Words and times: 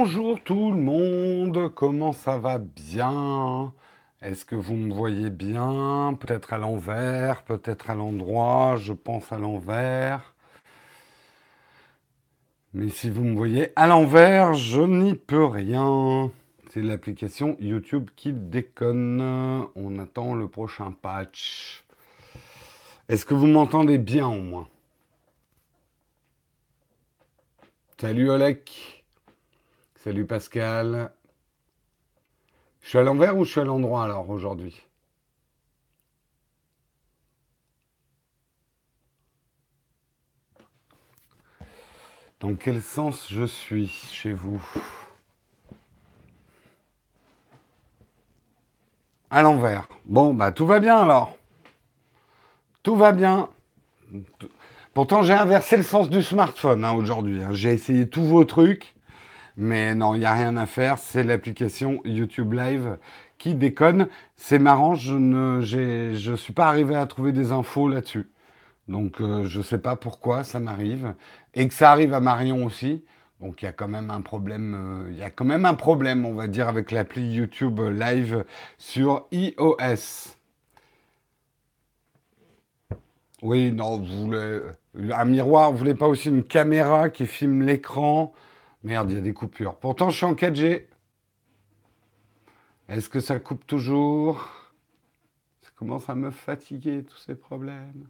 Bonjour 0.00 0.40
tout 0.40 0.70
le 0.70 0.80
monde, 0.80 1.74
comment 1.74 2.12
ça 2.12 2.38
va 2.38 2.58
bien? 2.58 3.74
Est-ce 4.22 4.44
que 4.44 4.54
vous 4.54 4.76
me 4.76 4.94
voyez 4.94 5.28
bien? 5.28 6.16
Peut-être 6.20 6.52
à 6.52 6.58
l'envers, 6.58 7.42
peut-être 7.42 7.90
à 7.90 7.96
l'endroit, 7.96 8.76
je 8.76 8.92
pense 8.92 9.32
à 9.32 9.38
l'envers. 9.38 10.36
Mais 12.74 12.90
si 12.90 13.10
vous 13.10 13.24
me 13.24 13.36
voyez 13.36 13.72
à 13.74 13.88
l'envers, 13.88 14.54
je 14.54 14.80
n'y 14.82 15.14
peux 15.14 15.44
rien. 15.44 16.30
C'est 16.70 16.82
l'application 16.82 17.56
YouTube 17.58 18.08
qui 18.14 18.32
déconne. 18.32 19.20
On 19.74 19.98
attend 19.98 20.36
le 20.36 20.46
prochain 20.46 20.92
patch. 20.92 21.82
Est-ce 23.08 23.26
que 23.26 23.34
vous 23.34 23.48
m'entendez 23.48 23.98
bien 23.98 24.28
au 24.28 24.42
moins? 24.42 24.68
Salut 28.00 28.30
Olek. 28.30 28.97
Salut 30.08 30.24
Pascal. 30.24 31.12
Je 32.80 32.88
suis 32.88 32.96
à 32.96 33.02
l'envers 33.02 33.36
ou 33.36 33.44
je 33.44 33.50
suis 33.50 33.60
à 33.60 33.64
l'endroit 33.64 34.04
alors 34.04 34.30
aujourd'hui? 34.30 34.82
Dans 42.40 42.54
quel 42.54 42.80
sens 42.80 43.28
je 43.30 43.44
suis 43.44 43.88
chez 43.88 44.32
vous? 44.32 44.66
À 49.28 49.42
l'envers. 49.42 49.88
Bon, 50.06 50.32
bah 50.32 50.52
tout 50.52 50.64
va 50.64 50.80
bien 50.80 50.96
alors. 50.96 51.36
Tout 52.82 52.96
va 52.96 53.12
bien. 53.12 53.50
Pourtant, 54.94 55.22
j'ai 55.22 55.34
inversé 55.34 55.76
le 55.76 55.82
sens 55.82 56.08
du 56.08 56.22
smartphone 56.22 56.82
hein, 56.86 56.92
aujourd'hui. 56.92 57.42
Hein. 57.42 57.52
J'ai 57.52 57.74
essayé 57.74 58.08
tous 58.08 58.24
vos 58.24 58.46
trucs, 58.46 58.94
mais 59.58 59.94
non, 59.94 60.14
il 60.14 60.20
n'y 60.20 60.24
a 60.24 60.34
rien 60.34 60.56
à 60.56 60.66
faire. 60.66 60.98
C'est 60.98 61.24
l'application 61.24 62.00
YouTube 62.04 62.52
Live 62.54 62.96
qui 63.38 63.54
déconne. 63.56 64.08
C'est 64.36 64.60
marrant, 64.60 64.94
je 64.94 65.14
ne 65.14 65.60
je 65.62 66.34
suis 66.36 66.52
pas 66.52 66.68
arrivé 66.68 66.94
à 66.94 67.06
trouver 67.06 67.32
des 67.32 67.52
infos 67.52 67.88
là-dessus. 67.88 68.28
Donc, 68.88 69.20
euh, 69.20 69.44
je 69.46 69.58
ne 69.58 69.64
sais 69.64 69.78
pas 69.78 69.96
pourquoi 69.96 70.44
ça 70.44 70.60
m'arrive. 70.60 71.14
Et 71.54 71.68
que 71.68 71.74
ça 71.74 71.90
arrive 71.92 72.14
à 72.14 72.20
Marion 72.20 72.64
aussi. 72.64 73.04
Donc, 73.40 73.62
il 73.62 73.66
y 73.66 73.68
a 73.68 73.72
quand 73.72 73.88
même 73.88 74.10
un 74.10 74.20
problème, 74.22 74.74
euh, 75.08 75.10
il 75.12 75.18
y 75.18 75.22
a 75.22 75.30
quand 75.30 75.44
même 75.44 75.64
un 75.64 75.74
problème, 75.74 76.24
on 76.24 76.34
va 76.34 76.46
dire, 76.48 76.68
avec 76.68 76.92
l'appli 76.92 77.22
YouTube 77.32 77.80
Live 77.80 78.44
sur 78.78 79.26
iOS. 79.32 80.36
Oui, 83.42 83.72
non, 83.72 83.98
vous 83.98 84.26
voulez 84.26 84.60
un 85.12 85.24
miroir, 85.24 85.72
vous 85.72 85.78
voulez 85.78 85.94
pas 85.94 86.08
aussi 86.08 86.28
une 86.28 86.44
caméra 86.44 87.08
qui 87.10 87.26
filme 87.26 87.62
l'écran? 87.62 88.32
Merde, 88.82 89.10
il 89.10 89.16
y 89.16 89.18
a 89.18 89.22
des 89.22 89.34
coupures. 89.34 89.76
Pourtant, 89.76 90.10
je 90.10 90.16
suis 90.16 90.26
en 90.26 90.34
4G. 90.34 90.86
Est-ce 92.88 93.08
que 93.08 93.20
ça 93.20 93.38
coupe 93.38 93.66
toujours? 93.66 94.48
Ça 95.62 95.70
commence 95.76 96.08
à 96.08 96.14
me 96.14 96.30
fatiguer, 96.30 97.04
tous 97.04 97.18
ces 97.18 97.34
problèmes. 97.34 98.08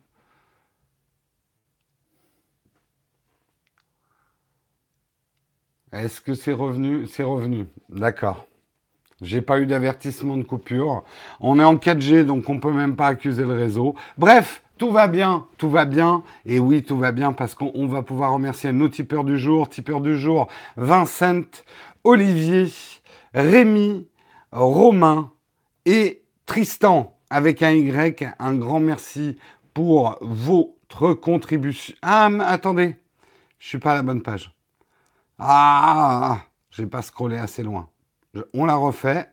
Est-ce 5.92 6.20
que 6.20 6.34
c'est 6.34 6.52
revenu? 6.52 7.06
C'est 7.06 7.22
revenu. 7.22 7.66
D'accord. 7.88 8.47
J'ai 9.20 9.42
pas 9.42 9.58
eu 9.58 9.66
d'avertissement 9.66 10.36
de 10.36 10.44
coupure. 10.44 11.03
On 11.41 11.58
est 11.58 11.64
en 11.64 11.77
4G, 11.77 12.25
donc 12.25 12.48
on 12.48 12.60
peut 12.60 12.72
même 12.72 12.94
pas 12.94 13.08
accuser 13.08 13.42
le 13.42 13.55
réseau. 13.55 13.97
Bref, 14.16 14.62
tout 14.79 14.91
va 14.91 15.09
bien, 15.09 15.47
tout 15.59 15.69
va 15.69 15.84
bien. 15.84 16.23
Et 16.47 16.59
oui, 16.59 16.83
tout 16.83 16.97
va 16.97 17.12
bien 17.12 17.33
parce 17.33 17.55
qu'on 17.55 17.87
va 17.87 18.03
pouvoir 18.03 18.33
remercier 18.33 18.73
nos 18.73 18.89
tipeurs 18.89 19.25
du 19.25 19.39
jour. 19.39 19.69
Tipeurs 19.69 20.01
du 20.01 20.19
jour, 20.19 20.48
Vincent, 20.77 21.43
Olivier, 22.05 22.73
Rémi, 23.34 24.09
Romain 24.53 25.33
et 25.84 26.23
Tristan 26.47 27.19
avec 27.29 27.62
un 27.62 27.73
Y. 27.73 28.25
Un 28.39 28.55
grand 28.55 28.81
merci 28.81 29.37
pour 29.75 30.17
votre 30.21 31.15
contribution. 31.15 31.94
Ah, 32.03 32.31
attendez, 32.47 32.97
je 33.59 33.69
suis 33.69 33.78
pas 33.78 33.93
à 33.93 33.97
la 33.97 34.03
bonne 34.03 34.22
page. 34.22 34.55
Ah, 35.38 36.38
j'ai 36.71 36.87
pas 36.87 37.03
scrollé 37.03 37.37
assez 37.37 37.62
loin. 37.62 37.88
on 38.55 38.65
la 38.65 38.77
refait. 38.77 39.28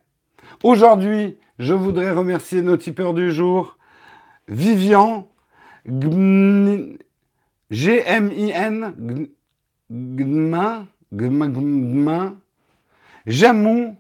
Aujourd'hui, 0.64 1.38
je 1.60 1.74
voudrais 1.74 2.12
remercier 2.12 2.62
nos 2.62 2.78
tipeurs 2.78 3.14
du 3.14 3.32
jour. 3.32 3.78
Vivian, 4.48 5.28
G-M-I-N, 7.70 8.94
Gma, 9.92 10.86
Gma, 11.14 12.34
Jamon, 13.28 13.96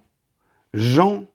Jean 0.73 1.25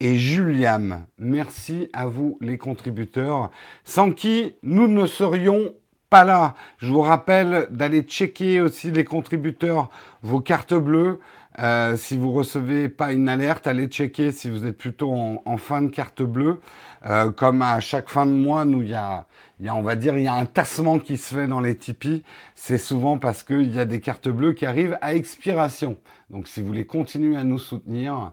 et 0.00 0.16
Juliam. 0.16 1.06
Merci 1.18 1.88
à 1.92 2.06
vous 2.06 2.38
les 2.40 2.58
contributeurs, 2.58 3.50
sans 3.84 4.10
qui 4.10 4.54
nous 4.62 4.88
ne 4.88 5.06
serions 5.06 5.72
pas 6.10 6.24
là. 6.24 6.54
Je 6.78 6.88
vous 6.88 7.00
rappelle 7.00 7.68
d'aller 7.70 8.02
checker 8.02 8.60
aussi 8.60 8.90
les 8.90 9.04
contributeurs, 9.04 9.90
vos 10.22 10.40
cartes 10.40 10.74
bleues. 10.74 11.20
Euh, 11.60 11.96
si 11.96 12.16
vous 12.16 12.32
recevez 12.32 12.88
pas 12.88 13.12
une 13.12 13.28
alerte, 13.28 13.68
allez 13.68 13.86
checker 13.86 14.32
si 14.32 14.50
vous 14.50 14.66
êtes 14.66 14.76
plutôt 14.76 15.12
en, 15.44 15.56
fin 15.56 15.82
de 15.82 15.88
carte 15.88 16.22
bleue. 16.22 16.60
Euh, 17.06 17.30
comme 17.30 17.62
à 17.62 17.78
chaque 17.80 18.08
fin 18.08 18.26
de 18.26 18.32
mois, 18.32 18.64
nous, 18.64 18.82
il 18.82 18.90
y 18.90 18.94
a 18.94 19.26
il 19.60 19.66
y 19.66 19.68
a, 19.68 19.74
on 19.74 19.82
va 19.82 19.94
dire, 19.94 20.16
il 20.18 20.24
y 20.24 20.28
a 20.28 20.34
un 20.34 20.46
tassement 20.46 20.98
qui 20.98 21.16
se 21.16 21.34
fait 21.34 21.46
dans 21.46 21.60
les 21.60 21.76
Tipeee. 21.76 22.24
C'est 22.54 22.78
souvent 22.78 23.18
parce 23.18 23.42
qu'il 23.42 23.72
y 23.74 23.78
a 23.78 23.84
des 23.84 24.00
cartes 24.00 24.28
bleues 24.28 24.52
qui 24.52 24.66
arrivent 24.66 24.98
à 25.00 25.14
expiration. 25.14 25.96
Donc, 26.30 26.48
si 26.48 26.60
vous 26.60 26.66
voulez 26.66 26.86
continuer 26.86 27.36
à 27.36 27.44
nous 27.44 27.58
soutenir, 27.58 28.32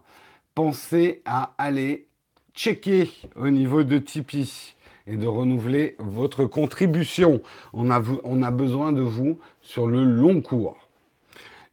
pensez 0.55 1.21
à 1.25 1.53
aller 1.57 2.07
checker 2.55 3.11
au 3.35 3.49
niveau 3.49 3.83
de 3.83 3.99
Tipeee 3.99 4.75
et 5.07 5.15
de 5.15 5.27
renouveler 5.27 5.95
votre 5.99 6.45
contribution. 6.45 7.41
On 7.73 7.91
a, 7.91 8.01
on 8.23 8.41
a 8.41 8.51
besoin 8.51 8.91
de 8.91 9.01
vous 9.01 9.39
sur 9.61 9.87
le 9.87 10.03
long 10.03 10.41
cours. 10.41 10.77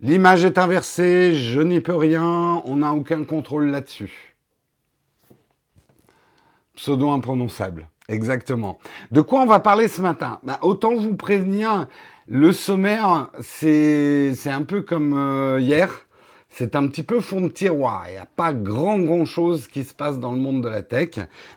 L'image 0.00 0.44
est 0.44 0.58
inversée, 0.58 1.34
je 1.34 1.60
n'y 1.60 1.80
peux 1.80 1.96
rien, 1.96 2.62
on 2.64 2.76
n'a 2.76 2.92
aucun 2.92 3.24
contrôle 3.24 3.70
là-dessus. 3.70 4.36
Pseudo 6.76 7.10
imprononçable. 7.10 7.88
Exactement. 8.08 8.78
De 9.12 9.20
quoi 9.20 9.42
on 9.42 9.46
va 9.46 9.60
parler 9.60 9.86
ce 9.86 10.00
matin? 10.00 10.40
Bah, 10.42 10.58
Autant 10.62 10.94
vous 10.94 11.14
prévenir, 11.14 11.86
le 12.26 12.52
sommaire, 12.52 13.28
c'est 13.40 14.32
un 14.46 14.62
peu 14.62 14.80
comme 14.82 15.12
euh, 15.12 15.60
hier. 15.60 16.06
C'est 16.50 16.74
un 16.74 16.86
petit 16.88 17.02
peu 17.02 17.20
fond 17.20 17.42
de 17.42 17.48
tiroir. 17.48 18.04
Il 18.08 18.12
n'y 18.12 18.16
a 18.16 18.24
pas 18.24 18.54
grand, 18.54 18.98
grand 18.98 19.26
chose 19.26 19.68
qui 19.68 19.84
se 19.84 19.92
passe 19.92 20.18
dans 20.18 20.32
le 20.32 20.38
monde 20.38 20.62
de 20.62 20.68
la 20.68 20.82
tech, 20.82 21.10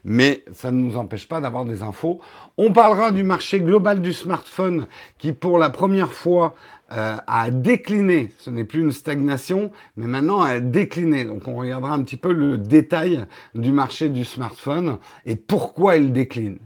mais 0.03 0.43
ça 0.53 0.69
ne 0.71 0.77
nous 0.81 0.97
empêche 0.97 1.27
pas 1.27 1.39
d'avoir 1.39 1.63
des 1.63 1.81
infos. 1.81 2.19
On 2.57 2.73
parlera 2.73 3.11
du 3.11 3.23
marché 3.23 3.61
global 3.61 4.01
du 4.01 4.11
smartphone 4.11 4.87
qui, 5.17 5.31
pour 5.31 5.57
la 5.57 5.69
première 5.69 6.11
fois, 6.11 6.53
euh, 6.91 7.17
a 7.25 7.51
décliné. 7.51 8.33
Ce 8.37 8.49
n'est 8.49 8.63
plus 8.63 8.81
une 8.81 8.91
stagnation, 8.91 9.71
mais 9.95 10.07
maintenant 10.07 10.41
a 10.41 10.59
décliné. 10.59 11.25
Donc 11.25 11.47
on 11.47 11.55
regardera 11.55 11.93
un 11.93 12.03
petit 12.03 12.17
peu 12.17 12.33
le 12.33 12.57
détail 12.57 13.25
du 13.55 13.71
marché 13.71 14.09
du 14.09 14.25
smartphone 14.25 14.97
et 15.25 15.35
pourquoi 15.35 15.97
il 15.97 16.11
décline. 16.11 16.59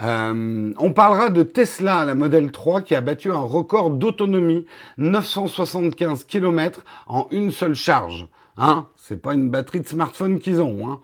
Euh, 0.00 0.72
on 0.78 0.92
parlera 0.92 1.28
de 1.28 1.42
Tesla, 1.42 2.04
la 2.04 2.14
modèle 2.14 2.52
3, 2.52 2.82
qui 2.82 2.94
a 2.94 3.00
battu 3.00 3.32
un 3.32 3.40
record 3.40 3.90
d'autonomie, 3.90 4.64
975 4.96 6.24
km 6.24 6.84
en 7.06 7.26
une 7.30 7.50
seule 7.50 7.74
charge. 7.74 8.28
Hein 8.56 8.86
C'est 8.96 9.20
pas 9.20 9.34
une 9.34 9.50
batterie 9.50 9.80
de 9.80 9.88
smartphone 9.88 10.38
qu'ils 10.38 10.60
ont. 10.60 10.88
Hein 10.88 11.00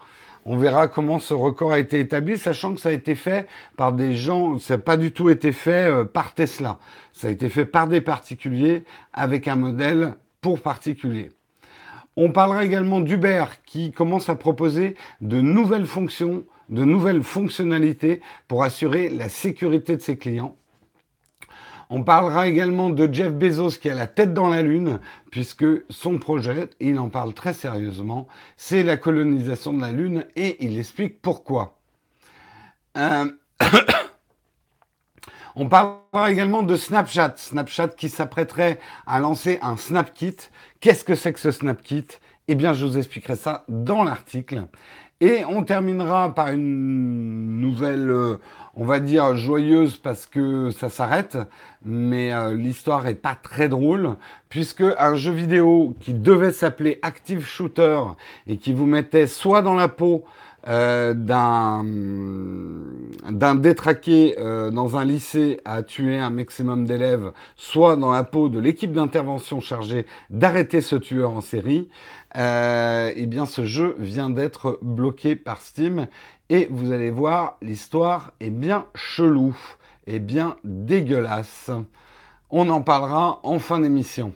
on 0.47 0.57
verra 0.57 0.89
comment 0.89 1.19
ce 1.19 1.33
record 1.35 1.73
a 1.73 1.79
été 1.79 2.01
établi, 2.01 2.37
sachant 2.37 2.75
que 2.75 2.81
ça 2.81 2.91
a 2.91 2.93
été 2.93 3.15
fait 3.15 3.49
par 3.77 3.93
des 3.93 4.15
gens, 4.15 4.59
ça 4.59 4.75
n'a 4.75 4.83
pas 4.83 4.97
du 4.97 5.13
tout 5.13 5.31
été 5.31 5.53
fait 5.53 5.91
euh, 5.91 6.05
par 6.05 6.35
Tesla. 6.35 6.79
Ça 7.15 7.29
a 7.29 7.31
été 7.31 7.49
fait 7.49 7.65
par 7.65 7.87
des 7.87 8.01
particuliers 8.01 8.83
avec 9.13 9.47
un 9.49 9.57
modèle 9.57 10.15
pour 10.41 10.61
particuliers. 10.61 11.31
On 12.17 12.33
parlera 12.33 12.65
également 12.65 13.00
d'Uber 13.00 13.44
qui 13.65 13.93
commence 13.93 14.29
à 14.29 14.35
proposer 14.35 14.97
de 15.21 15.41
nouvelles 15.41 15.87
fonctions, 15.87 16.44
de 16.69 16.85
nouvelles 16.85 17.23
fonctionnalités 17.23 18.21
pour 18.49 18.65
assurer 18.65 19.09
la 19.09 19.29
sécurité 19.29 19.97
de 19.97 20.03
ses 20.03 20.19
clients. 20.19 20.56
On 21.88 22.03
parlera 22.03 22.49
également 22.49 22.91
de 22.91 23.12
Jeff 23.12 23.33
Bezos 23.33 23.79
qui 23.81 23.91
a 23.91 23.94
la 23.94 24.09
tête 24.09 24.35
dans 24.35 24.49
la 24.49 24.62
Lune, 24.62 24.99
puisque 25.31 25.67
son 25.91 26.19
projet, 26.19 26.69
il 26.81 26.99
en 26.99 27.11
parle 27.11 27.33
très 27.33 27.53
sérieusement, 27.53 28.27
c'est 28.56 28.83
la 28.83 28.97
colonisation 28.97 29.73
de 29.73 29.81
la 29.81 29.93
Lune 29.93 30.25
et 30.35 30.65
il 30.65 30.79
explique 30.79 31.21
pourquoi. 31.23 31.79
Euh, 32.97 33.31
on 35.56 35.69
parlera 35.69 36.31
également 36.31 36.62
de 36.62 36.77
Snapchat. 36.77 37.35
Snapchat 37.37 37.89
qui 37.89 38.09
s'apprêterait 38.09 38.81
à 39.06 39.21
lancer 39.21 39.59
un 39.62 39.77
SnapKit. 39.77 40.37
Qu'est-ce 40.81 41.05
que 41.05 41.15
c'est 41.15 41.33
que 41.33 41.41
ce 41.41 41.53
SnapKit 41.53 42.09
Eh 42.49 42.56
bien, 42.56 42.73
je 42.73 42.85
vous 42.85 42.99
expliquerai 42.99 43.37
ça 43.37 43.65
dans 43.69 44.03
l'article. 44.03 44.65
Et 45.21 45.45
on 45.45 45.62
terminera 45.62 46.35
par 46.35 46.49
une 46.49 47.61
nouvelle, 47.61 48.11
euh, 48.11 48.37
on 48.75 48.85
va 48.85 48.99
dire, 48.99 49.37
joyeuse 49.37 49.97
parce 49.97 50.27
que 50.27 50.71
ça 50.71 50.89
s'arrête, 50.89 51.39
mais 51.85 52.33
euh, 52.33 52.55
l'histoire 52.55 53.07
est 53.07 53.15
pas 53.15 53.37
très 53.41 53.69
drôle, 53.69 54.17
puisque 54.49 54.83
un 54.99 55.15
jeu 55.15 55.31
vidéo 55.31 55.95
qui 56.00 56.15
devait 56.15 56.53
s'appeler 56.53 56.99
Active 57.03 57.47
Shooter 57.47 58.00
et 58.49 58.57
qui 58.57 58.73
vous 58.73 58.87
mettait 58.87 59.29
soit 59.29 59.62
dans 59.62 59.77
la 59.77 59.87
peau 59.87 60.25
d'un 60.66 61.84
d'un 63.31 63.55
détraqué 63.55 64.37
euh, 64.38 64.70
dans 64.70 64.96
un 64.96 65.05
lycée 65.05 65.61
à 65.64 65.82
tuer 65.82 66.19
un 66.19 66.31
maximum 66.31 66.84
d'élèves, 66.84 67.32
soit 67.56 67.96
dans 67.96 68.12
la 68.12 68.25
peau 68.25 68.49
de 68.49 68.58
l'équipe 68.58 68.93
d'intervention 68.93 69.61
chargée 69.61 70.06
d'arrêter 70.31 70.81
ce 70.81 70.96
tueur 70.96 71.31
en 71.31 71.40
série, 71.40 71.88
euh, 72.37 73.12
eh 73.14 73.26
bien 73.26 73.46
ce 73.46 73.64
jeu 73.64 73.96
vient 73.99 74.31
d'être 74.31 74.78
bloqué 74.82 75.37
par 75.37 75.61
Steam 75.61 76.06
et 76.50 76.69
vous 76.70 76.93
allez 76.93 77.11
voir, 77.11 77.56
l'histoire 77.62 78.32
est 78.40 78.50
bien 78.50 78.87
chelou 78.94 79.56
et 80.06 80.19
bien 80.19 80.56
dégueulasse. 80.64 81.70
On 82.50 82.69
en 82.69 82.82
parlera 82.82 83.40
en 83.43 83.58
fin 83.58 83.81
d'émission. 83.81 84.34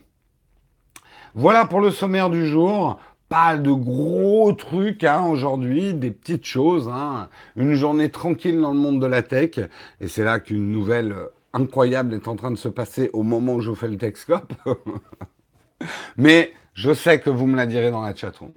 Voilà 1.34 1.66
pour 1.66 1.80
le 1.80 1.90
sommaire 1.90 2.30
du 2.30 2.46
jour 2.46 2.98
pas 3.28 3.56
de 3.56 3.70
gros 3.70 4.52
trucs 4.52 5.04
hein, 5.04 5.24
aujourd'hui, 5.26 5.94
des 5.94 6.10
petites 6.10 6.46
choses. 6.46 6.88
Hein. 6.88 7.28
Une 7.56 7.74
journée 7.74 8.10
tranquille 8.10 8.60
dans 8.60 8.72
le 8.72 8.78
monde 8.78 9.00
de 9.00 9.06
la 9.06 9.22
tech. 9.22 9.58
Et 10.00 10.08
c'est 10.08 10.24
là 10.24 10.40
qu'une 10.40 10.72
nouvelle 10.72 11.14
incroyable 11.52 12.14
est 12.14 12.28
en 12.28 12.36
train 12.36 12.50
de 12.50 12.56
se 12.56 12.68
passer 12.68 13.10
au 13.12 13.22
moment 13.22 13.54
où 13.54 13.60
je 13.60 13.72
fais 13.74 13.88
le 13.88 13.98
Techscope. 13.98 14.52
Mais 16.16 16.52
je 16.74 16.92
sais 16.94 17.20
que 17.20 17.30
vous 17.30 17.46
me 17.46 17.56
la 17.56 17.66
direz 17.66 17.90
dans 17.90 18.02
la 18.02 18.14
chatroom. 18.14 18.52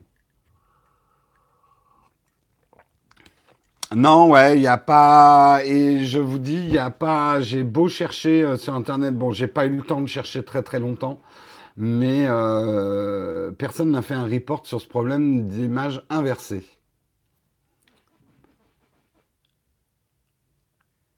Non, 3.94 4.29
ouais, 4.31 4.56
il 4.56 4.62
n'y 4.62 4.68
a 4.68 4.77
pas. 4.77 5.62
Et 5.65 6.06
je 6.06 6.19
vous 6.19 6.39
dis, 6.39 6.53
il 6.53 6.71
n'y 6.71 6.77
a 6.77 6.91
pas. 6.91 7.41
J'ai 7.41 7.63
beau 7.63 7.89
chercher 7.89 8.41
euh, 8.41 8.56
sur 8.56 8.73
Internet. 8.73 9.18
Bon, 9.18 9.31
j'ai 9.33 9.47
pas 9.47 9.65
eu 9.65 9.75
le 9.75 9.83
temps 9.83 10.00
de 10.00 10.07
chercher 10.07 10.44
très 10.44 10.63
très 10.63 10.79
longtemps 10.79 11.19
mais 11.81 12.28
euh, 12.28 13.51
personne 13.54 13.89
n'a 13.89 14.04
fait 14.04 14.13
un 14.13 14.28
report 14.28 14.68
sur 14.68 14.80
ce 14.80 14.88
problème 14.88 15.48
d'image 15.48 16.06
inversée. 16.12 16.63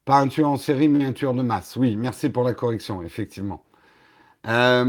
Pas 0.06 0.19
un 0.21 0.30
tueur 0.30 0.50
en 0.50 0.56
série, 0.56 0.88
mais 0.88 1.04
un 1.04 1.12
tueur 1.12 1.33
de 1.33 1.42
masse. 1.42 1.75
Oui, 1.75 1.98
merci 1.98 2.30
pour 2.30 2.45
la 2.45 2.54
correction, 2.54 3.04
effectivement. 3.04 3.65
Euh, 4.48 4.83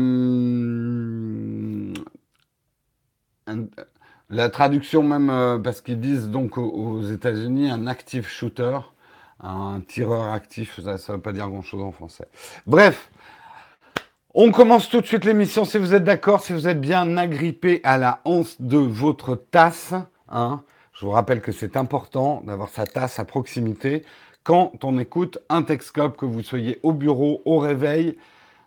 la 4.31 4.49
traduction 4.51 5.03
même, 5.03 5.29
euh, 5.29 5.59
parce 5.59 5.81
qu'ils 5.81 5.99
disent 5.99 6.29
donc 6.29 6.57
aux, 6.57 7.03
États-Unis 7.03 7.69
un 7.69 7.89
active 7.89 8.29
shooter, 8.29 8.79
un 9.41 9.81
tireur 9.81 10.33
actif, 10.33 10.81
ça 10.81 10.93
ne 10.93 11.17
veut 11.17 11.21
pas 11.21 11.33
dire 11.33 11.49
grand-chose 11.49 11.83
en 11.83 11.91
français. 11.91 12.29
Bref, 12.65 13.11
on 14.35 14.51
commence 14.51 14.89
tout 14.89 15.01
de 15.01 15.07
suite 15.07 15.25
l'émission, 15.25 15.65
si 15.65 15.79
vous 15.79 15.95
êtes 15.95 16.03
d'accord, 16.03 16.43
si 16.43 16.53
vous 16.53 16.67
êtes 16.67 16.81
bien 16.81 17.17
agrippé 17.17 17.81
à 17.85 17.99
la 17.99 18.21
hanse 18.25 18.61
de 18.61 18.79
votre 18.79 19.37
tasse. 19.37 19.95
Hein. 20.29 20.63
Je 20.93 21.07
vous 21.07 21.13
rappelle 21.13 21.41
que 21.41 21.53
c'est 21.53 21.77
important 21.77 22.43
d'avoir 22.45 22.69
sa 22.69 22.85
tasse 22.85 23.21
à 23.21 23.25
proximité 23.25 24.05
quand 24.43 24.85
on 24.85 24.99
écoute 24.99 25.39
un 25.49 25.63
Texcope, 25.63 26.17
que 26.17 26.27
vous 26.27 26.43
soyez 26.43 26.81
au 26.83 26.93
bureau, 26.93 27.43
au 27.45 27.59
réveil. 27.59 28.19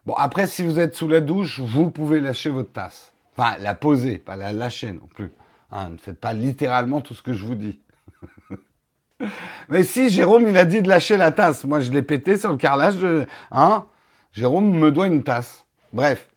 Bon, 0.06 0.14
après, 0.14 0.48
si 0.48 0.64
vous 0.64 0.80
êtes 0.80 0.96
sous 0.96 1.10
la 1.10 1.19
douche, 1.19 1.60
vous 1.60 1.92
pouvez 1.92 2.22
lâcher 2.22 2.50
votre 2.50 2.72
tasse. 2.72 3.12
Enfin, 3.36 3.58
la 3.60 3.75
poser, 3.75 4.18
pas 4.18 4.38
la 4.38 4.54
lâcher 4.54 4.94
non 4.94 5.08
plus. 5.14 5.31
Hein. 5.72 5.90
ne 5.90 5.98
faites 5.98 6.19
pas 6.19 6.31
littéralement 6.31 7.02
tout 7.02 7.14
ce 7.14 7.22
que 7.22 7.34
je 7.34 7.46
vous 7.46 7.56
dis. 7.56 7.80
Mais 9.69 9.84
si, 9.84 10.10
Jérôme, 10.10 10.48
il 10.48 10.58
a 10.58 10.64
dit 10.64 10.81
de 10.81 10.88
lâcher 10.88 11.18
la 11.18 11.31
tasse. 11.34 11.66
Moi, 11.66 11.81
je 11.81 11.92
l'ai 11.92 12.04
pété 12.04 12.38
sur 12.38 12.52
le 12.52 12.58
carrelage. 12.58 12.96
Hein 13.52 13.86
Jérôme 14.38 14.69
me 14.69 14.92
doit 14.92 15.07
une 15.07 15.24
tasse. 15.24 15.66
Bref. 15.94 16.30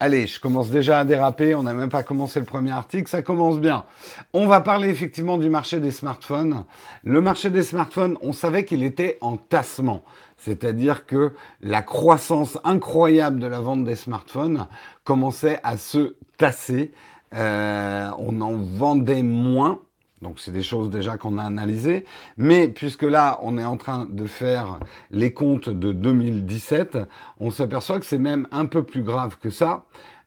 Allez, 0.00 0.26
je 0.26 0.40
commence 0.40 0.70
déjà 0.70 0.98
à 0.98 1.04
déraper. 1.04 1.54
On 1.54 1.62
n'a 1.62 1.72
même 1.72 1.88
pas 1.88 2.02
commencé 2.02 2.40
le 2.40 2.46
premier 2.46 2.72
article. 2.72 3.08
Ça 3.08 3.22
commence 3.22 3.60
bien. 3.60 3.84
On 4.32 4.48
va 4.48 4.60
parler 4.60 4.88
effectivement 4.88 5.38
du 5.38 5.48
marché 5.48 5.78
des 5.78 5.92
smartphones. 5.92 6.64
Le 7.04 7.20
marché 7.20 7.50
des 7.50 7.62
smartphones, 7.62 8.18
on 8.22 8.32
savait 8.32 8.64
qu'il 8.64 8.82
était 8.82 9.18
en 9.20 9.36
tassement. 9.36 10.02
C'est-à-dire 10.36 11.06
que 11.06 11.32
la 11.60 11.80
croissance 11.80 12.58
incroyable 12.64 13.38
de 13.38 13.46
la 13.46 13.60
vente 13.60 13.84
des 13.84 13.94
smartphones 13.94 14.66
commençait 15.04 15.60
à 15.62 15.76
se 15.76 16.16
tasser. 16.38 16.90
Euh, 17.36 18.10
on 18.18 18.40
en 18.40 18.56
vendait 18.56 19.22
moins 19.22 19.78
donc 20.24 20.40
c'est 20.40 20.50
des 20.50 20.62
choses 20.62 20.90
déjà 20.90 21.16
qu'on 21.18 21.38
a 21.38 21.44
analysées. 21.44 22.04
Mais 22.36 22.66
puisque 22.66 23.02
là, 23.02 23.38
on 23.42 23.58
est 23.58 23.64
en 23.64 23.76
train 23.76 24.08
de 24.10 24.26
faire 24.26 24.80
les 25.10 25.32
comptes 25.32 25.68
de 25.68 25.92
2017, 25.92 26.98
on 27.38 27.50
s'aperçoit 27.50 28.00
que 28.00 28.06
c'est 28.06 28.18
même 28.18 28.48
un 28.50 28.66
peu 28.66 28.82
plus 28.82 29.02
grave 29.02 29.36
que 29.40 29.50
ça, 29.50 29.84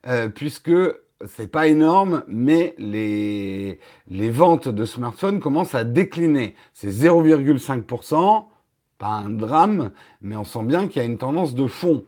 euh, 0.07 0.29
puisque 0.29 0.71
c'est 1.25 1.51
pas 1.51 1.67
énorme, 1.67 2.23
mais 2.27 2.75
les, 2.77 3.79
les 4.07 4.29
ventes 4.29 4.69
de 4.69 4.85
smartphones 4.85 5.39
commencent 5.39 5.75
à 5.75 5.83
décliner. 5.83 6.55
C'est 6.73 6.89
0,5%, 6.91 8.45
pas 8.99 9.07
un 9.07 9.29
drame, 9.31 9.91
mais 10.21 10.35
on 10.35 10.43
sent 10.43 10.63
bien 10.63 10.87
qu'il 10.87 11.01
y 11.01 11.05
a 11.05 11.07
une 11.07 11.17
tendance 11.17 11.55
de 11.55 11.65
fond. 11.65 12.05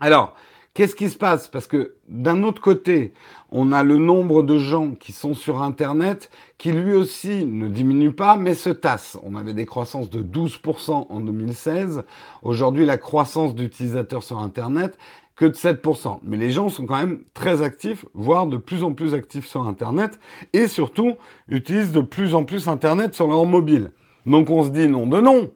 Alors, 0.00 0.34
Qu'est-ce 0.74 0.96
qui 0.96 1.10
se 1.10 1.18
passe? 1.18 1.48
Parce 1.48 1.66
que 1.66 1.96
d'un 2.08 2.42
autre 2.44 2.62
côté, 2.62 3.12
on 3.50 3.72
a 3.72 3.82
le 3.82 3.98
nombre 3.98 4.42
de 4.42 4.56
gens 4.56 4.92
qui 4.92 5.12
sont 5.12 5.34
sur 5.34 5.62
Internet 5.62 6.30
qui 6.56 6.72
lui 6.72 6.94
aussi 6.94 7.44
ne 7.44 7.68
diminue 7.68 8.12
pas, 8.12 8.36
mais 8.36 8.54
se 8.54 8.70
tasse. 8.70 9.18
On 9.22 9.36
avait 9.36 9.52
des 9.52 9.66
croissances 9.66 10.08
de 10.08 10.22
12% 10.22 11.08
en 11.10 11.20
2016. 11.20 12.04
Aujourd'hui, 12.40 12.86
la 12.86 12.96
croissance 12.96 13.54
d'utilisateurs 13.54 14.22
sur 14.22 14.38
Internet 14.38 14.96
que 15.36 15.44
de 15.44 15.52
7%. 15.52 16.20
Mais 16.22 16.38
les 16.38 16.50
gens 16.50 16.70
sont 16.70 16.86
quand 16.86 16.96
même 16.96 17.24
très 17.34 17.60
actifs, 17.60 18.06
voire 18.14 18.46
de 18.46 18.56
plus 18.56 18.82
en 18.82 18.94
plus 18.94 19.12
actifs 19.12 19.46
sur 19.46 19.66
Internet, 19.66 20.18
et 20.54 20.68
surtout 20.68 21.16
utilisent 21.48 21.92
de 21.92 22.00
plus 22.00 22.34
en 22.34 22.44
plus 22.44 22.68
Internet 22.68 23.14
sur 23.14 23.26
leur 23.26 23.44
mobile. 23.44 23.90
Donc 24.24 24.48
on 24.48 24.64
se 24.64 24.70
dit 24.70 24.88
non 24.88 25.06
de 25.06 25.20
non 25.20 25.50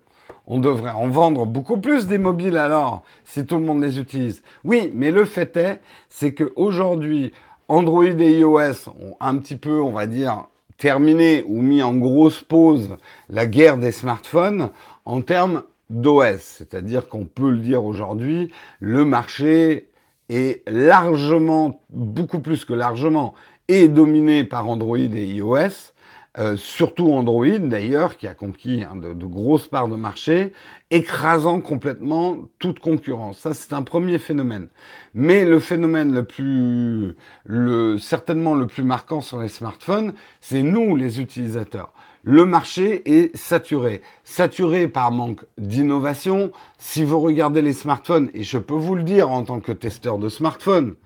on 0.47 0.59
devrait 0.59 0.93
en 0.93 1.09
vendre 1.09 1.47
beaucoup 1.47 1.79
plus 1.79 2.07
des 2.07 2.19
mobiles 2.19 2.57
alors, 2.57 3.03
si 3.25 3.45
tout 3.45 3.57
le 3.57 3.65
monde 3.65 3.83
les 3.83 3.99
utilise. 3.99 4.43
Oui, 4.65 4.91
mais 4.95 5.11
le 5.11 5.25
fait 5.25 5.57
est, 5.57 5.81
c'est 6.09 6.35
qu'aujourd'hui, 6.35 7.33
Android 7.69 8.05
et 8.05 8.39
iOS 8.39 8.89
ont 9.01 9.17
un 9.21 9.37
petit 9.39 9.57
peu, 9.57 9.81
on 9.81 9.91
va 9.91 10.07
dire, 10.07 10.47
terminé 10.79 11.45
ou 11.49 11.63
mis 11.63 11.83
en 11.83 11.95
grosse 11.95 12.43
pause 12.43 12.97
la 13.29 13.47
guerre 13.47 13.79
des 13.79 13.93
smartphones 13.93 14.71
en 15.05 15.21
termes 15.21 15.63
d'OS. 15.91 16.41
C'est-à-dire 16.41 17.09
qu'on 17.09 17.25
peut 17.25 17.51
le 17.51 17.59
dire 17.59 17.85
aujourd'hui, 17.85 18.53
le 18.81 19.05
marché 19.05 19.89
est 20.29 20.63
largement, 20.69 21.81
beaucoup 21.91 22.41
plus 22.41 22.65
que 22.65 22.73
largement, 22.73 23.35
est 23.69 23.89
dominé 23.89 24.45
par 24.45 24.69
Android 24.69 24.99
et 24.99 25.27
iOS. 25.27 25.93
Euh, 26.39 26.57
surtout 26.59 27.13
Android 27.13 27.59
d'ailleurs, 27.59 28.19
qui 28.19 28.27
a 28.27 28.35
conquis 28.35 28.85
hein, 28.85 28.97
de, 28.97 29.25
grosses 29.25 29.69
parts 29.69 29.89
de 29.89 29.97
marché, 29.97 30.53
écrasant 30.91 31.63
complètement 31.63 32.37
toute 32.59 32.79
concurrence. 32.79 33.39
Ça, 33.39 33.55
c'est 33.55 33.73
un 33.73 33.83
premier 33.83 34.19
phénomène. 34.19 34.69
Mais 35.15 35.47
le 35.47 35.59
phénomène 35.61 36.13
le 36.13 36.25
plus, 36.25 37.17
le, 37.45 37.97
certainement 37.99 38.55
le 38.55 38.67
plus 38.67 38.83
marquant 38.83 39.23
sur 39.23 39.41
les 39.41 39.49
smartphones, 39.49 40.13
c'est 40.43 40.63
nous, 40.63 40.95
les 40.95 41.21
utilisateurs. 41.21 41.93
Le 42.23 42.45
marché 42.45 43.03
est 43.07 43.35
saturé. 43.35 44.03
Saturé 44.25 44.89
par 44.89 45.13
manque 45.13 45.45
d'innovation. 45.57 46.53
Si 46.77 47.03
vous 47.03 47.21
regardez 47.21 47.63
les 47.63 47.73
smartphones, 47.73 48.31
et 48.35 48.43
je 48.43 48.59
peux 48.59 48.75
vous 48.75 48.95
le 48.95 49.05
dire 49.05 49.31
en 49.31 49.45
tant 49.45 49.61
que 49.61 49.73
testeur 49.73 50.19
de 50.19 50.29
smartphones, 50.29 50.97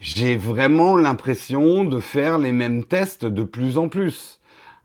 j'ai 0.00 0.36
vraiment 0.36 0.96
l'impression 0.96 1.84
de 1.84 2.00
faire 2.00 2.38
les 2.38 2.52
mêmes 2.52 2.84
tests 2.84 3.26
de 3.26 3.42
plus 3.42 3.76
en 3.76 3.88
plus 3.88 4.37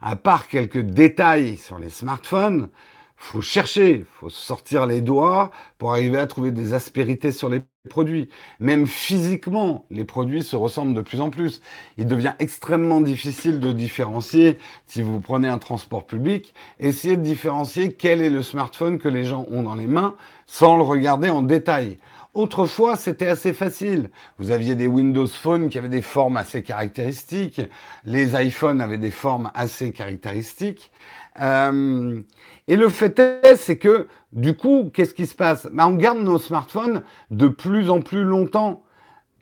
à 0.04 0.18
part 0.18 0.48
quelques 0.50 0.82
détails 0.82 1.56
sur 1.56 1.80
les 1.80 1.90
smartphones, 1.90 2.70
faut 3.16 3.42
chercher, 3.42 4.06
faut 4.20 4.30
sortir 4.30 4.86
les 4.86 5.00
doigts 5.00 5.50
pour 5.78 5.94
arriver 5.94 6.20
à 6.20 6.28
trouver 6.28 6.52
des 6.52 6.74
aspérités 6.74 7.32
sur 7.32 7.48
les 7.48 7.62
produits. 7.90 8.28
Même 8.60 8.86
physiquement, 8.86 9.86
les 9.90 10.04
produits 10.04 10.44
se 10.44 10.58
ressemblent 10.58 10.94
de 10.94 11.02
plus 11.02 11.22
en 11.22 11.30
plus. 11.30 11.62
Il 11.98 12.06
devient 12.06 12.34
extrêmement 12.40 13.00
difficile 13.00 13.62
de 13.62 13.72
différencier, 13.72 14.58
si 14.88 15.02
vous 15.02 15.22
prenez 15.22 15.48
un 15.48 15.58
transport 15.58 16.06
public, 16.06 16.54
essayez 16.80 17.16
de 17.16 17.22
différencier 17.22 17.94
quel 17.94 18.22
est 18.22 18.30
le 18.30 18.44
smartphone 18.44 19.00
que 19.00 19.08
les 19.08 19.24
gens 19.24 19.46
ont 19.50 19.64
dans 19.64 19.76
les 19.76 19.88
mains 19.88 20.16
sans 20.46 20.76
le 20.76 20.84
regarder 20.84 21.30
en 21.30 21.44
détail. 21.44 21.98
Autrefois, 22.34 22.96
c'était 22.96 23.28
assez 23.28 23.54
facile. 23.54 24.10
Vous 24.40 24.50
aviez 24.50 24.74
des 24.74 24.88
Windows 24.88 25.28
Phone 25.28 25.70
qui 25.70 25.78
avaient 25.78 25.88
des 25.88 26.02
formes 26.02 26.36
assez 26.38 26.64
caractéristiques. 26.64 27.62
Les 28.06 28.34
iPhones 28.44 28.82
avaient 28.82 28.98
des 28.98 29.12
formes 29.12 29.52
assez 29.54 29.92
caractéristiques. 29.92 30.92
Euh, 31.40 32.22
et 32.68 32.76
le 32.76 32.90
fait 32.90 33.20
est, 33.20 33.56
c'est 33.56 33.78
que 33.78 34.08
du 34.32 34.56
coup, 34.56 34.90
qu'est-ce 34.92 35.14
qui 35.14 35.28
se 35.28 35.36
passe? 35.36 35.68
Ben, 35.72 35.86
On 35.86 35.94
garde 35.94 36.20
nos 36.20 36.40
smartphones 36.40 37.04
de 37.30 37.48
plus 37.48 37.92
en 37.92 38.02
plus 38.02 38.24
longtemps. 38.24 38.84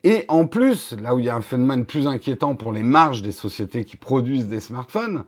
Et 0.04 0.26
en 0.28 0.46
plus, 0.46 0.92
là 1.00 1.14
où 1.14 1.18
il 1.18 1.24
y 1.24 1.30
a 1.30 1.36
un 1.36 1.40
phénomène 1.42 1.86
plus 1.86 2.06
inquiétant 2.06 2.56
pour 2.56 2.72
les 2.72 2.82
marges 2.82 3.22
des 3.22 3.32
sociétés 3.32 3.84
qui 3.86 3.96
produisent 3.96 4.48
des 4.48 4.60
smartphones, 4.60 5.24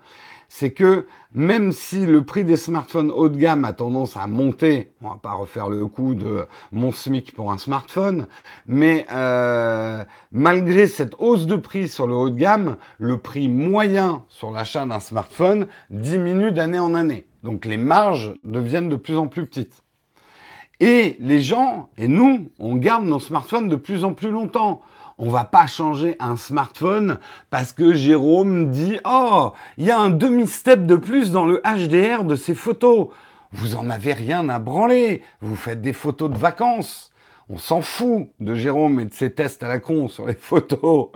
c'est 0.48 0.72
que 0.72 1.06
même 1.32 1.72
si 1.72 2.06
le 2.06 2.24
prix 2.24 2.44
des 2.44 2.56
smartphones 2.56 3.10
haut 3.10 3.28
de 3.28 3.36
gamme 3.36 3.64
a 3.64 3.72
tendance 3.72 4.16
à 4.16 4.26
monter, 4.26 4.92
on 5.02 5.08
va 5.08 5.18
pas 5.20 5.32
refaire 5.32 5.68
le 5.68 5.86
coup 5.86 6.14
de 6.14 6.46
mon 6.70 6.92
SMIC 6.92 7.34
pour 7.34 7.50
un 7.50 7.58
smartphone, 7.58 8.26
mais 8.66 9.06
euh, 9.12 10.04
malgré 10.30 10.86
cette 10.86 11.14
hausse 11.18 11.46
de 11.46 11.56
prix 11.56 11.88
sur 11.88 12.06
le 12.06 12.14
haut 12.14 12.30
de 12.30 12.38
gamme, 12.38 12.76
le 12.98 13.18
prix 13.18 13.48
moyen 13.48 14.24
sur 14.28 14.52
l'achat 14.52 14.86
d'un 14.86 15.00
smartphone 15.00 15.66
diminue 15.90 16.52
d'année 16.52 16.78
en 16.78 16.94
année. 16.94 17.26
Donc 17.42 17.64
les 17.64 17.76
marges 17.76 18.34
deviennent 18.44 18.88
de 18.88 18.96
plus 18.96 19.16
en 19.16 19.26
plus 19.26 19.46
petites. 19.46 19.82
Et 20.80 21.16
les 21.20 21.40
gens, 21.40 21.88
et 21.96 22.08
nous, 22.08 22.50
on 22.58 22.76
garde 22.76 23.04
nos 23.04 23.20
smartphones 23.20 23.68
de 23.68 23.76
plus 23.76 24.04
en 24.04 24.12
plus 24.12 24.30
longtemps 24.30 24.82
on 25.18 25.30
va 25.30 25.44
pas 25.44 25.66
changer 25.66 26.16
un 26.18 26.36
smartphone 26.36 27.18
parce 27.50 27.72
que 27.72 27.94
Jérôme 27.94 28.70
dit 28.70 28.98
oh 29.04 29.52
il 29.78 29.84
y 29.84 29.90
a 29.90 29.98
un 29.98 30.10
demi 30.10 30.46
step 30.46 30.86
de 30.86 30.96
plus 30.96 31.30
dans 31.30 31.46
le 31.46 31.62
HDR 31.64 32.24
de 32.24 32.36
ces 32.36 32.54
photos. 32.54 33.08
Vous 33.52 33.76
en 33.76 33.88
avez 33.88 34.12
rien 34.12 34.48
à 34.48 34.58
branler. 34.58 35.22
Vous 35.40 35.56
faites 35.56 35.80
des 35.80 35.92
photos 35.92 36.30
de 36.30 36.36
vacances. 36.36 37.12
On 37.48 37.58
s'en 37.58 37.82
fout 37.82 38.28
de 38.40 38.54
Jérôme 38.54 39.00
et 39.00 39.04
de 39.04 39.14
ses 39.14 39.32
tests 39.32 39.62
à 39.62 39.68
la 39.68 39.78
con 39.78 40.08
sur 40.08 40.26
les 40.26 40.34
photos. 40.34 41.10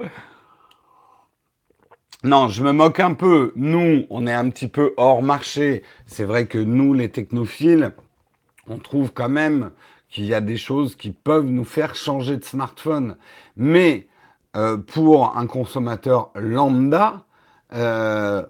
Non, 2.24 2.48
je 2.48 2.62
me 2.62 2.72
moque 2.72 3.00
un 3.00 3.14
peu. 3.14 3.52
Nous, 3.56 4.04
on 4.10 4.26
est 4.26 4.32
un 4.32 4.50
petit 4.50 4.68
peu 4.68 4.92
hors 4.96 5.22
marché. 5.22 5.82
C'est 6.06 6.24
vrai 6.24 6.46
que 6.46 6.58
nous, 6.58 6.92
les 6.92 7.10
technophiles, 7.10 7.92
on 8.68 8.78
trouve 8.78 9.12
quand 9.12 9.28
même 9.28 9.70
qu'il 10.08 10.24
y 10.24 10.34
a 10.34 10.40
des 10.40 10.56
choses 10.56 10.96
qui 10.96 11.10
peuvent 11.12 11.46
nous 11.46 11.64
faire 11.64 11.94
changer 11.94 12.36
de 12.36 12.44
smartphone. 12.44 13.16
Mais 13.58 14.06
euh, 14.56 14.78
pour 14.78 15.36
un 15.36 15.46
consommateur 15.46 16.30
lambda, 16.36 17.24
euh, 17.74 18.46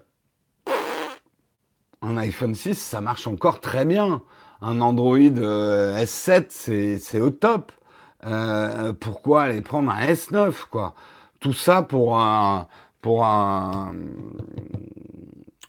un 2.01 2.17
iPhone 2.17 2.55
6, 2.55 2.75
ça 2.75 3.01
marche 3.01 3.27
encore 3.27 3.59
très 3.59 3.85
bien. 3.85 4.21
Un 4.61 4.81
Android 4.81 5.17
euh, 5.17 5.97
S7, 5.97 6.99
c'est 6.99 7.19
au 7.19 7.31
top. 7.31 7.71
pourquoi 8.99 9.43
aller 9.43 9.61
prendre 9.61 9.91
un 9.91 10.05
S9 10.05 10.53
quoi? 10.69 10.93
Tout 11.39 11.53
ça 11.53 11.81
pour 11.81 12.19
un 12.19 12.67
pour 13.01 13.25
un 13.25 13.93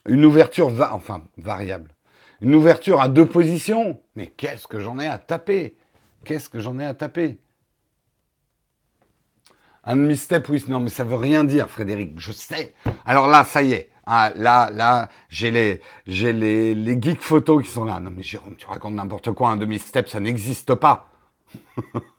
une 0.07 0.25
ouverture 0.25 0.71
enfin 0.91 1.23
variable. 1.37 1.91
Une 2.41 2.55
ouverture 2.55 3.01
à 3.01 3.09
deux 3.09 3.25
positions? 3.25 4.01
Mais 4.15 4.27
qu'est-ce 4.27 4.67
que 4.67 4.79
j'en 4.79 4.99
ai 4.99 5.07
à 5.07 5.17
taper? 5.17 5.75
Qu'est-ce 6.25 6.49
que 6.49 6.59
j'en 6.59 6.77
ai 6.79 6.85
à 6.85 6.93
taper? 6.93 7.39
Un 9.83 9.95
demi-step, 9.95 10.47
oui, 10.49 10.63
non, 10.67 10.79
mais 10.79 10.89
ça 10.89 11.03
veut 11.03 11.15
rien 11.15 11.43
dire, 11.43 11.69
Frédéric, 11.69 12.19
je 12.19 12.31
sais. 12.31 12.73
Alors 13.05 13.27
là, 13.27 13.43
ça 13.43 13.63
y 13.63 13.73
est. 13.73 13.89
Ah, 14.05 14.31
là, 14.35 14.69
là, 14.71 15.09
j'ai 15.29 15.51
les, 15.51 15.81
j'ai 16.07 16.33
geeks 17.01 17.21
photos 17.21 17.63
qui 17.63 17.69
sont 17.71 17.85
là. 17.85 17.99
Non, 17.99 18.11
mais 18.15 18.23
Jérôme, 18.23 18.55
tu 18.57 18.65
racontes 18.67 18.93
n'importe 18.93 19.31
quoi, 19.31 19.49
un 19.49 19.57
demi-step, 19.57 20.07
ça 20.07 20.19
n'existe 20.19 20.75
pas. 20.75 21.07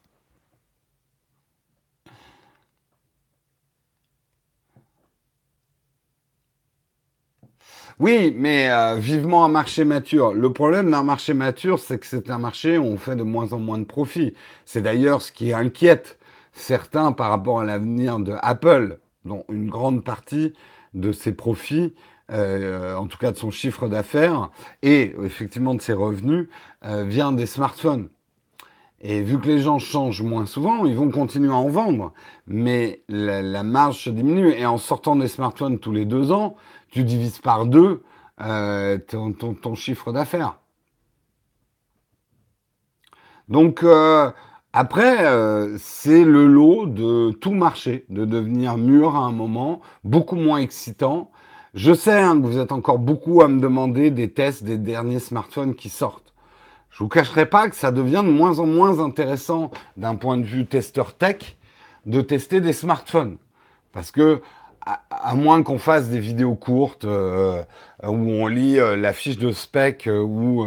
Oui, 7.98 8.32
mais 8.36 8.70
euh, 8.70 8.96
vivement 8.96 9.44
un 9.44 9.48
marché 9.48 9.84
mature. 9.84 10.32
Le 10.32 10.52
problème 10.52 10.90
d'un 10.90 11.02
marché 11.02 11.34
mature, 11.34 11.78
c'est 11.78 11.98
que 11.98 12.06
c'est 12.06 12.30
un 12.30 12.38
marché 12.38 12.78
où 12.78 12.84
on 12.84 12.96
fait 12.96 13.16
de 13.16 13.22
moins 13.22 13.52
en 13.52 13.58
moins 13.58 13.78
de 13.78 13.84
profits. 13.84 14.34
C'est 14.64 14.82
d'ailleurs 14.82 15.22
ce 15.22 15.30
qui 15.32 15.52
inquiète 15.52 16.18
certains 16.52 17.12
par 17.12 17.30
rapport 17.30 17.60
à 17.60 17.64
l'avenir 17.64 18.18
de 18.18 18.34
Apple, 18.42 18.98
dont 19.24 19.44
une 19.48 19.68
grande 19.68 20.04
partie 20.04 20.52
de 20.94 21.12
ses 21.12 21.32
profits, 21.32 21.94
euh, 22.30 22.94
en 22.94 23.06
tout 23.06 23.18
cas 23.18 23.32
de 23.32 23.36
son 23.36 23.50
chiffre 23.50 23.88
d'affaires 23.88 24.50
et 24.82 25.14
effectivement 25.22 25.74
de 25.74 25.80
ses 25.80 25.92
revenus, 25.92 26.48
euh, 26.84 27.04
vient 27.04 27.32
des 27.32 27.46
smartphones. 27.46 28.08
Et 29.00 29.22
vu 29.22 29.40
que 29.40 29.48
les 29.48 29.58
gens 29.58 29.80
changent 29.80 30.22
moins 30.22 30.46
souvent, 30.46 30.84
ils 30.84 30.94
vont 30.94 31.10
continuer 31.10 31.50
à 31.50 31.56
en 31.56 31.68
vendre. 31.68 32.12
Mais 32.46 33.02
la, 33.08 33.62
marge 33.64 34.06
diminue. 34.06 34.52
Et 34.52 34.64
en 34.64 34.78
sortant 34.78 35.16
des 35.16 35.26
smartphones 35.26 35.80
tous 35.80 35.90
les 35.90 36.04
deux 36.04 36.30
ans, 36.30 36.56
tu 36.88 37.02
divises 37.02 37.40
par 37.40 37.66
deux 37.66 38.04
euh, 38.40 38.98
ton, 38.98 39.74
chiffre 39.74 40.12
d'affaires. 40.12 40.60
Donc 43.48 43.84
après, 44.72 45.26
euh, 45.26 45.76
c'est 45.78 46.24
le 46.24 46.46
lot 46.46 46.86
de 46.86 47.30
tout 47.32 47.52
marché, 47.52 48.06
de 48.08 48.24
devenir 48.24 48.78
mûr 48.78 49.16
à 49.16 49.20
un 49.20 49.32
moment, 49.32 49.82
beaucoup 50.02 50.36
moins 50.36 50.58
excitant. 50.58 51.30
Je 51.74 51.92
sais 51.92 52.18
hein, 52.18 52.40
que 52.40 52.46
vous 52.46 52.58
êtes 52.58 52.72
encore 52.72 52.98
beaucoup 52.98 53.42
à 53.42 53.48
me 53.48 53.60
demander 53.60 54.10
des 54.10 54.30
tests 54.30 54.64
des 54.64 54.78
derniers 54.78 55.18
smartphones 55.18 55.74
qui 55.74 55.90
sortent. 55.90 56.32
Je 56.90 56.98
vous 56.98 57.08
cacherai 57.08 57.46
pas 57.46 57.68
que 57.68 57.76
ça 57.76 57.92
devient 57.92 58.22
de 58.24 58.30
moins 58.30 58.60
en 58.60 58.66
moins 58.66 58.98
intéressant 58.98 59.70
d'un 59.98 60.14
point 60.14 60.38
de 60.38 60.44
vue 60.44 60.66
testeur 60.66 61.14
tech 61.14 61.56
de 62.06 62.22
tester 62.22 62.62
des 62.62 62.72
smartphones. 62.72 63.36
Parce 63.92 64.10
que 64.10 64.40
à, 64.84 65.34
moins 65.34 65.62
qu'on 65.62 65.78
fasse 65.78 66.08
des 66.08 66.18
vidéos 66.18 66.54
courtes 66.54 67.04
euh, 67.04 67.62
où 68.02 68.08
on 68.14 68.46
lit 68.46 68.78
euh, 68.78 68.96
la 68.96 69.12
fiche 69.12 69.38
de 69.38 69.52
spec 69.52 70.06
euh, 70.06 70.20
ou 70.20 70.64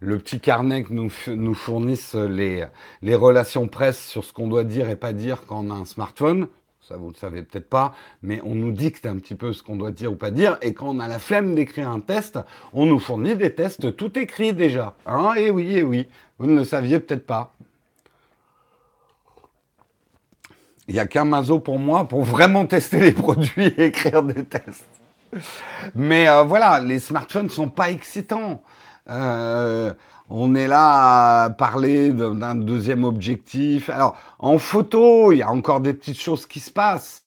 le 0.00 0.18
petit 0.18 0.40
carnet 0.40 0.84
que 0.84 0.92
nous, 0.92 1.10
nous 1.28 1.54
fournissent 1.54 2.14
les, 2.14 2.66
relations 3.14 3.68
presse 3.68 4.04
sur 4.06 4.24
ce 4.24 4.32
qu'on 4.32 4.48
doit 4.48 4.64
dire 4.64 4.88
et 4.88 4.96
pas 4.96 5.12
dire 5.12 5.44
quand 5.46 5.64
on 5.66 5.70
a 5.70 5.74
un 5.74 5.84
smartphone, 5.84 6.48
ça 6.80 6.96
vous 6.96 7.10
le 7.10 7.14
savez 7.14 7.42
peut-être 7.42 7.68
pas, 7.68 7.94
mais 8.22 8.40
on 8.44 8.54
nous 8.54 8.72
dicte 8.72 9.06
un 9.06 9.16
petit 9.16 9.34
peu 9.34 9.52
ce 9.52 9.62
qu'on 9.62 9.76
doit 9.76 9.92
dire 9.92 10.12
ou 10.12 10.16
pas 10.16 10.30
dire, 10.30 10.58
et 10.62 10.74
quand 10.74 10.88
on 10.88 10.98
a 10.98 11.08
la 11.08 11.18
flemme 11.18 11.54
d'écrire 11.54 11.88
un 11.88 12.00
test, 12.00 12.38
on 12.72 12.86
nous 12.86 12.98
fournit 12.98 13.36
des 13.36 13.54
tests 13.54 13.94
tout 13.96 14.18
écrits 14.18 14.52
déjà. 14.52 14.94
Hein? 15.06 15.34
Et 15.36 15.50
oui, 15.50 15.76
et 15.76 15.82
oui, 15.82 16.08
vous 16.38 16.46
ne 16.46 16.56
le 16.56 16.64
saviez 16.64 17.00
peut-être 17.00 17.26
pas. 17.26 17.54
Il 20.92 20.96
n'y 20.96 21.00
a 21.00 21.06
qu'un 21.06 21.24
mazo 21.24 21.58
pour 21.58 21.78
moi 21.78 22.06
pour 22.06 22.22
vraiment 22.22 22.66
tester 22.66 23.00
les 23.00 23.12
produits 23.12 23.68
et 23.78 23.84
écrire 23.86 24.22
des 24.22 24.44
tests. 24.44 24.84
Mais 25.94 26.28
euh, 26.28 26.42
voilà, 26.42 26.80
les 26.80 26.98
smartphones 27.00 27.46
ne 27.46 27.50
sont 27.50 27.70
pas 27.70 27.90
excitants. 27.90 28.62
Euh, 29.08 29.94
on 30.28 30.54
est 30.54 30.66
là 30.68 31.44
à 31.44 31.50
parler 31.50 32.10
d'un 32.10 32.54
deuxième 32.56 33.04
objectif. 33.04 33.88
Alors, 33.88 34.18
en 34.38 34.58
photo, 34.58 35.32
il 35.32 35.38
y 35.38 35.42
a 35.42 35.50
encore 35.50 35.80
des 35.80 35.94
petites 35.94 36.20
choses 36.20 36.44
qui 36.44 36.60
se 36.60 36.70
passent. 36.70 37.24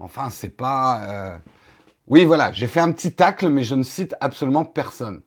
Enfin, 0.00 0.28
c'est 0.28 0.56
pas. 0.56 1.00
Euh, 1.04 1.38
oui, 2.08 2.24
voilà, 2.24 2.50
j'ai 2.50 2.66
fait 2.66 2.80
un 2.80 2.90
petit 2.90 3.12
tacle, 3.12 3.48
mais 3.50 3.62
je 3.62 3.76
ne 3.76 3.84
cite 3.84 4.16
absolument 4.20 4.64
personne. 4.64 5.22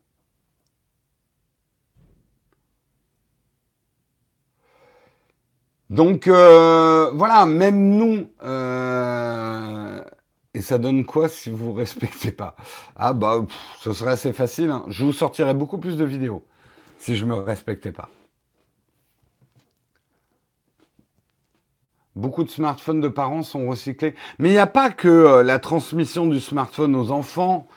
Donc 5.89 6.27
euh, 6.27 7.09
voilà, 7.13 7.45
même 7.45 7.97
nous, 7.97 8.27
euh, 8.43 10.03
et 10.53 10.61
ça 10.61 10.77
donne 10.77 11.03
quoi 11.05 11.29
si 11.29 11.49
vous 11.49 11.73
respectez 11.73 12.31
pas? 12.31 12.55
Ah 12.95 13.13
bah, 13.13 13.45
ce 13.79 13.93
serait 13.93 14.11
assez 14.11 14.33
facile. 14.33 14.69
Hein. 14.69 14.83
Je 14.87 15.03
vous 15.03 15.13
sortirais 15.13 15.53
beaucoup 15.53 15.79
plus 15.79 15.97
de 15.97 16.05
vidéos 16.05 16.45
si 16.99 17.15
je 17.15 17.25
me 17.25 17.33
respectais 17.33 17.91
pas. 17.91 18.09
Beaucoup 22.15 22.43
de 22.43 22.49
smartphones 22.49 22.99
de 23.01 23.07
parents 23.07 23.43
sont 23.43 23.67
recyclés. 23.67 24.13
Mais 24.39 24.49
il 24.49 24.51
n'y 24.51 24.57
a 24.57 24.67
pas 24.67 24.91
que 24.91 25.07
euh, 25.07 25.43
la 25.43 25.57
transmission 25.57 26.27
du 26.27 26.39
smartphone 26.39 26.95
aux 26.95 27.11
enfants. 27.11 27.67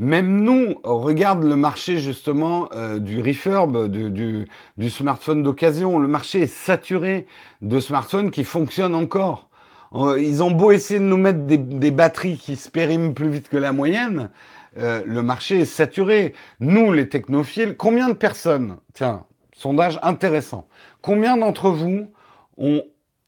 Même 0.00 0.40
nous, 0.44 0.80
regarde 0.82 1.44
le 1.44 1.56
marché 1.56 1.98
justement 1.98 2.70
euh, 2.72 2.98
du 2.98 3.20
refurb, 3.20 3.86
du, 3.86 4.46
smartphone 4.88 5.42
d'occasion. 5.42 5.98
Le 5.98 6.08
marché 6.08 6.40
est 6.40 6.46
saturé 6.46 7.26
de 7.60 7.78
smartphones 7.80 8.30
qui 8.30 8.44
fonctionnent 8.44 8.94
encore. 8.94 9.50
Ils 9.92 10.42
ont 10.42 10.52
beau 10.52 10.70
essayer 10.70 11.00
de 11.00 11.04
nous 11.04 11.18
mettre 11.18 11.40
des, 11.40 11.90
batteries 11.90 12.38
qui 12.38 12.56
se 12.56 12.70
périment 12.70 13.12
plus 13.12 13.28
vite 13.28 13.50
que 13.50 13.58
la 13.58 13.72
moyenne, 13.72 14.30
euh, 14.78 15.02
le 15.04 15.20
marché 15.20 15.60
est 15.60 15.64
saturé. 15.66 16.32
Nous, 16.60 16.94
les 16.94 17.10
technophiles, 17.10 17.76
combien 17.76 18.08
de 18.08 18.14
personnes, 18.14 18.78
tiens, 18.94 19.26
sondage 19.52 19.98
intéressant, 20.02 20.66
combien 21.02 21.36
d'entre 21.36 21.68
vous 21.68 22.10
ont 22.56 22.82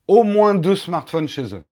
au 0.09 0.25
moins 0.25 0.55
deux 0.55 0.77
smartphones 0.77 1.29
chez 1.29 1.55
eux? 1.55 1.65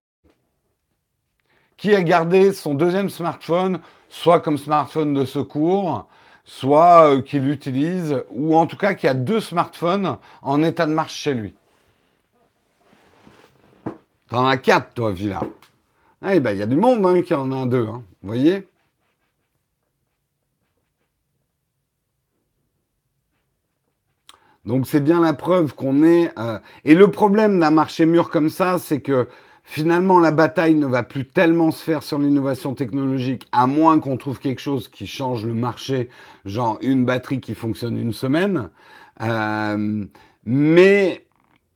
Qui 1.78 1.94
a 1.94 2.02
gardé 2.02 2.52
son 2.52 2.74
deuxième 2.74 3.08
smartphone 3.08 3.80
soit 4.10 4.40
comme 4.40 4.58
smartphone 4.58 5.14
de 5.14 5.24
secours, 5.24 6.06
soit 6.44 7.08
euh, 7.08 7.22
qu'il 7.22 7.48
utilise, 7.48 8.22
ou 8.30 8.56
en 8.56 8.66
tout 8.66 8.76
cas 8.76 8.92
qu'il 8.94 9.08
a 9.08 9.14
deux 9.14 9.40
smartphones 9.40 10.18
en 10.42 10.62
état 10.62 10.84
de 10.84 10.92
marche 10.92 11.14
chez 11.14 11.32
lui. 11.32 11.54
T'en 14.28 14.46
as 14.46 14.58
quatre, 14.58 14.92
toi, 14.94 15.12
Villa. 15.12 15.40
Eh 16.28 16.40
ben, 16.40 16.52
il 16.52 16.58
y 16.58 16.62
a 16.62 16.66
du 16.66 16.76
monde 16.76 17.06
hein, 17.06 17.22
qui 17.22 17.34
en 17.34 17.50
a 17.52 17.66
deux, 17.66 17.86
hein. 17.86 18.02
vous 18.22 18.28
voyez 18.28 18.68
Donc 24.66 24.86
c'est 24.86 25.00
bien 25.00 25.20
la 25.20 25.32
preuve 25.32 25.74
qu'on 25.74 26.02
est... 26.02 26.30
Euh, 26.38 26.58
et 26.84 26.94
le 26.94 27.10
problème 27.10 27.58
d'un 27.58 27.70
marché 27.70 28.04
mûr 28.06 28.28
comme 28.28 28.50
ça, 28.50 28.78
c'est 28.78 29.00
que 29.00 29.26
finalement 29.64 30.18
la 30.18 30.30
bataille 30.30 30.74
ne 30.74 30.86
va 30.86 31.02
plus 31.02 31.26
tellement 31.26 31.70
se 31.70 31.82
faire 31.82 32.02
sur 32.02 32.18
l'innovation 32.18 32.74
technologique, 32.74 33.46
à 33.52 33.66
moins 33.66 34.00
qu'on 34.00 34.16
trouve 34.16 34.38
quelque 34.38 34.60
chose 34.60 34.88
qui 34.88 35.06
change 35.06 35.44
le 35.44 35.54
marché, 35.54 36.08
genre 36.44 36.78
une 36.82 37.04
batterie 37.04 37.40
qui 37.40 37.54
fonctionne 37.54 37.96
une 37.96 38.12
semaine. 38.12 38.70
Euh, 39.22 40.04
mais 40.44 41.26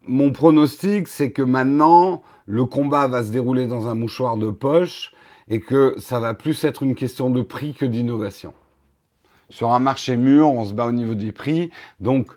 mon 0.06 0.32
pronostic, 0.32 1.08
c'est 1.08 1.32
que 1.32 1.42
maintenant, 1.42 2.22
le 2.46 2.64
combat 2.64 3.08
va 3.08 3.22
se 3.24 3.30
dérouler 3.30 3.66
dans 3.66 3.88
un 3.88 3.94
mouchoir 3.94 4.36
de 4.36 4.50
poche 4.50 5.12
et 5.48 5.60
que 5.60 5.94
ça 5.98 6.20
va 6.20 6.34
plus 6.34 6.64
être 6.64 6.82
une 6.82 6.94
question 6.94 7.30
de 7.30 7.42
prix 7.42 7.74
que 7.74 7.84
d'innovation. 7.84 8.54
Sur 9.50 9.72
un 9.72 9.78
marché 9.78 10.16
mûr, 10.16 10.48
on 10.48 10.64
se 10.64 10.72
bat 10.72 10.86
au 10.86 10.92
niveau 10.92 11.14
des 11.14 11.32
prix. 11.32 11.70
Donc, 12.00 12.28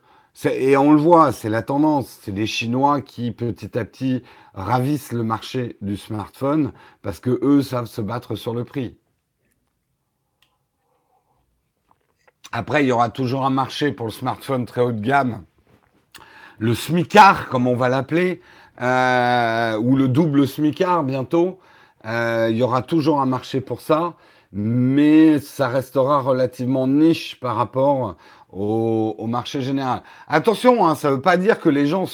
et 0.46 0.78
on 0.78 0.92
le 0.92 1.00
voit, 1.00 1.32
c'est 1.32 1.50
la 1.50 1.62
tendance. 1.62 2.20
C'est 2.22 2.32
les 2.32 2.46
Chinois 2.46 3.02
qui, 3.02 3.32
petit 3.32 3.78
à 3.78 3.86
petit, 3.86 4.24
ravissent 4.58 5.12
le 5.12 5.24
marché 5.24 5.78
du 5.82 5.96
smartphone 5.96 6.74
parce 7.02 7.20
que 7.20 7.40
eux 7.44 7.62
savent 7.62 7.86
se 7.86 8.02
battre 8.02 8.36
sur 8.36 8.54
le 8.54 8.64
prix. 8.64 8.98
Après, 12.52 12.84
il 12.84 12.88
y 12.88 12.92
aura 12.92 13.10
toujours 13.10 13.46
un 13.46 13.50
marché 13.50 13.92
pour 13.92 14.08
le 14.08 14.12
smartphone 14.12 14.66
très 14.66 14.82
haut 14.82 14.92
de 14.92 15.02
gamme. 15.02 15.44
Le 16.60 16.74
SMICAR, 16.74 17.50
comme 17.50 17.68
on 17.68 17.76
va 17.76 17.88
l'appeler, 17.88 18.42
euh, 18.82 19.78
ou 19.78 19.96
le 19.96 20.08
double 20.08 20.48
SMICAR 20.48 21.04
bientôt. 21.04 21.60
Euh, 22.06 22.48
il 22.50 22.58
y 22.58 22.64
aura 22.64 22.82
toujours 22.82 23.22
un 23.22 23.26
marché 23.26 23.62
pour 23.62 23.82
ça, 23.82 24.14
mais 24.54 25.40
ça 25.40 25.68
restera 25.68 26.22
relativement 26.22 26.88
niche 26.88 27.40
par 27.40 27.56
rapport 27.58 28.16
au, 28.52 29.28
marché 29.28 29.62
général. 29.62 30.04
Attention, 30.28 30.86
hein, 30.88 30.96
ça 30.96 31.10
ne 31.10 31.16
veut 31.16 31.22
pas 31.22 31.38
dire 31.38 31.60
que 31.60 31.70
les 31.70 31.86
gens 31.88 32.06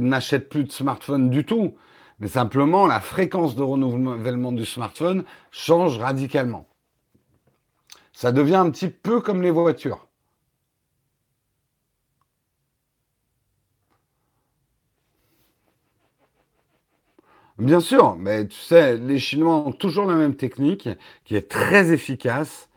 n'achètent 0.00 0.48
plus 0.48 0.64
de 0.64 0.72
smartphone 0.72 1.30
du 1.30 1.44
tout, 1.44 1.74
mais 2.18 2.28
simplement 2.28 2.86
la 2.86 3.00
fréquence 3.00 3.56
de 3.56 3.62
renouvellement 3.62 4.52
du 4.52 4.64
smartphone 4.64 5.24
change 5.50 5.98
radicalement. 5.98 6.66
Ça 8.12 8.32
devient 8.32 8.56
un 8.56 8.70
petit 8.70 8.88
peu 8.88 9.20
comme 9.20 9.42
les 9.42 9.50
voitures. 9.50 10.06
Bien 17.60 17.80
sûr, 17.80 18.16
mais 18.16 18.46
tu 18.48 18.56
sais, 18.58 18.96
les 18.96 19.18
Chinois 19.18 19.56
ont 19.56 19.72
toujours 19.72 20.06
la 20.06 20.14
même 20.14 20.34
technique 20.34 20.88
qui 21.24 21.36
est 21.36 21.50
très 21.50 21.92
efficace. 21.92 22.69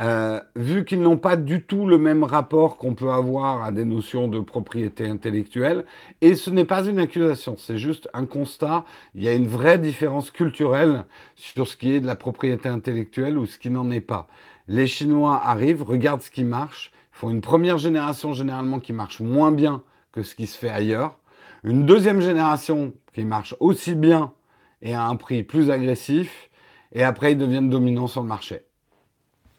Euh, 0.00 0.40
vu 0.54 0.84
qu'ils 0.84 1.00
n'ont 1.00 1.16
pas 1.16 1.36
du 1.36 1.64
tout 1.64 1.84
le 1.84 1.98
même 1.98 2.22
rapport 2.22 2.76
qu'on 2.76 2.94
peut 2.94 3.10
avoir 3.10 3.64
à 3.64 3.72
des 3.72 3.84
notions 3.84 4.28
de 4.28 4.38
propriété 4.38 5.08
intellectuelle, 5.08 5.84
et 6.20 6.36
ce 6.36 6.50
n'est 6.50 6.64
pas 6.64 6.84
une 6.86 7.00
accusation, 7.00 7.56
c'est 7.58 7.78
juste 7.78 8.08
un 8.14 8.24
constat, 8.24 8.84
il 9.16 9.24
y 9.24 9.28
a 9.28 9.34
une 9.34 9.48
vraie 9.48 9.78
différence 9.78 10.30
culturelle 10.30 11.04
sur 11.34 11.66
ce 11.66 11.76
qui 11.76 11.92
est 11.92 12.00
de 12.00 12.06
la 12.06 12.14
propriété 12.14 12.68
intellectuelle 12.68 13.36
ou 13.36 13.46
ce 13.46 13.58
qui 13.58 13.70
n'en 13.70 13.90
est 13.90 14.00
pas. 14.00 14.28
Les 14.68 14.86
Chinois 14.86 15.40
arrivent, 15.44 15.82
regardent 15.82 16.22
ce 16.22 16.30
qui 16.30 16.44
marche, 16.44 16.92
font 17.10 17.30
une 17.30 17.40
première 17.40 17.78
génération 17.78 18.34
généralement 18.34 18.78
qui 18.78 18.92
marche 18.92 19.18
moins 19.18 19.50
bien 19.50 19.82
que 20.12 20.22
ce 20.22 20.36
qui 20.36 20.46
se 20.46 20.56
fait 20.56 20.70
ailleurs, 20.70 21.18
une 21.64 21.86
deuxième 21.86 22.20
génération 22.20 22.92
qui 23.14 23.24
marche 23.24 23.56
aussi 23.58 23.96
bien 23.96 24.32
et 24.80 24.94
à 24.94 25.06
un 25.06 25.16
prix 25.16 25.42
plus 25.42 25.72
agressif, 25.72 26.50
et 26.92 27.02
après 27.02 27.32
ils 27.32 27.38
deviennent 27.38 27.68
dominants 27.68 28.06
sur 28.06 28.22
le 28.22 28.28
marché. 28.28 28.67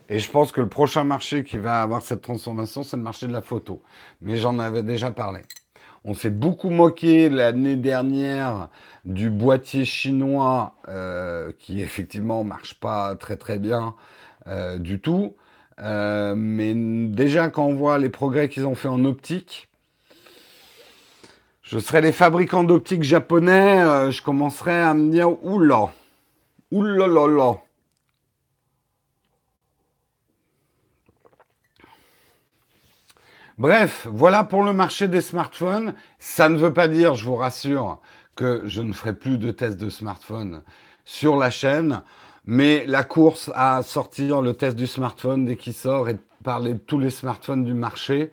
Et 0.10 0.18
je 0.18 0.30
pense 0.30 0.52
que 0.52 0.60
le 0.60 0.70
prochain 0.70 1.04
marché 1.04 1.44
qui 1.44 1.58
va 1.58 1.82
avoir 1.82 2.02
cette 2.02 2.22
transformation, 2.22 2.84
c'est 2.84 2.98
le 2.98 3.04
marché 3.04 3.28
de 3.28 3.32
la 3.32 3.42
photo. 3.42 3.84
Mais 4.22 4.38
j'en 4.38 4.58
avais 4.58 4.82
déjà 4.82 5.12
parlé. 5.12 5.42
On 6.04 6.16
s'est 6.16 6.32
beaucoup 6.32 6.72
moqué 6.72 7.30
l'année 7.30 7.76
dernière 7.76 8.70
du 9.06 9.30
boîtier 9.30 9.86
chinois 9.86 10.76
euh, 10.88 11.52
qui 11.60 11.82
effectivement 11.82 12.44
marche 12.44 12.80
pas 12.80 13.16
très 13.16 13.38
très 13.38 13.60
bien 13.60 13.96
euh, 14.48 14.80
du 14.80 15.00
tout. 15.00 15.36
Euh, 15.82 16.34
mais 16.36 16.74
déjà 16.74 17.50
quand 17.50 17.66
on 17.66 17.76
voit 17.76 18.00
les 18.00 18.10
progrès 18.10 18.50
qu'ils 18.50 18.66
ont 18.66 18.76
fait 18.76 18.88
en 18.88 19.06
optique, 19.06 19.70
je 21.62 21.78
serais 21.78 22.02
les 22.02 22.12
fabricants 22.12 22.64
d'optiques 22.64 23.04
japonais, 23.04 24.12
je 24.12 24.24
commencerais 24.24 24.82
à 24.82 24.96
me 24.96 25.12
dire 25.12 25.44
oula, 25.44 25.94
oula 26.72 27.06
là 27.06 27.28
là. 27.28 27.58
Bref, 33.60 34.08
voilà 34.10 34.46
pour 34.46 34.64
le 34.64 34.72
marché 34.72 35.10
des 35.10 35.20
smartphones. 35.20 35.94
Ça 36.18 36.48
ne 36.48 36.58
veut 36.58 36.72
pas 36.72 36.88
dire, 36.88 37.16
je 37.16 37.26
vous 37.26 37.36
rassure, 37.36 38.00
que 38.38 38.62
je 38.64 38.82
ne 38.82 38.94
ferai 38.94 39.14
plus 39.14 39.38
de 39.38 39.52
tests 39.52 39.78
de 39.78 39.90
smartphones 39.90 40.64
sur 41.04 41.36
la 41.36 41.50
chaîne, 41.50 42.02
mais 42.46 42.86
la 42.86 43.04
course 43.04 43.52
à 43.54 43.84
sortir 43.84 44.42
le 44.42 44.54
test 44.54 44.78
du 44.78 44.88
smartphone 44.88 45.46
dès 45.46 45.58
qu'il 45.58 45.74
sort 45.74 46.08
et 46.08 46.18
parler 46.42 46.72
de 46.72 46.78
tous 46.80 47.00
les 47.00 47.10
smartphones 47.10 47.66
du 47.66 47.74
marché, 47.74 48.32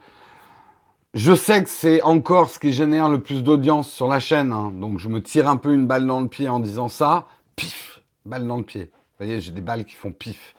je 1.12 1.34
sais 1.34 1.64
que 1.64 1.70
c'est 1.70 2.02
encore 2.02 2.48
ce 2.48 2.60
qui 2.60 2.72
génère 2.72 3.08
le 3.08 3.20
plus 3.20 3.42
d'audience 3.42 3.90
sur 3.90 4.06
la 4.06 4.20
chaîne, 4.20 4.52
hein. 4.52 4.70
donc 4.72 5.00
je 5.00 5.08
me 5.08 5.20
tire 5.20 5.48
un 5.48 5.56
peu 5.56 5.74
une 5.74 5.88
balle 5.88 6.06
dans 6.06 6.20
le 6.20 6.28
pied 6.28 6.48
en 6.48 6.60
disant 6.60 6.88
ça. 6.88 7.26
Pif, 7.56 8.00
balle 8.26 8.46
dans 8.46 8.58
le 8.58 8.62
pied. 8.62 8.92
Vous 8.92 9.26
voyez, 9.26 9.40
j'ai 9.40 9.50
des 9.50 9.60
balles 9.60 9.86
qui 9.86 9.96
font 9.96 10.12
pif. 10.12 10.54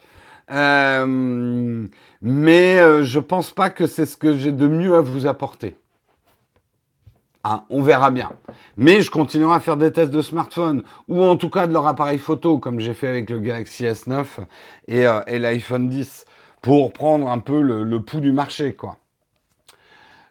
Euh, 0.51 1.87
mais 2.21 2.79
euh, 2.79 3.03
je 3.03 3.19
pense 3.19 3.51
pas 3.51 3.69
que 3.69 3.85
c'est 3.85 4.05
ce 4.05 4.17
que 4.17 4.37
j'ai 4.37 4.51
de 4.51 4.67
mieux 4.67 4.95
à 4.95 5.01
vous 5.01 5.27
apporter. 5.27 5.75
Ah, 7.43 7.65
on 7.69 7.81
verra 7.81 8.11
bien. 8.11 8.31
Mais 8.75 9.01
je 9.01 9.11
continuerai 9.11 9.55
à 9.55 9.59
faire 9.59 9.77
des 9.77 9.91
tests 9.91 10.11
de 10.11 10.21
smartphone, 10.21 10.83
ou 11.07 11.23
en 11.23 11.37
tout 11.37 11.49
cas 11.49 11.67
de 11.67 11.73
leur 11.73 11.87
appareil 11.87 12.17
photo, 12.17 12.59
comme 12.59 12.79
j'ai 12.79 12.93
fait 12.93 13.07
avec 13.07 13.29
le 13.29 13.39
Galaxy 13.39 13.85
S9 13.85 14.25
euh, 14.89 15.21
et, 15.27 15.39
l'iPhone 15.39 15.87
10, 15.87 16.25
pour 16.61 16.91
prendre 16.91 17.29
un 17.29 17.39
peu 17.39 17.61
le, 17.61 18.01
pouls 18.01 18.19
du 18.19 18.31
marché, 18.31 18.73
quoi. 18.73 18.97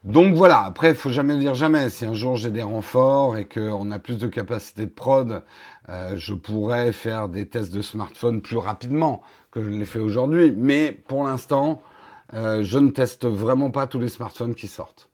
Donc 0.04 0.34
voilà, 0.34 0.62
après, 0.62 0.90
il 0.90 0.94
faut 0.94 1.10
jamais 1.10 1.36
dire 1.36 1.54
jamais. 1.54 1.90
Si 1.90 2.04
un 2.04 2.14
jour 2.14 2.36
j'ai 2.36 2.50
des 2.50 2.62
renforts 2.62 3.36
et 3.36 3.44
qu'on 3.44 3.90
a 3.90 3.98
plus 3.98 4.18
de 4.18 4.28
capacité 4.28 4.84
de 4.84 4.90
prod, 4.90 5.42
je 5.88 6.32
pourrais 6.32 6.92
faire 6.92 7.28
des 7.28 7.48
tests 7.48 7.74
de 7.74 7.82
smartphone 7.82 8.40
plus 8.40 8.56
rapidement 8.56 9.22
je 9.62 9.68
l'ai 9.70 9.86
fait 9.86 9.98
aujourd'hui. 9.98 10.52
Mais 10.52 10.92
pour 10.92 11.24
l'instant, 11.24 11.82
euh, 12.34 12.62
je 12.62 12.78
ne 12.78 12.90
teste 12.90 13.26
vraiment 13.26 13.70
pas 13.70 13.86
tous 13.86 14.00
les 14.00 14.08
smartphones 14.08 14.54
qui 14.54 14.68
sortent. 14.68 15.10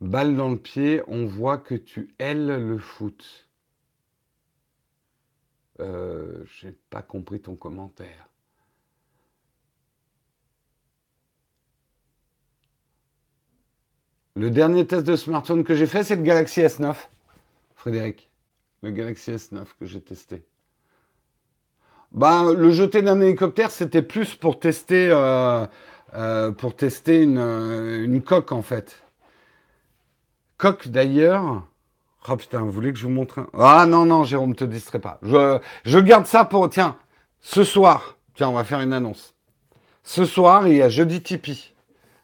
Balle 0.00 0.36
dans 0.36 0.50
le 0.50 0.58
pied, 0.58 1.02
on 1.06 1.24
voit 1.24 1.56
que 1.56 1.74
tu 1.74 2.14
ailes 2.18 2.46
le 2.46 2.78
foot. 2.78 3.48
Euh, 5.80 6.44
j'ai 6.44 6.72
pas 6.90 7.02
compris 7.02 7.40
ton 7.40 7.56
commentaire. 7.56 8.28
Le 14.36 14.50
dernier 14.50 14.86
test 14.86 15.04
de 15.06 15.16
smartphone 15.16 15.64
que 15.64 15.74
j'ai 15.74 15.86
fait, 15.86 16.02
c'est 16.02 16.16
le 16.16 16.22
Galaxy 16.22 16.60
S9, 16.60 16.94
Frédéric. 17.76 18.30
Le 18.82 18.90
Galaxy 18.90 19.30
S9 19.32 19.64
que 19.78 19.86
j'ai 19.86 20.00
testé. 20.00 20.44
Ben, 22.12 22.52
le 22.52 22.70
jeter 22.70 23.02
d'un 23.02 23.20
hélicoptère, 23.20 23.70
c'était 23.70 24.02
plus 24.02 24.34
pour 24.34 24.58
tester, 24.58 25.08
euh, 25.10 25.66
euh, 26.14 26.50
pour 26.52 26.76
tester 26.76 27.22
une, 27.22 27.38
une 27.38 28.22
coque, 28.22 28.52
en 28.52 28.62
fait. 28.62 29.02
Coque, 30.58 30.88
d'ailleurs, 30.88 31.64
Oh 32.26 32.36
putain, 32.36 32.60
vous 32.60 32.70
voulez 32.70 32.92
que 32.92 32.98
je 32.98 33.04
vous 33.04 33.12
montre 33.12 33.40
un... 33.40 33.48
Ah 33.52 33.84
non, 33.86 34.06
non, 34.06 34.24
Jérôme, 34.24 34.54
te 34.54 34.64
distrais 34.64 34.98
pas. 34.98 35.18
Je, 35.22 35.58
je 35.84 35.98
garde 35.98 36.26
ça 36.26 36.46
pour... 36.46 36.70
Tiens, 36.70 36.96
ce 37.42 37.64
soir, 37.64 38.16
tiens, 38.34 38.48
on 38.48 38.54
va 38.54 38.64
faire 38.64 38.80
une 38.80 38.94
annonce. 38.94 39.34
Ce 40.02 40.24
soir, 40.24 40.66
il 40.66 40.76
y 40.76 40.82
a 40.82 40.88
jeudi 40.88 41.22
Tipeee. 41.22 41.74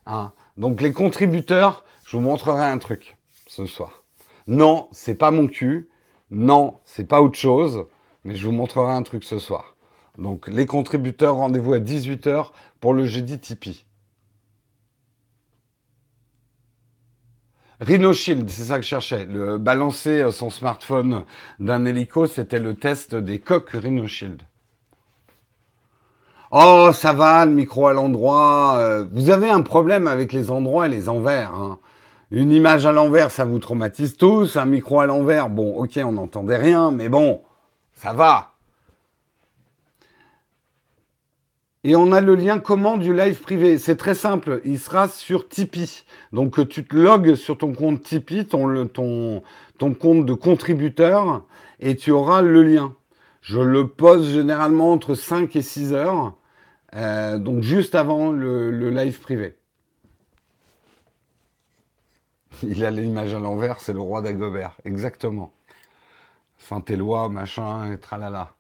Hein. 0.07 0.33
Donc 0.57 0.81
les 0.81 0.93
contributeurs, 0.93 1.85
je 2.11 2.17
vous 2.17 2.23
montrerai 2.25 2.65
un 2.65 2.79
truc 2.79 3.17
ce 3.47 3.67
soir. 3.67 4.03
Non, 4.49 4.89
c'est 4.91 5.15
pas 5.15 5.31
mon 5.31 5.47
cul. 5.47 5.89
Non, 6.33 6.81
c'est 6.85 7.05
pas 7.07 7.23
autre 7.23 7.39
chose. 7.39 7.87
Mais 8.25 8.35
je 8.35 8.45
vous 8.47 8.53
montrerai 8.53 8.93
un 8.93 9.05
truc 9.05 9.23
ce 9.23 9.39
soir. 9.39 9.77
Donc 10.19 10.49
les 10.49 10.67
contributeurs, 10.67 11.37
rendez-vous 11.37 11.73
à 11.73 11.79
18h 11.79 12.51
pour 12.81 12.95
le 12.95 13.07
jeudi 13.07 13.39
Tipeee. 13.39 13.87
Rhino 17.79 18.13
Shield, 18.13 18.51
c'est 18.51 18.65
ça 18.65 18.77
que 18.79 18.83
je 18.83 18.89
cherchais. 18.89 19.25
Le, 19.27 19.59
balancer 19.59 20.21
euh, 20.21 20.33
son 20.33 20.51
smartphone 20.51 21.25
d'un 21.61 21.85
hélico, 21.85 22.27
c'était 22.27 22.59
le 22.59 22.75
test 22.75 23.15
des 23.15 23.39
coques 23.39 23.71
Rhino 23.71 24.09
Shield. 24.09 24.43
Oh, 26.51 26.91
ça 26.93 27.13
va, 27.13 27.47
le 27.47 27.53
micro 27.53 27.87
à 27.87 27.93
l'endroit. 27.93 28.79
Euh, 28.79 29.07
vous 29.13 29.31
avez 29.31 29.49
un 29.49 29.63
problème 29.63 30.09
avec 30.09 30.33
les 30.33 30.51
endroits 30.51 30.87
et 30.87 30.91
les 30.91 31.09
envers. 31.09 31.55
Hein. 31.55 31.79
Une 32.31 32.53
image 32.53 32.87
à 32.87 32.93
l'envers, 32.93 33.31
ça 33.31 33.45
vous 33.45 33.59
traumatise 33.59 34.17
tous. 34.17 34.57
Un 34.57 34.67
micro 34.67 35.01
à 35.01 35.07
l'envers, 35.07 35.49
bon, 35.51 35.77
ok, 35.77 35.99
on 36.05 36.13
n'entendait 36.13 36.57
rien, 36.57 36.91
mais 36.91 37.09
bon, 37.09 37.43
ça 37.95 38.13
va. 38.13 38.55
Et 41.83 41.97
on 41.97 42.13
a 42.13 42.21
le 42.21 42.35
lien 42.35 42.59
comment 42.59 42.99
du 42.99 43.15
live 43.15 43.41
privé? 43.41 43.79
C'est 43.79 43.97
très 43.97 44.15
simple. 44.15 44.61
Il 44.65 44.79
sera 44.79 45.09
sur 45.09 45.49
Tipeee. 45.49 46.05
Donc 46.33 46.69
tu 46.69 46.85
te 46.85 46.95
logs 46.95 47.35
sur 47.37 47.57
ton 47.57 47.73
compte 47.73 48.03
Tipeee, 48.03 48.45
ton 48.45 49.43
compte 49.95 50.27
de 50.27 50.35
contributeur, 50.35 51.43
et 51.81 51.97
tu 51.97 52.11
auras 52.11 52.43
le 52.43 52.63
lien. 52.63 52.95
Je 53.41 53.61
le 53.61 53.89
pose 53.89 54.31
généralement 54.33 54.93
entre 54.93 55.15
5 55.15 55.57
et 55.57 55.63
6 55.63 55.95
heures, 55.95 56.35
euh, 56.95 57.39
donc 57.39 57.63
juste 57.63 57.95
avant 57.95 58.31
le, 58.31 58.91
live 58.91 59.19
privé. 59.21 59.57
Il 62.63 62.85
a 62.85 62.91
l'image 62.91 63.35
à 63.35 63.39
l'envers, 63.39 63.81
c'est 63.81 63.93
le 63.93 64.01
roi 64.01 64.23
d'Agobert, 64.23 64.77
exactement. 64.85 65.53
Saint-Éloi, 66.59 67.29
machin, 67.29 67.93
et 67.93 67.99
tralala. 67.99 68.55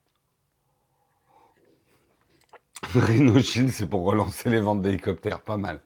Rhino 2.94 3.40
c'est 3.40 3.86
pour 3.88 4.04
relancer 4.04 4.48
les 4.48 4.60
ventes 4.60 4.82
d'hélicoptères, 4.82 5.40
pas 5.40 5.56
mal. 5.56 5.80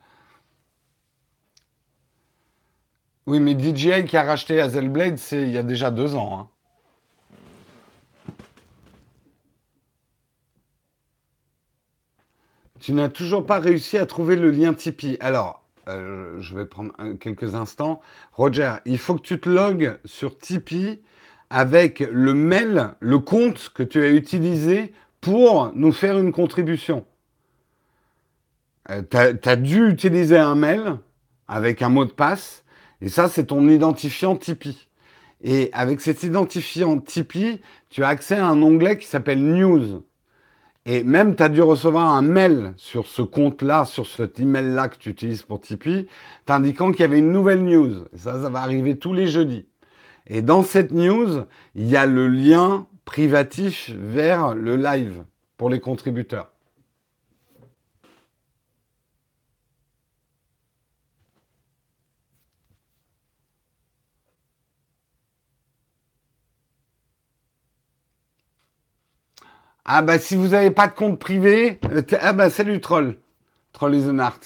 Oui, 3.26 3.40
mais 3.40 3.58
DJI 3.58 4.04
qui 4.04 4.16
a 4.16 4.22
racheté 4.22 4.60
Hazelblade, 4.60 5.16
c'est 5.18 5.42
il 5.42 5.50
y 5.50 5.58
a 5.58 5.62
déjà 5.62 5.90
deux 5.90 6.14
ans. 6.14 6.38
Hein. 6.40 6.48
Tu 12.80 12.92
n'as 12.92 13.08
toujours 13.08 13.46
pas 13.46 13.58
réussi 13.60 13.98
à 13.98 14.06
trouver 14.06 14.36
le 14.36 14.50
lien 14.50 14.74
Tipeee. 14.74 15.16
Alors, 15.20 15.63
euh, 15.88 16.40
je 16.40 16.56
vais 16.56 16.66
prendre 16.66 16.92
quelques 17.20 17.54
instants. 17.54 18.00
Roger, 18.32 18.74
il 18.86 18.98
faut 18.98 19.14
que 19.14 19.22
tu 19.22 19.38
te 19.38 19.48
logues 19.48 19.98
sur 20.04 20.38
Tipeee 20.38 21.02
avec 21.50 22.00
le 22.00 22.34
mail, 22.34 22.90
le 23.00 23.18
compte 23.18 23.70
que 23.74 23.82
tu 23.82 24.02
as 24.02 24.10
utilisé 24.10 24.92
pour 25.20 25.72
nous 25.74 25.92
faire 25.92 26.18
une 26.18 26.32
contribution. 26.32 27.06
Euh, 28.90 29.02
tu 29.10 29.16
as, 29.16 29.56
dû 29.56 29.88
utiliser 29.88 30.36
un 30.36 30.54
mail 30.54 30.98
avec 31.48 31.82
un 31.82 31.88
mot 31.88 32.04
de 32.04 32.12
passe, 32.12 32.64
et 33.00 33.08
ça, 33.08 33.28
c'est 33.28 33.46
ton 33.46 33.68
identifiant 33.68 34.36
Tipeee. 34.36 34.88
Et 35.42 35.70
avec 35.72 36.00
cet 36.00 36.22
identifiant 36.22 36.98
Tipeee, 36.98 37.60
tu 37.90 38.02
as 38.02 38.08
accès 38.08 38.36
à 38.36 38.46
un 38.46 38.62
onglet 38.62 38.98
qui 38.98 39.06
s'appelle 39.06 39.42
News. 39.42 40.04
Et 40.86 41.02
même, 41.02 41.34
tu 41.34 41.42
as 41.42 41.48
dû 41.48 41.62
recevoir 41.62 42.14
un 42.14 42.22
mail 42.22 42.74
sur 42.76 43.06
ce 43.06 43.22
compte-là, 43.22 43.86
sur 43.86 44.06
cet 44.06 44.38
email-là 44.38 44.88
que 44.88 44.98
tu 44.98 45.08
utilises 45.10 45.42
pour 45.42 45.60
Tipeee, 45.60 46.08
t'indiquant 46.44 46.92
qu'il 46.92 47.00
y 47.00 47.04
avait 47.04 47.20
une 47.20 47.32
nouvelle 47.32 47.64
news. 47.64 48.04
Ça, 48.14 48.42
ça 48.42 48.50
va 48.50 48.60
arriver 48.60 48.98
tous 48.98 49.14
les 49.14 49.26
jeudis. 49.26 49.66
Et 50.26 50.42
dans 50.42 50.62
cette 50.62 50.92
news, 50.92 51.44
il 51.74 51.88
y 51.88 51.96
a 51.96 52.06
le 52.06 52.28
lien 52.28 52.86
privatif 53.04 53.90
vers 53.96 54.54
le 54.54 54.76
live 54.76 55.24
pour 55.56 55.70
les 55.70 55.80
contributeurs. 55.80 56.53
Ah 69.86 70.00
bah 70.02 70.18
si 70.18 70.34
vous 70.36 70.48
n'avez 70.48 70.70
pas 70.70 70.88
de 70.88 70.94
compte 70.94 71.18
privé, 71.18 71.78
euh, 71.92 72.02
ah 72.20 72.32
bah 72.32 72.48
salut 72.48 72.80
troll, 72.80 73.16
troll 73.72 73.94
is 73.94 74.08
an 74.08 74.18
art. 74.18 74.40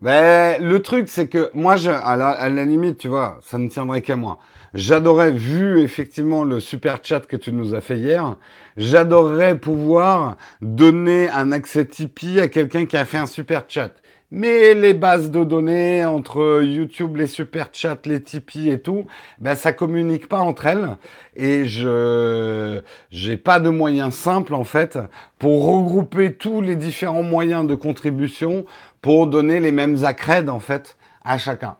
Ben, 0.00 0.62
le 0.62 0.80
truc 0.82 1.08
c'est 1.08 1.28
que 1.28 1.50
moi, 1.54 1.76
je, 1.76 1.90
à, 1.90 2.16
la, 2.16 2.30
à 2.30 2.48
la 2.48 2.64
limite, 2.64 2.98
tu 2.98 3.08
vois, 3.08 3.38
ça 3.42 3.58
ne 3.58 3.68
tiendrait 3.68 4.02
qu'à 4.02 4.16
moi. 4.16 4.38
J'adorais, 4.74 5.32
vu 5.32 5.80
effectivement 5.82 6.44
le 6.44 6.60
super 6.60 6.98
chat 7.02 7.20
que 7.20 7.36
tu 7.36 7.52
nous 7.52 7.74
as 7.74 7.80
fait 7.82 7.98
hier, 7.98 8.36
j'adorerais 8.78 9.58
pouvoir 9.58 10.36
donner 10.62 11.28
un 11.28 11.52
accès 11.52 11.84
Tipeee 11.84 12.40
à 12.40 12.48
quelqu'un 12.48 12.86
qui 12.86 12.96
a 12.96 13.04
fait 13.04 13.18
un 13.18 13.26
super 13.26 13.64
chat. 13.68 13.90
Mais 14.36 14.74
les 14.74 14.94
bases 14.94 15.30
de 15.30 15.44
données 15.44 16.04
entre 16.04 16.60
YouTube, 16.60 17.14
les 17.18 17.28
super 17.28 17.68
chats, 17.72 17.98
les 18.04 18.20
Tipeee 18.20 18.68
et 18.68 18.80
tout, 18.80 19.06
ben 19.38 19.54
ça 19.54 19.72
communique 19.72 20.28
pas 20.28 20.40
entre 20.40 20.66
elles. 20.66 20.96
Et 21.36 21.66
je 21.66 22.80
j'ai 23.12 23.36
pas 23.36 23.60
de 23.60 23.68
moyens 23.68 24.12
simples 24.12 24.54
en 24.54 24.64
fait 24.64 24.98
pour 25.38 25.66
regrouper 25.66 26.32
tous 26.32 26.60
les 26.60 26.74
différents 26.74 27.22
moyens 27.22 27.64
de 27.64 27.76
contribution 27.76 28.66
pour 29.00 29.28
donner 29.28 29.60
les 29.60 29.70
mêmes 29.70 30.04
accrèdes 30.04 30.50
en 30.50 30.58
fait 30.58 30.96
à 31.22 31.38
chacun. 31.38 31.76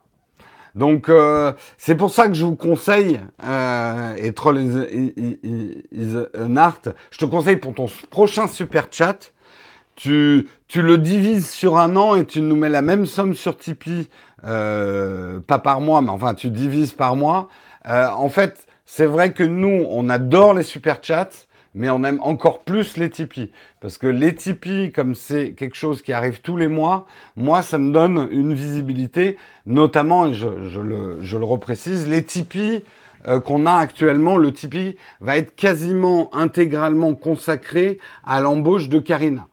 Donc 0.76 1.08
euh, 1.08 1.52
c'est 1.76 1.96
pour 1.96 2.10
ça 2.10 2.28
que 2.28 2.34
je 2.34 2.44
vous 2.44 2.54
conseille, 2.54 3.18
euh, 3.42 4.14
et 4.16 4.32
Troll 4.32 4.60
is, 4.60 6.16
an 6.38 6.56
art, 6.56 6.82
je 7.10 7.18
te 7.18 7.24
conseille 7.24 7.56
pour 7.56 7.74
ton 7.74 7.86
prochain 8.10 8.46
super 8.46 8.86
chat, 8.92 9.32
tu, 9.96 10.48
tu 10.68 10.82
le 10.82 10.98
divises 10.98 11.48
sur 11.50 11.78
un 11.78 11.96
an 11.96 12.14
et 12.16 12.24
tu 12.24 12.40
nous 12.40 12.56
mets 12.56 12.68
la 12.68 12.82
même 12.82 13.06
somme 13.06 13.34
sur 13.34 13.56
Tipeee, 13.56 14.08
euh, 14.44 15.40
pas 15.40 15.58
par 15.58 15.80
mois, 15.80 16.02
mais 16.02 16.10
enfin 16.10 16.34
tu 16.34 16.50
divises 16.50 16.92
par 16.92 17.16
mois. 17.16 17.48
Euh, 17.88 18.08
en 18.08 18.28
fait, 18.28 18.66
c'est 18.86 19.06
vrai 19.06 19.32
que 19.32 19.42
nous, 19.44 19.86
on 19.88 20.08
adore 20.08 20.54
les 20.54 20.62
super 20.62 20.98
chats, 21.02 21.30
mais 21.74 21.90
on 21.90 22.04
aime 22.04 22.20
encore 22.22 22.62
plus 22.62 22.96
les 22.96 23.10
Tipeee. 23.10 23.50
Parce 23.80 23.98
que 23.98 24.06
les 24.06 24.34
Tipeee, 24.34 24.92
comme 24.92 25.14
c'est 25.14 25.52
quelque 25.52 25.76
chose 25.76 26.02
qui 26.02 26.12
arrive 26.12 26.40
tous 26.40 26.56
les 26.56 26.68
mois, 26.68 27.06
moi, 27.36 27.62
ça 27.62 27.78
me 27.78 27.92
donne 27.92 28.28
une 28.30 28.54
visibilité, 28.54 29.36
notamment, 29.66 30.26
et 30.26 30.34
je, 30.34 30.46
le, 30.46 31.18
je 31.20 31.36
le 31.36 31.44
reprécise, 31.44 32.08
les 32.08 32.22
Tipeee 32.22 32.84
euh, 33.26 33.40
qu'on 33.40 33.66
a 33.66 33.74
actuellement, 33.74 34.36
le 34.36 34.52
Tipeee 34.52 34.96
va 35.20 35.36
être 35.38 35.54
quasiment 35.56 36.34
intégralement 36.34 37.14
consacré 37.14 37.98
à 38.24 38.40
l'embauche 38.40 38.88
de 38.88 38.98
Karina. 38.98 39.48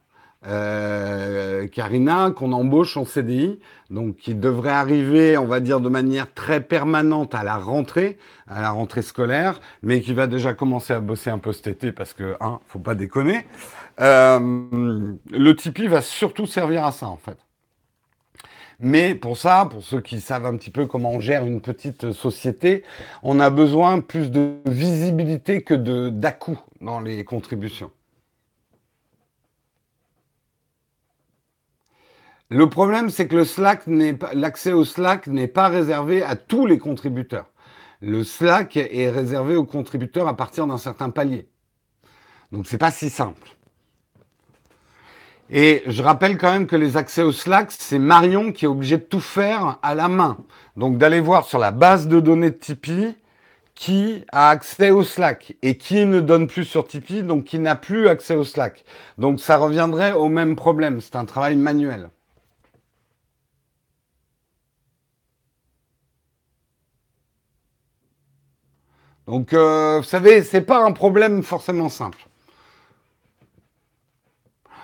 Euh, 0.48 1.68
Karina, 1.68 2.32
qu'on 2.32 2.52
embauche 2.52 2.98
en 2.98 3.06
CDI, 3.06 3.60
donc 3.92 4.16
qui 4.18 4.34
devrait 4.34 4.72
arriver, 4.72 5.38
on 5.38 5.46
va 5.46 5.60
dire, 5.60 5.80
de 5.80 5.90
manière 5.90 6.34
très 6.34 6.62
permanente 6.62 7.36
à 7.36 7.44
la 7.44 7.58
rentrée, 7.58 8.18
à 8.48 8.62
la 8.62 8.72
rentrée 8.72 9.04
scolaire, 9.04 9.60
mais 9.84 10.02
qui 10.02 10.14
va 10.14 10.26
déjà 10.26 10.54
commencer 10.54 10.94
à 10.94 11.00
bosser 11.00 11.30
un 11.30 11.38
peu 11.38 11.54
cet 11.54 11.68
été 11.68 11.92
parce 11.92 12.14
que, 12.14 12.36
hein, 12.42 12.60
faut 12.68 12.80
pas 12.80 12.96
déconner. 12.96 13.46
Euh, 14.00 15.14
le 15.30 15.56
Tipeee 15.56 15.88
va 15.88 16.02
surtout 16.02 16.48
servir 16.48 16.86
à 16.86 16.92
ça, 16.92 17.08
en 17.08 17.18
fait. 17.18 17.38
Mais 18.80 19.14
pour 19.14 19.38
ça, 19.38 19.68
pour 19.70 19.84
ceux 19.84 20.02
qui 20.02 20.20
savent 20.20 20.48
un 20.48 20.58
petit 20.58 20.72
peu 20.72 20.88
comment 20.88 21.12
on 21.12 21.20
gère 21.20 21.46
une 21.46 21.62
petite 21.62 22.14
société, 22.14 22.84
on 23.22 23.40
a 23.40 23.52
besoin 23.52 24.00
plus 24.00 24.32
de 24.32 24.56
visibilité 24.66 25.62
que 25.62 25.76
de 25.76 26.10
dà 26.10 26.36
dans 26.82 27.00
les 27.00 27.24
contributions. 27.24 27.92
Le 32.54 32.68
problème, 32.68 33.10
c'est 33.10 33.30
que 33.30 33.38
l'accès 34.34 34.74
au 34.74 34.84
Slack 34.84 35.28
n'est 35.28 35.48
pas 35.48 35.70
réservé 35.70 36.22
à 36.22 36.36
tous 36.36 36.66
les 36.66 36.80
contributeurs. 36.80 37.46
Le 38.02 38.26
Slack 38.26 38.76
est 38.76 39.10
réservé 39.10 39.56
aux 39.56 39.64
contributeurs 39.64 40.28
à 40.28 40.36
partir 40.36 40.68
d'un 40.68 40.78
certain 40.78 41.12
palier. 41.12 41.48
Donc 42.52 42.68
c'est 42.68 42.78
pas 42.78 42.92
si 42.92 43.10
simple. 43.10 43.56
Et 45.50 45.82
je 45.88 46.04
rappelle 46.04 46.38
quand 46.38 46.52
même 46.52 46.68
que 46.68 46.76
les 46.76 46.98
accès 46.98 47.22
au 47.22 47.32
Slack, 47.32 47.72
c'est 47.72 48.00
Marion 48.00 48.52
qui 48.52 48.66
est 48.66 48.68
obligé 48.68 48.98
de 48.98 49.04
tout 49.04 49.22
faire 49.22 49.80
à 49.82 49.96
la 49.96 50.10
main. 50.10 50.38
Donc 50.76 50.98
d'aller 50.98 51.22
voir 51.22 51.46
sur 51.46 51.58
la 51.58 51.72
base 51.72 52.10
de 52.10 52.20
données 52.20 52.52
de 52.52 52.58
Tipeee 52.58 53.16
qui 53.76 54.26
a 54.34 54.50
accès 54.50 54.92
au 54.92 55.04
Slack 55.04 55.56
et 55.62 55.78
qui 55.78 56.06
ne 56.06 56.20
donne 56.20 56.48
plus 56.48 56.66
sur 56.66 56.86
Tipeee, 56.86 57.24
donc 57.24 57.46
qui 57.46 57.60
n'a 57.60 57.78
plus 57.78 58.10
accès 58.10 58.36
au 58.36 58.44
Slack. 58.44 58.84
Donc 59.18 59.40
ça 59.40 59.56
reviendrait 59.56 60.12
au 60.12 60.28
même 60.28 60.58
problème. 60.58 61.00
C'est 61.00 61.16
un 61.16 61.24
travail 61.24 61.56
manuel. 61.56 62.10
Donc, 69.32 69.54
euh, 69.54 70.00
vous 70.00 70.04
savez, 70.04 70.44
c'est 70.44 70.60
pas 70.60 70.84
un 70.84 70.92
problème 70.92 71.42
forcément 71.42 71.88
simple. 71.88 72.28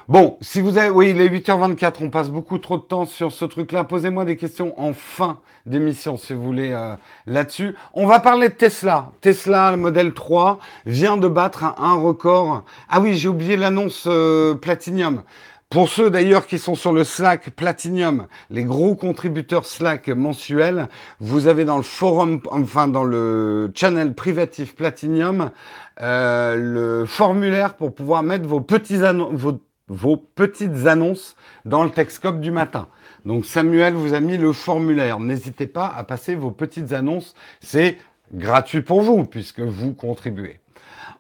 Bon, 0.08 0.38
si 0.40 0.62
vous 0.62 0.78
avez, 0.78 0.90
oui, 0.90 1.10
il 1.10 1.20
est 1.20 1.28
8h24, 1.28 1.96
on 2.00 2.10
passe 2.10 2.30
beaucoup 2.30 2.58
trop 2.58 2.78
de 2.78 2.84
temps 2.84 3.06
sur 3.06 3.34
ce 3.34 3.44
truc-là. 3.44 3.84
Posez-moi 3.84 4.24
des 4.24 4.38
questions 4.38 4.74
en 4.80 4.94
fin 4.94 5.40
d'émission, 5.66 6.16
si 6.16 6.32
vous 6.32 6.42
voulez, 6.42 6.72
euh, 6.72 6.96
là-dessus. 7.26 7.76
On 7.94 8.08
va 8.08 8.22
parler 8.22 8.48
de 8.48 8.54
Tesla. 8.54 9.12
Tesla, 9.20 9.72
le 9.72 9.76
modèle 9.76 10.14
3, 10.14 10.60
vient 10.86 11.18
de 11.18 11.28
battre 11.28 11.66
un, 11.78 11.96
record. 11.96 12.64
Ah 12.88 13.02
oui, 13.02 13.18
j'ai 13.18 13.28
oublié 13.28 13.58
l'annonce 13.58 14.06
euh, 14.08 14.56
Platinum. 14.56 15.24
Pour 15.70 15.90
ceux 15.90 16.10
d'ailleurs 16.10 16.48
qui 16.48 16.60
sont 16.60 16.76
sur 16.76 16.94
le 16.94 17.04
Slack 17.04 17.50
Platinum, 17.50 18.28
les 18.50 18.64
gros 18.64 18.96
contributeurs 18.96 19.66
Slack 19.66 20.08
mensuels, 20.08 20.88
vous 21.20 21.48
avez 21.48 21.66
dans 21.66 21.76
le 21.76 21.84
forum, 21.84 22.40
enfin 22.52 22.88
dans 22.88 23.04
le 23.04 23.70
channel 23.76 24.14
privatif 24.14 24.76
Platinum, 24.76 25.52
euh, 26.00 26.56
le 26.56 27.06
formulaire 27.06 27.74
pour 27.74 27.94
pouvoir 27.94 28.24
mettre 28.24 28.48
vos, 28.48 28.62
petits 28.62 29.00
vos, 29.34 29.60
vos 29.90 30.16
petites 30.16 30.88
annonces 30.88 31.36
dans 31.66 31.84
le 31.84 31.90
Texcope 31.90 32.40
du 32.40 32.50
matin. 32.52 32.88
Donc 33.26 33.46
Samuel 33.46 33.94
vous 33.94 34.14
a 34.14 34.22
mis 34.22 34.38
le 34.38 34.54
formulaire. 34.54 35.20
N'hésitez 35.20 35.68
pas 35.68 35.88
à 35.88 36.06
passer 36.06 36.36
vos 36.36 36.52
petites 36.52 36.94
annonces. 36.94 37.36
C'est 37.60 37.98
gratuit 38.34 38.84
pour 38.84 39.02
vous 39.02 39.26
puisque 39.26 39.60
vous 39.60 39.94
contribuez. 39.94 40.62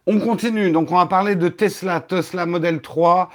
On 0.05 0.21
continue. 0.21 0.71
Donc 0.71 0.89
on 0.89 0.95
va 0.95 1.05
parler 1.05 1.35
de 1.35 1.49
Tesla, 1.49 1.99
Tesla 1.99 2.45
Model 2.45 2.79
3 2.79 3.29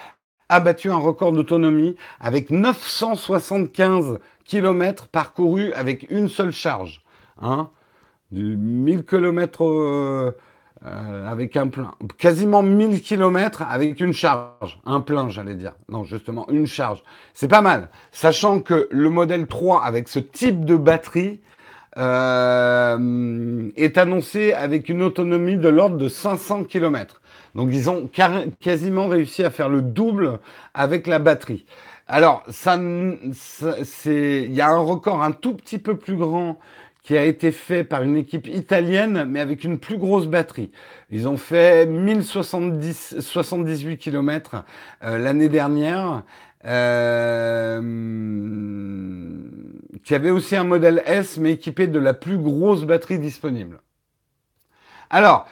a 0.53 0.61
battu 0.61 0.91
un 0.91 0.97
record 0.97 1.33
d'autonomie 1.33 1.97
avec 2.21 2.51
975 2.51 4.19
km 4.45 5.09
parcourus 5.09 5.73
avec 5.73 6.11
une 6.11 6.29
seule 6.29 6.53
charge. 6.53 7.03
Hein 7.41 7.71
du 8.31 8.57
1000 8.57 9.05
km 9.05 10.35
avec 10.85 11.57
un 11.57 11.69
plein. 11.69 11.93
Quasiment 12.19 12.63
1000 12.63 13.03
km 13.03 13.63
avec 13.63 14.01
une 14.01 14.13
charge. 14.13 14.79
Un 14.85 15.01
plein, 15.01 15.29
j'allais 15.29 15.55
dire. 15.55 15.73
Non, 15.89 16.05
justement, 16.05 16.49
une 16.51 16.67
charge. 16.67 17.03
C'est 17.35 17.49
pas 17.49 17.61
mal. 17.61 17.89
Sachant 18.11 18.61
que 18.61 18.89
le 18.91 19.11
modèle 19.11 19.47
3, 19.47 19.83
avec 19.83 20.09
ce 20.09 20.19
type 20.19 20.65
de 20.65 20.77
batterie, 20.77 21.41
euh, 21.99 23.71
est 23.77 23.99
annoncé 23.99 24.53
avec 24.55 24.89
une 24.89 25.03
autonomie 25.03 25.57
de 25.57 25.69
l'ordre 25.69 25.99
de 25.99 26.09
500 26.09 26.65
km. 26.65 27.22
Donc 27.55 27.71
ils 27.73 27.91
ont 27.91 28.09
quasiment 28.61 29.09
réussi 29.09 29.45
à 29.45 29.51
faire 29.51 29.69
le 29.69 29.83
double 29.83 30.39
avec 30.75 31.07
la 31.07 31.19
batterie. 31.19 31.67
Alors, 32.09 32.43
ça, 32.51 32.79
c'est, 33.85 34.43
il 34.45 34.53
y 34.53 34.61
a 34.61 34.69
un 34.69 34.79
record 34.79 35.23
un 35.23 35.33
tout 35.33 35.55
petit 35.55 35.79
peu 35.79 35.97
plus 35.97 36.17
grand 36.17 36.59
qui 37.03 37.17
a 37.17 37.25
été 37.25 37.53
fait 37.53 37.85
par 37.85 38.03
une 38.03 38.17
équipe 38.17 38.47
italienne, 38.47 39.25
mais 39.29 39.41
avec 39.41 39.65
une 39.65 39.79
plus 39.79 39.99
grosse 39.99 40.27
batterie. 40.27 40.71
Ils 41.11 41.27
ont 41.27 41.37
fait 41.37 41.87
1078 41.87 43.99
km 43.99 44.65
euh, 45.03 45.19
l'année 45.19 45.49
dernière, 45.49 46.23
euh, 46.65 47.81
qui 50.05 50.15
avait 50.15 50.31
aussi 50.31 50.55
un 50.55 50.63
modèle 50.65 51.03
S, 51.07 51.39
mais 51.39 51.53
équipé 51.53 51.89
de 51.89 51.99
la 51.99 52.15
plus 52.15 52.39
grosse 52.39 52.85
batterie 52.85 53.19
disponible. 53.19 53.81
Alors, 55.11 55.49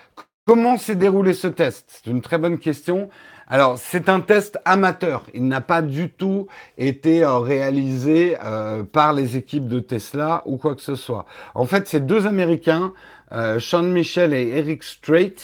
comment 0.46 0.76
s'est 0.78 0.96
déroulé 0.96 1.34
ce 1.34 1.46
test? 1.46 2.00
C'est 2.02 2.10
une 2.10 2.22
très 2.22 2.38
bonne 2.38 2.58
question. 2.58 3.08
Alors, 3.52 3.78
c'est 3.78 4.08
un 4.08 4.20
test 4.20 4.60
amateur. 4.64 5.24
Il 5.34 5.48
n'a 5.48 5.60
pas 5.60 5.82
du 5.82 6.08
tout 6.08 6.46
été 6.78 7.24
euh, 7.24 7.38
réalisé 7.38 8.36
euh, 8.44 8.84
par 8.84 9.12
les 9.12 9.36
équipes 9.36 9.66
de 9.66 9.80
Tesla 9.80 10.42
ou 10.46 10.56
quoi 10.56 10.76
que 10.76 10.82
ce 10.82 10.94
soit. 10.94 11.26
En 11.56 11.66
fait, 11.66 11.88
c'est 11.88 12.06
deux 12.06 12.28
Américains, 12.28 12.92
euh, 13.32 13.58
Sean 13.58 13.82
Michel 13.82 14.34
et 14.34 14.56
Eric 14.56 14.84
Strait, 14.84 15.34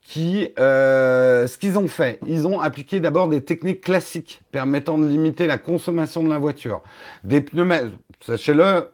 qui, 0.00 0.48
ce 0.56 1.56
qu'ils 1.58 1.78
ont 1.78 1.86
fait, 1.86 2.18
ils 2.26 2.46
ont 2.48 2.58
appliqué 2.58 2.98
d'abord 2.98 3.28
des 3.28 3.44
techniques 3.44 3.80
classiques 3.80 4.42
permettant 4.50 4.98
de 4.98 5.06
limiter 5.06 5.46
la 5.46 5.56
consommation 5.56 6.24
de 6.24 6.28
la 6.28 6.38
voiture. 6.38 6.82
Des 7.22 7.40
pneumatiques, 7.40 7.94
sachez-le, 8.20 8.90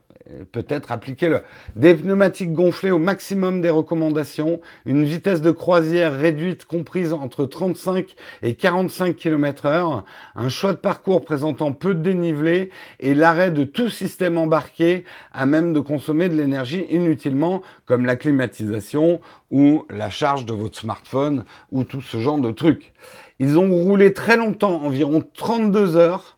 peut-être 0.53 0.93
appliquer 0.93 1.29
le, 1.29 1.43
des 1.77 1.95
pneumatiques 1.95 2.53
gonflées 2.53 2.91
au 2.91 2.99
maximum 2.99 3.61
des 3.61 3.71
recommandations, 3.71 4.61
une 4.85 5.05
vitesse 5.05 5.41
de 5.41 5.51
croisière 5.51 6.17
réduite 6.17 6.65
comprise 6.65 7.13
entre 7.13 7.45
35 7.45 8.15
et 8.43 8.55
45 8.55 9.17
km 9.17 9.67
heure, 9.67 10.05
un 10.35 10.49
choix 10.49 10.73
de 10.73 10.79
parcours 10.79 11.25
présentant 11.25 11.73
peu 11.73 11.95
de 11.95 12.01
dénivelé 12.01 12.71
et 13.01 13.15
l'arrêt 13.15 13.51
de 13.51 13.65
tout 13.65 13.89
système 13.89 14.39
embarqué 14.39 15.05
à 15.33 15.47
même 15.47 15.73
de 15.73 15.81
consommer 15.81 16.29
de 16.29 16.35
l'énergie 16.35 16.87
inutilement 16.91 17.63
comme 17.85 18.07
la 18.07 18.17
climatisation 18.17 19.21
ou 19.51 19.85
la 19.91 20.11
charge 20.11 20.45
de 20.45 20.53
votre 20.53 20.79
smartphone 20.79 21.45
ou 21.71 21.85
tout 21.85 22.03
ce 22.03 22.19
genre 22.19 22.39
de 22.39 22.51
trucs. 22.51 22.93
Ils 23.39 23.59
ont 23.59 23.71
roulé 23.71 24.13
très 24.13 24.37
longtemps, 24.37 24.83
environ 24.83 25.23
32 25.35 25.97
heures, 25.97 26.37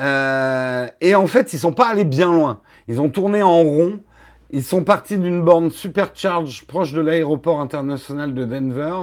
euh, 0.00 0.86
et 1.00 1.14
en 1.14 1.26
fait, 1.26 1.52
ils 1.52 1.58
sont 1.58 1.72
pas 1.72 1.88
allés 1.88 2.04
bien 2.04 2.32
loin. 2.32 2.60
Ils 2.88 3.00
ont 3.00 3.08
tourné 3.08 3.42
en 3.42 3.62
rond. 3.62 4.00
Ils 4.50 4.62
sont 4.62 4.84
partis 4.84 5.18
d'une 5.18 5.42
borne 5.42 5.70
supercharge 5.70 6.66
proche 6.66 6.92
de 6.92 7.00
l'aéroport 7.00 7.60
international 7.60 8.32
de 8.32 8.44
Denver 8.44 8.94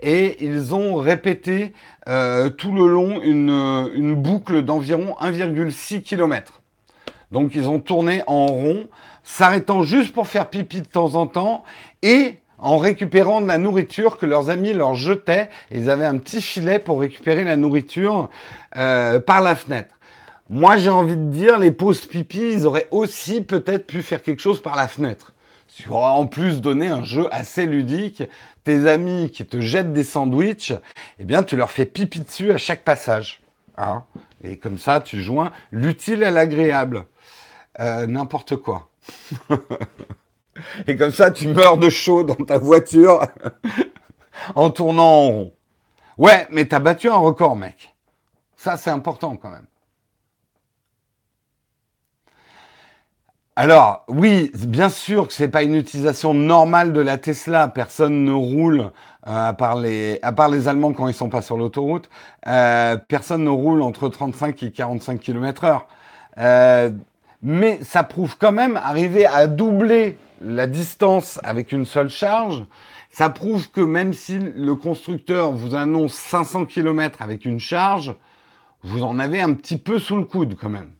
et 0.00 0.44
ils 0.44 0.74
ont 0.74 0.96
répété 0.96 1.74
euh, 2.08 2.50
tout 2.50 2.72
le 2.72 2.88
long 2.88 3.20
une, 3.22 3.50
une 3.94 4.16
boucle 4.16 4.62
d'environ 4.62 5.14
1,6 5.20 6.02
km. 6.02 6.60
Donc 7.30 7.54
ils 7.54 7.68
ont 7.68 7.78
tourné 7.78 8.24
en 8.26 8.46
rond, 8.46 8.88
s'arrêtant 9.22 9.84
juste 9.84 10.12
pour 10.12 10.26
faire 10.26 10.50
pipi 10.50 10.80
de 10.80 10.88
temps 10.88 11.14
en 11.14 11.28
temps 11.28 11.62
et 12.02 12.40
en 12.58 12.76
récupérant 12.76 13.40
de 13.40 13.46
la 13.46 13.58
nourriture 13.58 14.18
que 14.18 14.26
leurs 14.26 14.50
amis 14.50 14.72
leur 14.72 14.94
jetaient. 14.94 15.48
Ils 15.70 15.88
avaient 15.88 16.04
un 16.04 16.18
petit 16.18 16.42
filet 16.42 16.80
pour 16.80 17.00
récupérer 17.00 17.44
la 17.44 17.56
nourriture 17.56 18.28
euh, 18.76 19.20
par 19.20 19.40
la 19.40 19.54
fenêtre. 19.54 19.99
Moi, 20.52 20.78
j'ai 20.78 20.90
envie 20.90 21.16
de 21.16 21.30
dire, 21.30 21.60
les 21.60 21.70
pauses 21.70 22.06
pipi, 22.06 22.40
ils 22.54 22.66
auraient 22.66 22.88
aussi 22.90 23.40
peut-être 23.40 23.86
pu 23.86 24.02
faire 24.02 24.20
quelque 24.20 24.42
chose 24.42 24.60
par 24.60 24.74
la 24.74 24.88
fenêtre. 24.88 25.32
Tu 25.68 25.88
auras 25.88 26.10
en 26.10 26.26
plus 26.26 26.60
donné 26.60 26.88
un 26.88 27.04
jeu 27.04 27.28
assez 27.30 27.66
ludique. 27.66 28.24
Tes 28.64 28.88
amis 28.88 29.30
qui 29.30 29.46
te 29.46 29.60
jettent 29.60 29.92
des 29.92 30.02
sandwichs, 30.02 30.72
eh 31.20 31.24
bien, 31.24 31.44
tu 31.44 31.54
leur 31.56 31.70
fais 31.70 31.86
pipi 31.86 32.18
dessus 32.18 32.50
à 32.50 32.58
chaque 32.58 32.82
passage. 32.82 33.40
Hein 33.78 34.02
Et 34.42 34.58
comme 34.58 34.76
ça, 34.76 35.00
tu 35.00 35.22
joins 35.22 35.52
l'utile 35.70 36.24
à 36.24 36.32
l'agréable. 36.32 37.04
Euh, 37.78 38.08
N'importe 38.08 38.56
quoi. 38.56 38.90
Et 40.88 40.96
comme 40.96 41.12
ça, 41.12 41.30
tu 41.30 41.46
meurs 41.46 41.78
de 41.78 41.88
chaud 41.88 42.24
dans 42.24 42.34
ta 42.34 42.58
voiture 42.58 43.24
en 44.56 44.70
tournant 44.70 45.04
en 45.04 45.28
rond. 45.28 45.52
Ouais, 46.18 46.48
mais 46.50 46.66
t'as 46.66 46.80
battu 46.80 47.08
un 47.08 47.16
record, 47.18 47.54
mec. 47.54 47.94
Ça, 48.56 48.76
c'est 48.76 48.90
important 48.90 49.36
quand 49.36 49.50
même. 49.50 49.66
Alors, 53.62 54.06
oui, 54.08 54.50
bien 54.54 54.88
sûr 54.88 55.26
que 55.26 55.34
c'est 55.34 55.50
pas 55.50 55.62
une 55.62 55.74
utilisation 55.74 56.32
normale 56.32 56.94
de 56.94 57.00
la 57.02 57.18
Tesla. 57.18 57.68
Personne 57.68 58.24
ne 58.24 58.32
roule, 58.32 58.90
euh, 59.26 59.48
à, 59.48 59.52
part 59.52 59.76
les, 59.76 60.18
à 60.22 60.32
part 60.32 60.48
les 60.48 60.66
Allemands 60.66 60.94
quand 60.94 61.08
ils 61.08 61.12
sont 61.12 61.28
pas 61.28 61.42
sur 61.42 61.58
l'autoroute, 61.58 62.08
euh, 62.46 62.96
personne 62.96 63.44
ne 63.44 63.50
roule 63.50 63.82
entre 63.82 64.08
35 64.08 64.62
et 64.62 64.70
45 64.70 65.20
km 65.20 65.64
heure. 65.64 65.88
Euh, 66.38 66.90
mais 67.42 67.78
ça 67.82 68.02
prouve 68.02 68.38
quand 68.38 68.52
même, 68.52 68.78
arriver 68.78 69.26
à 69.26 69.46
doubler 69.46 70.16
la 70.40 70.66
distance 70.66 71.38
avec 71.44 71.70
une 71.72 71.84
seule 71.84 72.08
charge, 72.08 72.64
ça 73.10 73.28
prouve 73.28 73.70
que 73.70 73.82
même 73.82 74.14
si 74.14 74.38
le 74.38 74.74
constructeur 74.74 75.52
vous 75.52 75.74
annonce 75.74 76.14
500 76.14 76.64
km 76.64 77.20
avec 77.20 77.44
une 77.44 77.60
charge, 77.60 78.14
vous 78.84 79.02
en 79.02 79.18
avez 79.18 79.42
un 79.42 79.52
petit 79.52 79.76
peu 79.76 79.98
sous 79.98 80.16
le 80.16 80.24
coude 80.24 80.56
quand 80.58 80.70
même. 80.70 80.92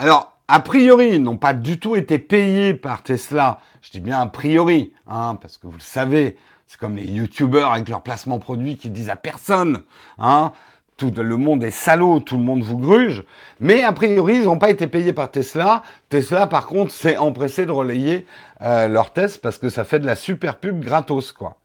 Alors, 0.00 0.38
a 0.48 0.60
priori, 0.60 1.10
ils 1.16 1.22
n'ont 1.22 1.36
pas 1.36 1.52
du 1.52 1.78
tout 1.78 1.94
été 1.94 2.18
payés 2.18 2.72
par 2.72 3.02
Tesla. 3.02 3.60
Je 3.82 3.90
dis 3.90 4.00
bien 4.00 4.18
a 4.18 4.26
priori, 4.26 4.94
hein, 5.06 5.34
parce 5.34 5.58
que 5.58 5.66
vous 5.66 5.74
le 5.74 5.80
savez, 5.80 6.38
c'est 6.66 6.80
comme 6.80 6.96
les 6.96 7.04
youtubeurs 7.04 7.74
avec 7.74 7.86
leurs 7.86 8.00
placements 8.00 8.38
produits 8.38 8.78
qui 8.78 8.88
disent 8.88 9.10
à 9.10 9.16
personne, 9.16 9.82
hein, 10.18 10.52
tout 10.96 11.12
le 11.14 11.36
monde 11.36 11.62
est 11.62 11.70
salaud, 11.70 12.20
tout 12.20 12.38
le 12.38 12.42
monde 12.42 12.62
vous 12.62 12.78
gruge. 12.78 13.24
Mais 13.60 13.82
a 13.82 13.92
priori, 13.92 14.36
ils 14.36 14.44
n'ont 14.44 14.56
pas 14.56 14.70
été 14.70 14.86
payés 14.86 15.12
par 15.12 15.30
Tesla. 15.30 15.82
Tesla, 16.08 16.46
par 16.46 16.66
contre, 16.66 16.92
s'est 16.92 17.18
empressé 17.18 17.66
de 17.66 17.72
relayer 17.72 18.26
euh, 18.62 18.88
leur 18.88 19.12
test 19.12 19.42
parce 19.42 19.58
que 19.58 19.68
ça 19.68 19.84
fait 19.84 19.98
de 19.98 20.06
la 20.06 20.16
super 20.16 20.56
pub 20.56 20.80
gratos, 20.82 21.32
quoi. 21.32 21.58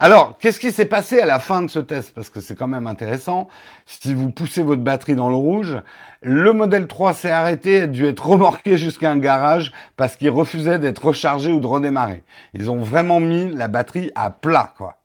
Alors, 0.00 0.36
qu'est-ce 0.38 0.58
qui 0.58 0.72
s'est 0.72 0.86
passé 0.86 1.20
à 1.20 1.26
la 1.26 1.38
fin 1.38 1.62
de 1.62 1.68
ce 1.68 1.78
test? 1.78 2.12
Parce 2.14 2.28
que 2.28 2.40
c'est 2.40 2.56
quand 2.56 2.66
même 2.66 2.86
intéressant. 2.86 3.48
Si 3.86 4.12
vous 4.12 4.30
poussez 4.30 4.62
votre 4.62 4.82
batterie 4.82 5.14
dans 5.14 5.28
le 5.28 5.36
rouge, 5.36 5.78
le 6.24 6.54
modèle 6.54 6.86
3 6.86 7.12
s'est 7.12 7.30
arrêté 7.30 7.72
et 7.72 7.80
a 7.82 7.86
dû 7.86 8.06
être 8.06 8.26
remorqué 8.26 8.78
jusqu'à 8.78 9.10
un 9.10 9.18
garage 9.18 9.72
parce 9.96 10.16
qu'il 10.16 10.30
refusait 10.30 10.78
d'être 10.78 11.04
rechargé 11.04 11.52
ou 11.52 11.60
de 11.60 11.66
redémarrer. 11.66 12.24
Ils 12.54 12.70
ont 12.70 12.82
vraiment 12.82 13.20
mis 13.20 13.54
la 13.54 13.68
batterie 13.68 14.10
à 14.14 14.30
plat, 14.30 14.72
quoi. 14.78 14.96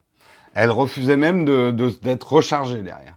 Elle 0.54 0.70
refusait 0.70 1.18
même 1.18 1.44
d'être 1.44 2.32
rechargée 2.32 2.82
derrière. 2.82 3.16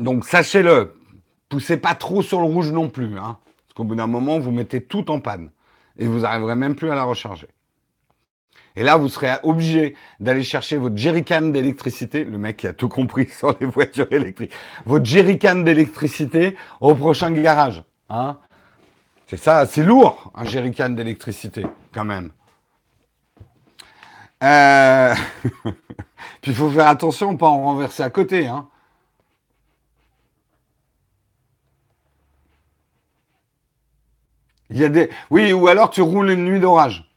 Donc 0.00 0.24
sachez-le, 0.24 0.96
poussez 1.48 1.76
pas 1.76 1.94
trop 1.94 2.22
sur 2.22 2.40
le 2.40 2.46
rouge 2.46 2.72
non 2.72 2.88
plus, 2.88 3.16
hein, 3.16 3.38
parce 3.44 3.74
qu'au 3.74 3.84
bout 3.84 3.94
d'un 3.94 4.06
moment, 4.08 4.40
vous 4.40 4.50
mettez 4.50 4.82
tout 4.82 5.10
en 5.10 5.20
panne 5.20 5.50
et 5.98 6.06
vous 6.06 6.20
n'arriverez 6.20 6.56
même 6.56 6.74
plus 6.74 6.90
à 6.90 6.96
la 6.96 7.04
recharger. 7.04 7.48
Et 8.78 8.84
là, 8.84 8.96
vous 8.96 9.08
serez 9.08 9.32
obligé 9.42 9.96
d'aller 10.20 10.44
chercher 10.44 10.76
votre 10.76 10.96
jerrycan 10.96 11.48
d'électricité. 11.48 12.22
Le 12.22 12.38
mec 12.38 12.58
qui 12.58 12.68
a 12.68 12.72
tout 12.72 12.88
compris 12.88 13.28
sur 13.36 13.56
les 13.58 13.66
voitures 13.66 14.06
électriques. 14.12 14.52
Votre 14.86 15.04
jerrycan 15.04 15.56
d'électricité 15.56 16.56
au 16.80 16.94
prochain 16.94 17.32
garage. 17.32 17.82
Hein 18.08 18.38
c'est 19.26 19.36
ça, 19.36 19.66
c'est 19.66 19.82
lourd, 19.82 20.30
un 20.32 20.44
jerrycan 20.44 20.90
d'électricité, 20.90 21.66
quand 21.92 22.04
même. 22.04 22.30
Euh... 24.44 25.12
Puis 26.40 26.52
il 26.52 26.54
faut 26.54 26.70
faire 26.70 26.86
attention, 26.86 27.36
pas 27.36 27.48
en 27.48 27.64
renverser 27.64 28.04
à 28.04 28.10
côté. 28.10 28.46
Hein. 28.46 28.68
Il 34.70 34.78
y 34.78 34.84
a 34.84 34.88
des... 34.88 35.10
Oui, 35.30 35.52
ou 35.52 35.66
alors 35.66 35.90
tu 35.90 36.00
roules 36.00 36.30
une 36.30 36.44
nuit 36.44 36.60
d'orage. 36.60 37.07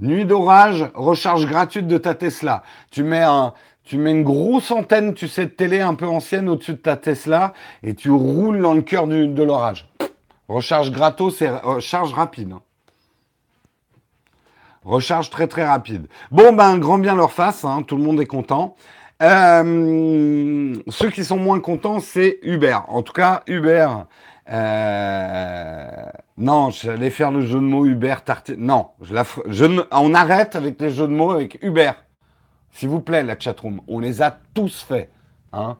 Nuit 0.00 0.24
d'orage, 0.24 0.86
recharge 0.94 1.46
gratuite 1.46 1.86
de 1.86 1.98
ta 1.98 2.14
Tesla. 2.14 2.62
Tu 2.90 3.02
mets 3.02 3.22
un, 3.22 3.52
tu 3.84 3.98
mets 3.98 4.12
une 4.12 4.22
grosse 4.22 4.70
antenne, 4.70 5.14
tu 5.14 5.28
sais, 5.28 5.46
de 5.46 5.50
télé 5.50 5.80
un 5.80 5.94
peu 5.94 6.06
ancienne 6.06 6.48
au-dessus 6.48 6.72
de 6.72 6.78
ta 6.78 6.96
Tesla 6.96 7.52
et 7.82 7.94
tu 7.94 8.10
roules 8.10 8.62
dans 8.62 8.74
le 8.74 8.82
cœur 8.82 9.06
de 9.06 9.42
l'orage. 9.42 9.88
Recharge 10.48 10.90
gratos 10.90 11.42
et 11.42 11.48
recharge 11.48 12.12
rapide. 12.14 12.52
Hein. 12.52 12.62
Recharge 14.84 15.28
très 15.28 15.46
très 15.46 15.66
rapide. 15.66 16.06
Bon, 16.30 16.52
ben, 16.52 16.78
grand 16.78 16.98
bien 16.98 17.14
leur 17.14 17.32
face, 17.32 17.64
hein, 17.64 17.82
tout 17.86 17.96
le 17.96 18.02
monde 18.02 18.20
est 18.20 18.26
content. 18.26 18.76
Euh, 19.22 20.74
ceux 20.88 21.10
qui 21.10 21.24
sont 21.24 21.36
moins 21.36 21.60
contents, 21.60 22.00
c'est 22.00 22.38
Uber. 22.42 22.78
En 22.88 23.02
tout 23.02 23.12
cas, 23.12 23.42
Uber. 23.46 23.88
Euh, 24.48 26.04
non, 26.38 26.70
j'allais 26.70 27.10
faire 27.10 27.30
le 27.30 27.42
jeu 27.42 27.58
de 27.58 27.64
mots 27.64 27.86
Uber 27.86 28.16
tartine. 28.24 28.56
Non, 28.58 28.90
on 29.92 30.14
arrête 30.14 30.56
avec 30.56 30.80
les 30.80 30.90
jeux 30.90 31.06
de 31.06 31.12
mots 31.12 31.30
avec 31.30 31.58
Uber. 31.62 31.92
S'il 32.72 32.88
vous 32.88 33.00
plaît, 33.00 33.22
la 33.22 33.38
chatroom. 33.38 33.80
On 33.88 33.98
les 33.98 34.22
a 34.22 34.36
tous 34.54 34.82
faits. 34.82 35.10
Hein. 35.52 35.76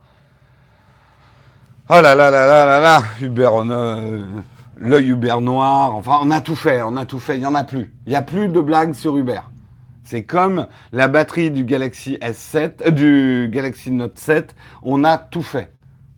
Oh 1.89 2.01
là 2.01 2.15
là 2.15 2.31
là 2.31 2.47
là 2.47 2.67
là 2.67 2.81
là, 2.81 3.03
Uber, 3.21 3.49
on 3.53 3.71
a 3.71 4.01
l'œil 4.77 5.09
Uber 5.09 5.37
noir. 5.41 5.95
Enfin, 5.95 6.19
on 6.23 6.31
a 6.31 6.41
tout 6.41 6.57
fait, 6.57 6.83
on 6.83 6.97
a 6.97 7.07
tout 7.07 7.19
fait. 7.19 7.37
Il 7.37 7.41
n'y 7.41 7.47
en 7.47 7.55
a 7.55 7.65
plus. 7.65 7.93
Il 8.07 8.11
n'y 8.11 8.17
a 8.17 8.23
plus 8.23 8.49
de 8.49 8.61
blagues 8.61 8.95
sur 8.95 9.17
Uber. 9.17 9.41
C'est 10.05 10.25
comme 10.25 10.67
la 10.93 11.09
batterie 11.09 11.51
du 11.51 11.65
Galaxy 11.65 12.19
S7, 12.21 12.87
euh, 12.87 12.91
du 12.91 13.49
Galaxy 13.53 13.91
Note 13.93 14.19
7. 14.19 14.55
On 14.83 15.05
a 15.05 15.19
tout 15.19 15.43
fait. 15.43 15.73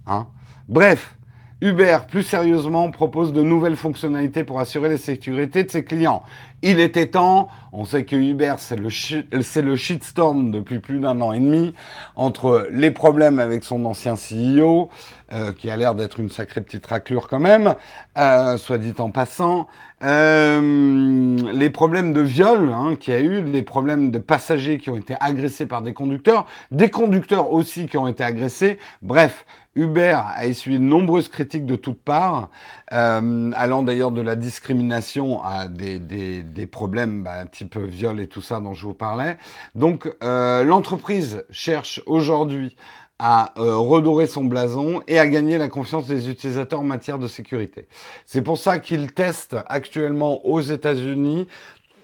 Hein 0.06 0.26
Bref, 0.68 1.14
Uber, 1.62 1.98
plus 2.08 2.24
sérieusement, 2.24 2.90
propose 2.90 3.32
de 3.32 3.40
nouvelles 3.40 3.76
fonctionnalités 3.76 4.42
pour 4.42 4.58
assurer 4.58 4.88
la 4.88 4.98
sécurité 4.98 5.62
de 5.62 5.70
ses 5.70 5.84
clients. 5.84 6.24
Il 6.62 6.80
était 6.80 7.06
temps, 7.06 7.48
on 7.72 7.84
sait 7.84 8.04
que 8.04 8.16
Uber, 8.16 8.54
c'est 8.58 8.76
le, 8.76 9.76
shitstorm 9.76 10.50
depuis 10.50 10.80
plus 10.80 10.98
d'un 10.98 11.20
an 11.20 11.32
et 11.32 11.38
demi, 11.38 11.72
entre 12.16 12.66
les 12.72 12.90
problèmes 12.90 13.38
avec 13.38 13.62
son 13.62 13.84
ancien 13.84 14.14
CEO, 14.14 14.90
euh, 15.32 15.52
qui 15.52 15.70
a 15.70 15.76
l'air 15.76 15.94
d'être 15.94 16.18
une 16.18 16.30
sacrée 16.30 16.62
petite 16.62 16.84
raclure 16.84 17.28
quand 17.28 17.38
même, 17.38 17.76
euh, 18.18 18.56
soit 18.56 18.78
dit 18.78 18.94
en 18.98 19.10
passant, 19.10 19.68
euh, 20.02 21.36
les 21.52 21.70
problèmes 21.70 22.12
de 22.12 22.22
viol 22.22 22.72
hein, 22.74 22.96
qu'il 22.98 23.14
y 23.14 23.16
a 23.16 23.20
eu, 23.20 23.40
les 23.44 23.62
problèmes 23.62 24.10
de 24.10 24.18
passagers 24.18 24.78
qui 24.78 24.90
ont 24.90 24.96
été 24.96 25.14
agressés 25.20 25.66
par 25.66 25.80
des 25.80 25.92
conducteurs, 25.92 26.46
des 26.72 26.90
conducteurs 26.90 27.52
aussi 27.52 27.86
qui 27.86 27.96
ont 27.98 28.08
été 28.08 28.24
agressés, 28.24 28.78
bref, 29.00 29.46
Uber 29.74 30.18
a 30.24 30.46
essuyé 30.46 30.78
de 30.78 30.84
nombreuses 30.84 31.28
critiques 31.28 31.66
de 31.66 31.76
toutes 31.76 32.02
parts, 32.02 32.50
euh, 32.92 33.50
allant 33.54 33.82
d'ailleurs 33.82 34.10
de 34.10 34.20
la 34.20 34.36
discrimination 34.36 35.42
à 35.42 35.68
des, 35.68 35.98
des, 35.98 36.42
des 36.42 36.66
problèmes 36.66 37.22
bah, 37.22 37.46
type 37.46 37.78
viol 37.78 38.20
et 38.20 38.28
tout 38.28 38.42
ça 38.42 38.60
dont 38.60 38.74
je 38.74 38.86
vous 38.86 38.94
parlais. 38.94 39.38
Donc 39.74 40.14
euh, 40.22 40.64
l'entreprise 40.64 41.44
cherche 41.50 42.02
aujourd'hui 42.06 42.76
à 43.18 43.52
euh, 43.56 43.76
redorer 43.76 44.26
son 44.26 44.44
blason 44.44 45.00
et 45.06 45.18
à 45.18 45.28
gagner 45.28 45.56
la 45.56 45.68
confiance 45.68 46.06
des 46.08 46.28
utilisateurs 46.28 46.80
en 46.80 46.84
matière 46.84 47.18
de 47.18 47.28
sécurité. 47.28 47.86
C'est 48.26 48.42
pour 48.42 48.58
ça 48.58 48.80
qu'il 48.80 49.12
teste 49.12 49.56
actuellement 49.68 50.44
aux 50.44 50.60
États-Unis 50.60 51.46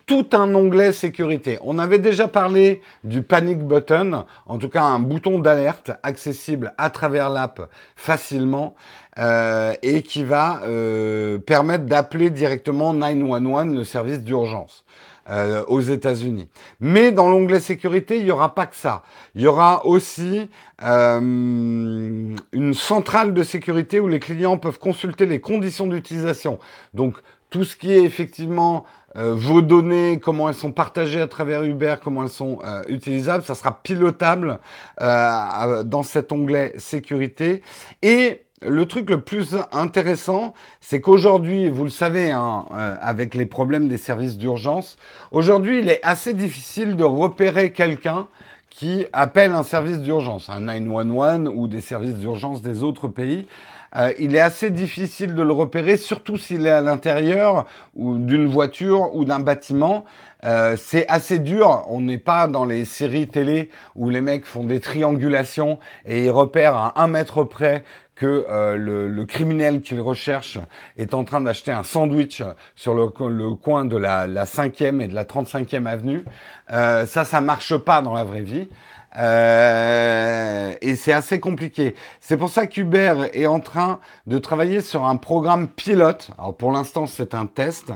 tout 0.09 0.27
un 0.33 0.55
onglet 0.55 0.93
sécurité. 0.93 1.59
On 1.63 1.79
avait 1.79 1.99
déjà 1.99 2.29
parlé 2.29 2.81
du 3.05 3.23
panic 3.23 3.59
button, 3.59 4.25
en 4.47 4.59
tout 4.59 4.71
cas 4.71 4.83
un 4.83 4.99
bouton 4.99 5.39
d'alerte 5.39 5.93
accessible 6.03 6.73
à 6.79 6.89
travers 6.89 7.29
l'app 7.29 7.69
facilement 7.95 8.75
euh, 9.19 9.75
et 9.83 10.03
qui 10.03 10.25
va 10.25 10.63
euh, 10.65 11.39
permettre 11.39 11.85
d'appeler 11.85 12.31
directement 12.31 12.95
911, 12.95 13.75
le 13.75 13.85
service 13.85 14.21
d'urgence. 14.21 14.85
Euh, 15.31 15.63
aux 15.67 15.83
États-Unis. 15.83 16.49
Mais 16.81 17.13
dans 17.13 17.29
l'onglet 17.29 17.61
sécurité, 17.61 18.17
il 18.17 18.25
n'y 18.25 18.31
aura 18.31 18.55
pas 18.55 18.65
que 18.65 18.75
ça. 18.75 19.03
Il 19.35 19.43
y 19.43 19.47
aura 19.47 19.85
aussi 19.85 20.49
une 20.81 22.73
centrale 22.73 23.35
de 23.35 23.43
sécurité 23.43 24.01
où 24.01 24.09
les 24.09 24.21
clients 24.21 24.57
peuvent 24.57 24.79
consulter 24.79 25.27
les 25.27 25.39
conditions 25.39 25.87
d'utilisation. 25.87 26.59
Donc 26.95 27.19
tout 27.51 27.65
ce 27.65 27.77
qui 27.77 27.93
est 27.93 28.05
effectivement 28.05 28.87
euh, 29.19 29.35
vos 29.35 29.63
données, 29.63 30.21
comment 30.23 30.49
elles 30.49 30.55
sont 30.55 30.71
partagées 30.71 31.21
à 31.21 31.27
travers 31.27 31.65
Uber, 31.65 31.97
comment 32.03 32.23
elles 32.23 32.29
sont 32.29 32.61
euh, 32.65 32.83
utilisables, 32.89 33.43
ça 33.43 33.57
sera 33.57 33.83
pilotable 33.83 34.61
euh, 35.01 35.83
dans 35.83 36.05
cet 36.05 36.31
onglet 36.31 36.73
sécurité. 36.79 37.63
Et 38.03 38.43
le 38.63 38.87
truc 38.87 39.11
le 39.11 39.21
plus 39.21 39.57
intéressant, 39.73 40.55
c'est 40.81 41.01
qu'aujourd'hui, 41.01 41.69
vous 41.69 41.85
le 41.85 41.91
savez, 41.91 42.31
hein, 42.31 42.67
avec 43.01 43.35
les 43.35 43.47
problèmes 43.47 43.89
des 43.89 43.99
services 43.99 44.37
d'urgence, 44.37 44.97
aujourd'hui, 45.31 45.79
il 45.79 45.89
est 45.89 46.01
assez 46.03 46.35
difficile 46.35 46.97
de 46.97 47.05
repérer 47.05 47.73
quelqu'un 47.73 48.27
qui 48.71 49.07
appelle 49.13 49.53
un 49.53 49.63
service 49.63 49.99
d'urgence, 49.99 50.49
un 50.51 50.61
911 50.61 51.53
ou 51.55 51.69
des 51.69 51.81
services 51.81 52.15
d'urgence 52.15 52.63
des 52.63 52.83
autres 52.83 53.09
pays. 53.09 53.47
Euh, 53.97 54.13
il 54.19 54.37
est 54.37 54.41
assez 54.41 54.71
difficile 54.71 55.35
de 55.35 55.43
le 55.43 55.53
repérer, 55.53 55.97
surtout 55.97 56.37
s'il 56.37 56.67
est 56.67 56.71
à 56.71 56.81
l'intérieur 56.81 57.67
d'une 57.97 58.47
voiture 58.47 59.15
ou 59.15 59.25
d'un 59.25 59.41
bâtiment. 59.41 60.05
Euh, 60.45 60.77
c'est 60.77 61.09
assez 61.09 61.39
dur. 61.39 61.85
On 61.89 62.01
n'est 62.01 62.19
pas 62.19 62.47
dans 62.47 62.65
les 62.65 62.85
séries 62.85 63.29
télé 63.29 63.71
où 63.97 64.11
les 64.11 64.21
mecs 64.21 64.45
font 64.45 64.65
des 64.65 64.81
triangulations 64.81 65.79
et 66.07 66.25
ils 66.27 66.31
repèrent 66.31 66.77
à 66.77 67.03
un 67.03 67.09
mètre 67.09 67.45
près 67.45 67.85
que 68.15 68.47
euh, 68.51 68.77
le, 68.77 69.25
criminel 69.27 69.81
qu'ils 69.81 70.01
recherchent 70.01 70.59
est 70.97 71.15
en 71.15 71.25
train 71.25 71.41
d'acheter 71.41 71.71
un 71.71 71.85
sandwich 71.85 72.43
sur 72.75 72.95
le, 72.95 73.09
coin 73.55 73.85
de 73.85 73.97
la, 73.97 74.27
la 74.27 74.45
5e 74.45 75.01
et 75.01 75.09
de 75.09 75.15
la 75.15 75.25
35e 75.25 75.87
avenue. 75.87 76.25
ça, 76.69 77.07
ça 77.07 77.41
marche 77.41 77.77
pas 77.77 78.03
dans 78.03 78.15
la 78.15 78.25
vraie 78.25 78.43
vie. 78.43 78.69
Euh, 79.17 80.75
et 80.81 80.97
c'est 80.97 81.13
assez 81.13 81.41
compliqué. 81.41 81.95
C'est 82.21 82.37
pour 82.37 82.51
ça 82.51 82.67
qu'Uber 82.67 83.29
est 83.33 83.47
en 83.47 83.61
train 83.61 84.01
de 84.27 84.39
travailler 84.39 84.81
sur 84.81 85.05
un 85.07 85.17
programme 85.17 85.69
pilote. 85.69 86.31
Alors 86.39 86.57
pour 86.57 86.73
l'instant, 86.73 87.07
c'est 87.07 87.35
un 87.35 87.47
test 87.47 87.93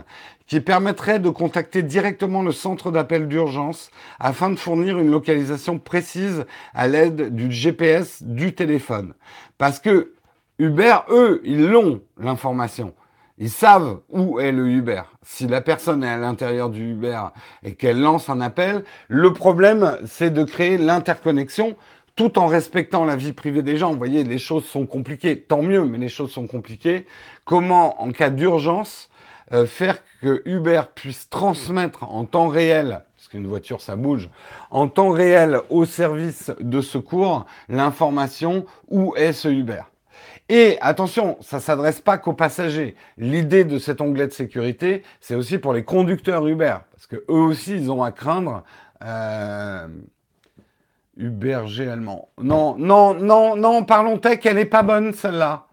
qui 0.47 0.61
permettrait 0.61 1.19
de 1.19 1.31
contacter 1.31 1.83
directement 1.83 2.43
le 2.43 2.53
centre 2.53 2.91
d'appel 2.91 3.29
d'urgence 3.29 3.91
afin 4.21 4.51
de 4.51 4.57
fournir 4.57 4.99
une 4.99 5.11
localisation 5.11 5.79
précise 5.79 6.45
à 6.75 6.89
l'aide 6.89 7.35
du 7.35 7.51
GPS 7.51 8.23
du 8.23 8.55
téléphone. 8.55 9.15
Parce 9.59 9.79
que 9.79 10.13
Uber, 10.59 10.97
eux, 11.09 11.41
ils 11.45 11.67
l'ont, 11.69 12.03
l'information. 12.19 12.95
Ils 13.39 13.51
savent 13.51 14.01
où 14.11 14.39
est 14.41 14.53
le 14.53 14.69
Uber. 14.69 15.03
Si 15.23 15.47
la 15.47 15.61
personne 15.61 16.05
est 16.05 16.09
à 16.09 16.19
l'intérieur 16.19 16.71
du 16.71 16.91
Uber 16.91 17.21
et 17.63 17.75
qu'elle 17.75 18.01
lance 18.01 18.29
un 18.29 18.41
appel, 18.41 18.85
le 19.09 19.33
problème, 19.33 19.99
c'est 20.07 20.31
de 20.31 20.45
créer 20.45 20.79
l'interconnexion 20.79 21.77
tout 22.15 22.39
en 22.39 22.47
respectant 22.47 23.05
la 23.05 23.17
vie 23.17 23.33
privée 23.33 23.63
des 23.63 23.79
gens. 23.79 23.91
Vous 23.93 23.99
voyez, 23.99 24.23
les 24.23 24.39
choses 24.39 24.67
sont 24.67 24.87
compliquées. 24.87 25.41
Tant 25.41 25.63
mieux, 25.63 25.85
mais 25.85 25.99
les 25.99 26.11
choses 26.11 26.31
sont 26.31 26.47
compliquées. 26.47 27.07
Comment, 27.45 28.03
en 28.03 28.13
cas 28.13 28.31
d'urgence, 28.31 29.09
euh, 29.53 29.67
faire 29.67 29.99
que 30.21 30.43
Uber 30.45 30.83
puisse 30.95 31.29
transmettre 31.29 32.05
en 32.05 32.25
temps 32.25 32.49
réel, 32.49 33.05
parce 33.17 33.29
qu'une 33.29 33.47
voiture, 33.47 33.81
ça 33.81 33.97
bouge, 33.97 34.29
en 34.71 34.89
temps 34.89 35.11
réel 35.11 35.61
au 35.71 35.85
service 35.85 36.53
de 36.61 36.81
secours, 36.81 37.47
l'information 37.69 38.67
où 38.89 39.15
est 39.17 39.33
ce 39.33 39.49
Uber? 39.49 39.83
Et 40.49 40.77
attention, 40.81 41.39
ça 41.41 41.57
ne 41.57 41.63
s'adresse 41.63 42.01
pas 42.01 42.19
qu'aux 42.19 42.33
passagers. 42.35 42.97
L'idée 43.17 43.65
de 43.65 43.79
cet 43.79 44.01
onglet 44.01 44.27
de 44.27 44.33
sécurité, 44.33 45.03
c'est 45.21 45.35
aussi 45.35 45.59
pour 45.59 45.73
les 45.73 45.85
conducteurs 45.85 46.47
Uber, 46.47 46.77
parce 46.93 47.07
que 47.07 47.17
eux 47.17 47.43
aussi, 47.43 47.75
ils 47.75 47.91
ont 47.91 48.03
à 48.03 48.13
craindre. 48.13 48.63
Euh, 49.03 49.89
Uber 51.17 51.63
G 51.67 51.89
allemand. 51.89 52.29
Non, 52.39 52.77
non, 52.79 53.15
non, 53.15 53.57
non, 53.57 53.85
parlons 53.85 54.19
tech, 54.19 54.41
elle 54.45 54.57
n'est 54.57 54.65
pas 54.65 54.83
bonne 54.83 55.13
celle-là. 55.13 55.67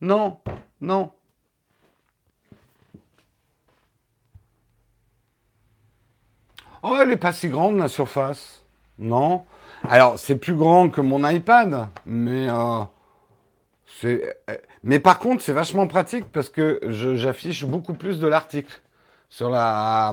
Non, 0.00 0.38
non. 0.80 1.10
Oh, 6.82 6.96
elle 7.00 7.08
n'est 7.08 7.16
pas 7.16 7.32
si 7.32 7.48
grande 7.48 7.78
la 7.78 7.88
surface. 7.88 8.62
Non. 8.98 9.44
Alors, 9.88 10.18
c'est 10.18 10.36
plus 10.36 10.54
grand 10.54 10.88
que 10.88 11.00
mon 11.00 11.28
iPad, 11.28 11.88
mais 12.04 12.48
euh, 12.48 12.84
mais 14.82 15.00
par 15.00 15.18
contre, 15.18 15.42
c'est 15.42 15.52
vachement 15.52 15.86
pratique 15.86 16.26
parce 16.32 16.48
que 16.48 16.80
j'affiche 17.16 17.64
beaucoup 17.64 17.94
plus 17.94 18.18
de 18.18 18.26
l'article 18.26 18.80
sur 19.28 19.50
la. 19.50 20.12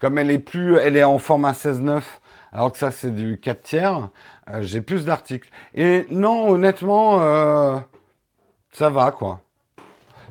Comme 0.00 0.18
elle 0.18 0.30
est 0.30 0.38
plus, 0.38 0.76
elle 0.76 0.96
est 0.96 1.04
en 1.04 1.18
format 1.18 1.52
16.9, 1.52 2.02
alors 2.52 2.72
que 2.72 2.78
ça 2.78 2.90
c'est 2.90 3.14
du 3.14 3.38
4 3.38 3.62
tiers. 3.62 4.08
Euh, 4.50 4.60
j'ai 4.62 4.82
plus 4.82 5.04
d'articles. 5.04 5.48
Et 5.74 6.06
non, 6.10 6.50
honnêtement, 6.50 7.22
euh, 7.22 7.78
ça 8.72 8.90
va 8.90 9.10
quoi. 9.10 9.40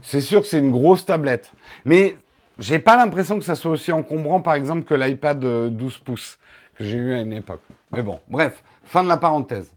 C'est 0.03 0.21
sûr 0.21 0.41
que 0.41 0.47
c'est 0.47 0.59
une 0.59 0.71
grosse 0.71 1.05
tablette, 1.05 1.51
mais 1.85 2.17
j'ai 2.59 2.77
pas 2.77 2.97
l'impression 2.97 3.39
que 3.39 3.45
ça 3.45 3.55
soit 3.55 3.71
aussi 3.71 3.91
encombrant, 3.91 4.41
par 4.41 4.53
exemple, 4.53 4.83
que 4.83 4.93
l'iPad 4.93 5.39
12 5.39 5.97
pouces 5.99 6.37
que 6.75 6.83
j'ai 6.83 6.97
eu 6.97 7.13
à 7.13 7.21
une 7.21 7.33
époque. 7.33 7.61
Mais 7.91 8.03
bon, 8.03 8.19
bref, 8.27 8.63
fin 8.83 9.03
de 9.03 9.07
la 9.07 9.17
parenthèse. 9.17 9.72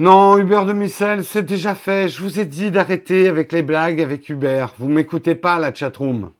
Non, 0.00 0.38
Uber 0.38 0.64
de 0.66 0.72
Missel, 0.72 1.26
c'est 1.26 1.42
déjà 1.42 1.74
fait. 1.74 2.08
Je 2.08 2.22
vous 2.22 2.40
ai 2.40 2.46
dit 2.46 2.70
d'arrêter 2.70 3.28
avec 3.28 3.52
les 3.52 3.62
blagues 3.62 4.00
avec 4.00 4.30
Uber. 4.30 4.64
Vous 4.78 4.88
m'écoutez 4.88 5.34
pas, 5.34 5.58
la 5.58 5.74
chatroom. 5.74 6.32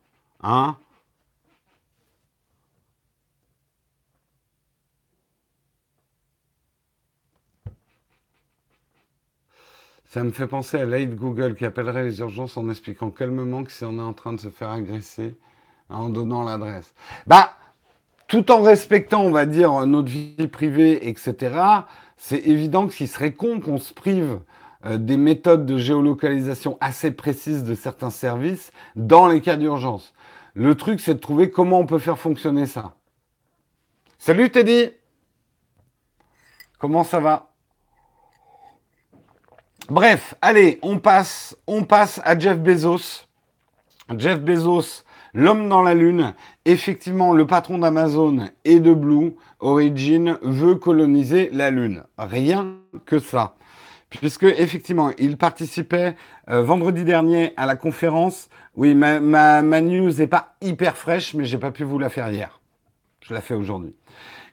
Hein? 0.43 0.79
Ça 10.07 10.25
me 10.25 10.31
fait 10.31 10.47
penser 10.47 10.79
à 10.79 10.87
l'aide 10.87 11.15
Google 11.17 11.55
qui 11.55 11.67
appellerait 11.67 12.05
les 12.05 12.21
urgences 12.21 12.57
en 12.57 12.71
expliquant 12.71 13.11
calmement 13.11 13.63
que 13.65 13.73
si 13.73 13.85
on 13.85 13.99
est 13.99 14.01
en 14.01 14.15
train 14.15 14.33
de 14.33 14.41
se 14.41 14.49
faire 14.49 14.71
agresser, 14.71 15.37
en 15.91 16.09
donnant 16.09 16.45
l'adresse. 16.45 16.95
Bah, 17.27 17.53
tout 18.27 18.51
en 18.53 18.63
respectant, 18.63 19.23
on 19.23 19.33
va 19.33 19.45
dire, 19.45 19.85
notre 19.85 20.09
vie 20.09 20.49
privée, 20.49 21.11
etc., 21.11 21.51
c'est 22.23 22.47
évident 22.47 22.87
qu'il 22.87 23.09
serait 23.09 23.33
con 23.33 23.61
qu'on 23.61 23.79
se 23.79 23.95
prive 23.95 24.41
euh, 24.85 24.99
des 24.99 25.17
méthodes 25.17 25.65
de 25.65 25.79
géolocalisation 25.79 26.77
assez 26.83 27.13
précises 27.13 27.65
de 27.65 27.75
certains 27.75 28.11
services 28.11 28.73
dans 28.95 29.27
les 29.27 29.41
cas 29.41 29.57
d'urgence. 29.57 30.13
Le 30.53 30.75
truc, 30.75 31.01
c'est 31.01 31.15
de 31.15 31.19
trouver 31.19 31.51
comment 31.51 31.81
on 31.81 31.87
peut 31.87 31.99
faire 31.99 32.19
fonctionner 32.19 32.67
ça. 32.67 32.95
Salut 34.19 34.51
Teddy 34.51 34.91
Comment 36.79 37.05
ça 37.05 37.21
va? 37.21 37.53
Bref, 39.89 40.35
allez, 40.43 40.79
on 40.83 40.99
passe, 40.99 41.57
on 41.67 41.85
passe 41.85 42.21
à 42.25 42.39
Jeff 42.39 42.59
Bezos. 42.59 43.25
Jeff 44.19 44.41
Bezos, 44.41 45.05
l'homme 45.33 45.71
dans 45.71 45.83
la 45.83 45.95
lune, 45.95 46.35
effectivement, 46.65 47.33
le 47.33 47.47
patron 47.47 47.79
d'Amazon 47.79 48.49
et 48.65 48.81
de 48.81 48.93
Blue 48.93 49.35
Origin 49.61 50.39
veut 50.43 50.75
coloniser 50.75 51.51
la 51.53 51.71
lune. 51.71 52.05
Rien 52.19 52.77
que 53.07 53.19
ça. 53.19 53.55
Puisque 54.11 54.45
effectivement, 54.45 55.13
il 55.19 55.37
participait 55.37 56.17
euh, 56.49 56.63
vendredi 56.63 57.05
dernier 57.05 57.53
à 57.57 57.67
la 57.67 57.77
conférence. 57.77 58.49
Oui, 58.75 58.95
ma, 58.95 59.21
ma, 59.21 59.81
news 59.81 60.13
n'est 60.13 60.27
pas 60.27 60.57
hyper 60.61 60.97
fraîche, 60.97 61.35
mais 61.35 61.45
j'ai 61.45 61.59
pas 61.59 61.71
pu 61.71 61.85
vous 61.85 61.99
la 61.99 62.09
faire 62.09 62.31
hier. 62.31 62.61
Je 63.21 63.33
la 63.33 63.41
fais 63.41 63.55
aujourd'hui. 63.55 63.95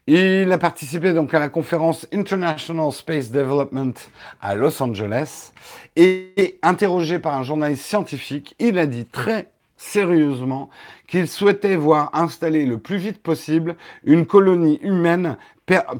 Il 0.05 0.51
a 0.51 0.57
participé 0.57 1.13
donc 1.13 1.33
à 1.33 1.39
la 1.39 1.49
conférence 1.49 2.07
International 2.13 2.91
Space 2.93 3.29
Development 3.29 3.93
à 4.39 4.55
Los 4.55 4.81
Angeles 4.81 5.51
et 5.97 6.59
interrogé 6.61 7.19
par 7.19 7.35
un 7.35 7.43
journaliste 7.43 7.83
scientifique, 7.83 8.55
il 8.59 8.77
a 8.77 8.85
dit 8.85 9.05
très 9.05 9.51
sérieusement 9.77 10.69
qu'il 11.07 11.27
souhaitait 11.27 11.75
voir 11.75 12.09
installer 12.13 12.65
le 12.65 12.79
plus 12.79 12.97
vite 12.97 13.21
possible 13.21 13.77
une 14.03 14.25
colonie 14.25 14.79
humaine 14.81 15.37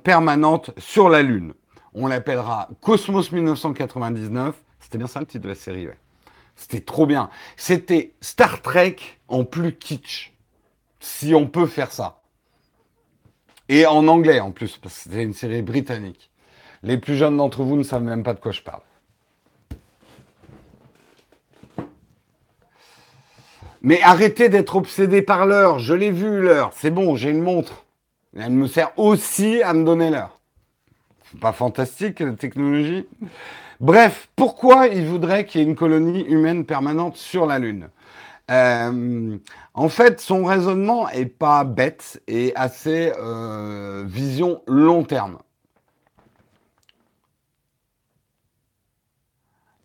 permanente 0.03 0.71
sur 0.78 1.09
la 1.09 1.21
Lune. 1.21 1.53
On 1.93 2.07
l'appellera 2.07 2.69
Cosmos 2.82 3.32
1999. 3.32 4.55
C'était 4.80 4.97
bien 4.97 5.07
ça 5.07 5.19
le 5.19 5.25
titre 5.25 5.43
de 5.43 5.49
la 5.49 5.55
série. 5.55 5.88
C'était 6.55 6.82
trop 6.82 7.05
bien. 7.05 7.30
C'était 7.55 8.13
Star 8.21 8.61
Trek 8.61 8.97
en 9.28 9.45
plus 9.45 9.73
kitsch. 9.73 10.34
Si 10.99 11.34
on 11.34 11.47
peut 11.47 11.67
faire 11.67 11.91
ça. 11.91 12.21
Et 13.69 13.86
en 13.86 14.07
anglais 14.07 14.39
en 14.39 14.51
plus, 14.51 14.78
parce 14.78 14.95
que 14.95 15.01
c'était 15.01 15.23
une 15.23 15.34
série 15.34 15.61
britannique. 15.61 16.32
Les 16.84 16.97
plus 16.97 17.15
jeunes 17.15 17.38
d'entre 17.38 17.63
vous 17.63 17.75
ne 17.75 17.84
savent 17.84 18.03
même 18.03 18.23
pas 18.23 18.34
de 18.34 18.39
quoi 18.39 18.51
je 18.51 18.61
parle. 18.61 18.82
Mais 23.82 24.01
arrêtez 24.01 24.49
d'être 24.49 24.75
obsédé 24.75 25.21
par 25.21 25.45
l'heure. 25.45 25.80
Je 25.80 25.93
l'ai 25.93 26.11
vu 26.11 26.41
l'heure. 26.41 26.71
C'est 26.73 26.91
bon, 26.91 27.15
j'ai 27.15 27.30
une 27.30 27.41
montre. 27.41 27.86
Elle 28.36 28.51
me 28.51 28.67
sert 28.67 28.91
aussi 28.97 29.61
à 29.63 29.73
me 29.73 29.84
donner 29.84 30.09
l'heure. 30.09 30.39
C'est 31.32 31.39
pas 31.39 31.51
fantastique 31.51 32.19
la 32.19 32.34
technologie 32.34 33.05
Bref, 33.80 34.28
pourquoi 34.36 34.88
il 34.88 35.05
voudrait 35.05 35.45
qu'il 35.45 35.61
y 35.61 35.63
ait 35.63 35.67
une 35.67 35.75
colonie 35.75 36.23
humaine 36.23 36.65
permanente 36.65 37.15
sur 37.15 37.45
la 37.45 37.59
Lune? 37.59 37.89
Euh, 38.49 39.38
en 39.73 39.89
fait, 39.89 40.19
son 40.19 40.45
raisonnement 40.45 41.09
est 41.09 41.25
pas 41.25 41.63
bête 41.63 42.21
et 42.28 42.53
assez 42.55 43.11
euh, 43.19 44.03
vision 44.07 44.61
long 44.67 45.03
terme. 45.03 45.38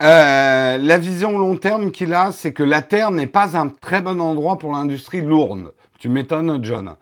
Euh, 0.03 0.78
la 0.78 0.98
vision 0.98 1.38
long 1.38 1.57
terme 1.57 1.92
qu'il 1.92 2.12
a, 2.12 2.32
c'est 2.32 2.53
que 2.53 2.64
la 2.64 2.82
Terre 2.82 3.12
n'est 3.12 3.28
pas 3.28 3.57
un 3.57 3.68
très 3.68 4.03
bon 4.03 4.20
endroit 4.20 4.59
pour 4.59 4.72
l'industrie 4.72 5.20
lourde. 5.20 5.72
Tu 6.00 6.09
m'étonnes, 6.09 6.64
John. 6.64 6.96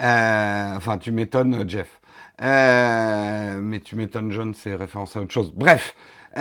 enfin, 0.00 0.96
tu 0.98 1.12
m'étonnes, 1.12 1.68
Jeff. 1.68 2.00
mais 2.40 3.80
tu 3.80 3.94
m'étonnes, 3.96 4.32
John, 4.32 4.54
c'est 4.54 4.74
référence 4.74 5.16
à 5.16 5.20
autre 5.20 5.32
chose. 5.32 5.52
Bref. 5.54 5.94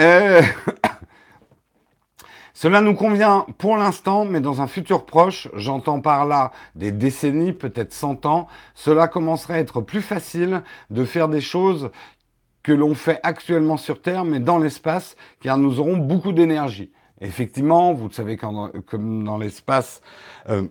Cela 2.57 2.79
nous 2.79 2.93
convient 2.93 3.45
pour 3.57 3.75
l'instant, 3.75 4.23
mais 4.23 4.39
dans 4.39 4.61
un 4.61 4.67
futur 4.67 5.05
proche, 5.05 5.49
j'entends 5.55 5.99
par 5.99 6.25
là 6.25 6.51
des 6.75 6.93
décennies, 6.93 7.51
peut-être 7.51 7.91
100 7.91 8.25
ans, 8.25 8.47
cela 8.75 9.09
commencerait 9.09 9.55
à 9.55 9.59
être 9.59 9.81
plus 9.81 10.01
facile 10.01 10.63
de 10.89 11.03
faire 11.03 11.27
des 11.27 11.41
choses 11.41 11.91
que 12.65 12.71
l'on 12.71 12.95
fait 12.95 13.19
actuellement 13.21 13.77
sur 13.77 14.01
Terre, 14.01 14.25
mais 14.25 14.39
dans 14.39 14.57
l'espace, 14.57 15.15
car 15.39 15.59
nous 15.59 15.79
aurons 15.79 15.97
beaucoup 15.97 16.31
d'énergie. 16.31 16.91
Effectivement, 17.21 17.93
vous 17.93 18.11
savez 18.11 18.37
comme 18.37 19.23
dans 19.23 19.37
l'espace, 19.37 20.01
euh, 20.49 20.63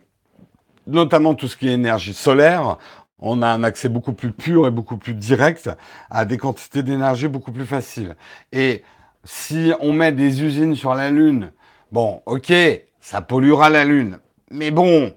notamment 0.89 1.37
tout 1.37 1.47
ce 1.47 1.57
qui 1.57 1.69
est 1.69 1.73
énergie 1.73 2.13
solaire, 2.13 2.79
on 3.21 3.43
a 3.43 3.47
un 3.47 3.63
accès 3.63 3.89
beaucoup 3.89 4.13
plus 4.13 4.33
pur 4.33 4.67
et 4.67 4.73
beaucoup 4.73 4.97
plus 4.97 5.15
direct 5.15 5.71
à 6.11 6.25
des 6.25 6.37
quantités 6.37 6.83
d'énergie 6.83 7.29
beaucoup 7.29 7.53
plus 7.53 7.65
faciles. 7.65 8.17
Et 8.51 8.83
si 9.23 9.73
on 9.79 9.93
met 9.93 10.11
des 10.11 10.43
usines 10.43 10.75
sur 10.75 10.97
la 10.97 11.13
Lune 11.13 11.53
Bon, 11.93 12.23
ok, 12.27 12.53
ça 13.01 13.23
polluera 13.23 13.71
la 13.71 13.85
Lune. 13.85 14.19
Mais 14.51 14.73
bon, 14.73 15.15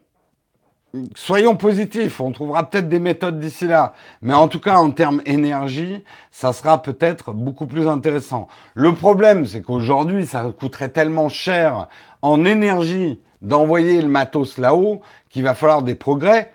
soyons 1.16 1.56
positifs, 1.56 2.20
on 2.20 2.32
trouvera 2.32 2.70
peut-être 2.70 2.90
des 2.90 3.00
méthodes 3.00 3.40
d'ici 3.40 3.68
là. 3.68 3.94
Mais 4.22 4.34
en 4.34 4.48
tout 4.48 4.60
cas, 4.60 4.78
en 4.78 4.92
termes 4.92 5.22
énergie, 5.26 6.04
ça 6.32 6.54
sera 6.54 6.82
peut-être 6.82 7.32
beaucoup 7.34 7.68
plus 7.68 7.88
intéressant. 7.88 8.48
Le 8.74 8.94
problème, 8.94 9.46
c'est 9.46 9.62
qu'aujourd'hui, 9.62 10.26
ça 10.26 10.44
coûterait 10.58 10.90
tellement 10.90 11.30
cher 11.30 11.88
en 12.22 12.46
énergie 12.46 13.20
d'envoyer 13.42 14.02
le 14.02 14.08
matos 14.08 14.58
là-haut 14.58 15.02
qu'il 15.30 15.44
va 15.44 15.54
falloir 15.54 15.84
des 15.84 15.96
progrès. 15.96 16.54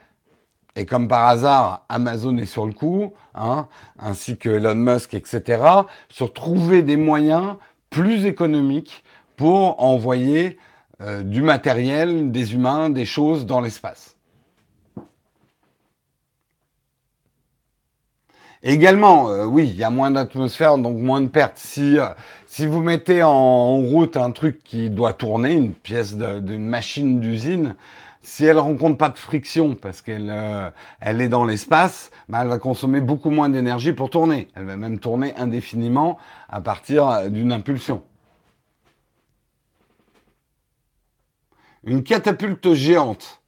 Et 0.75 0.87
comme 0.87 1.07
par 1.07 1.29
hasard, 1.29 1.85
Amazon 1.89 2.37
est 2.39 2.47
sur 2.47 2.67
le 2.67 2.73
coup, 2.73 3.13
hein, 3.35 3.69
ainsi 3.99 4.39
que 4.39 4.49
Elon 4.49 4.75
Musk, 4.75 5.13
etc., 5.15 5.63
sur 6.09 6.33
trouver 6.33 6.83
des 6.83 6.97
moyens 6.97 7.57
plus 7.91 8.25
économiques 8.25 9.05
pour 9.37 9.83
envoyer 9.83 10.59
euh, 11.03 11.23
du 11.23 11.43
matériel, 11.43 12.31
des 12.31 12.55
humains, 12.55 12.89
des 12.89 13.05
choses 13.05 13.45
dans 13.45 13.61
l'espace. 13.61 14.17
Également, 18.63 19.29
euh, 19.31 19.45
oui, 19.45 19.69
il 19.69 19.77
y 19.77 19.85
a 19.85 19.91
moins 19.91 20.11
d'atmosphère, 20.11 20.79
donc 20.79 20.99
moins 20.99 21.21
de 21.21 21.27
pertes. 21.29 21.59
Si, 21.59 21.99
euh, 21.99 22.07
si 22.47 22.67
vous 22.67 22.81
mettez 22.81 23.23
en, 23.23 23.77
route 23.79 24.17
un 24.17 24.31
truc 24.31 24.63
qui 24.63 24.91
doit 24.91 25.13
tourner, 25.13 25.53
une 25.55 25.75
pièce 25.75 26.17
d'une 26.17 26.67
machine 26.67 27.21
d'usine, 27.21 27.75
si 28.23 28.45
elle 28.45 28.59
rencontre 28.59 28.99
pas 28.99 29.09
de 29.09 29.19
friction 29.19 29.75
parce 29.75 30.01
qu'elle 30.01 30.33
elle 31.01 31.21
est 31.21 31.29
dans 31.29 31.45
l'espace, 31.45 32.13
bah, 32.29 32.41
elle 32.43 32.49
va 32.49 32.59
consommer 32.59 33.01
beaucoup 33.01 33.31
moins 33.31 33.49
d'énergie 33.49 33.93
pour 33.93 34.11
tourner. 34.11 34.49
Elle 34.55 34.67
va 34.67 34.77
même 34.77 35.01
tourner 35.01 35.35
indéfiniment 35.37 36.19
à 36.49 36.61
partir 36.61 37.31
d'une 37.31 37.53
impulsion. 37.53 38.03
une 41.85 42.03
catapulte 42.03 42.75
géante, 42.75 43.42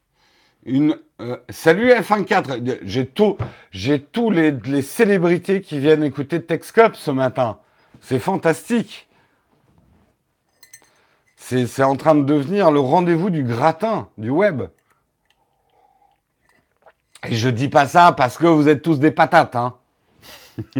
euh, 0.66 1.36
salut 1.50 1.90
F1.4, 1.90 2.78
j'ai 3.70 4.00
tous 4.00 4.30
les, 4.30 4.50
les, 4.50 4.82
célébrités 4.82 5.60
qui 5.60 5.78
viennent 5.78 6.02
écouter 6.02 6.42
Texcop 6.42 6.96
ce 6.96 7.10
matin. 7.10 7.58
C'est 8.00 8.18
fantastique. 8.18 9.08
C'est 11.36 11.82
en 11.82 11.96
train 11.96 12.14
de 12.14 12.22
devenir 12.22 12.70
le 12.70 12.80
rendez-vous 12.80 13.28
du 13.28 13.44
gratin, 13.44 14.08
du 14.16 14.30
web. 14.30 14.62
Et 17.28 17.36
je 17.36 17.50
dis 17.50 17.68
pas 17.68 17.86
ça 17.86 18.12
parce 18.12 18.38
que 18.38 18.46
vous 18.46 18.68
êtes 18.68 18.80
tous 18.80 18.98
des 18.98 19.10
patates, 19.10 19.56
hein. 19.56 19.74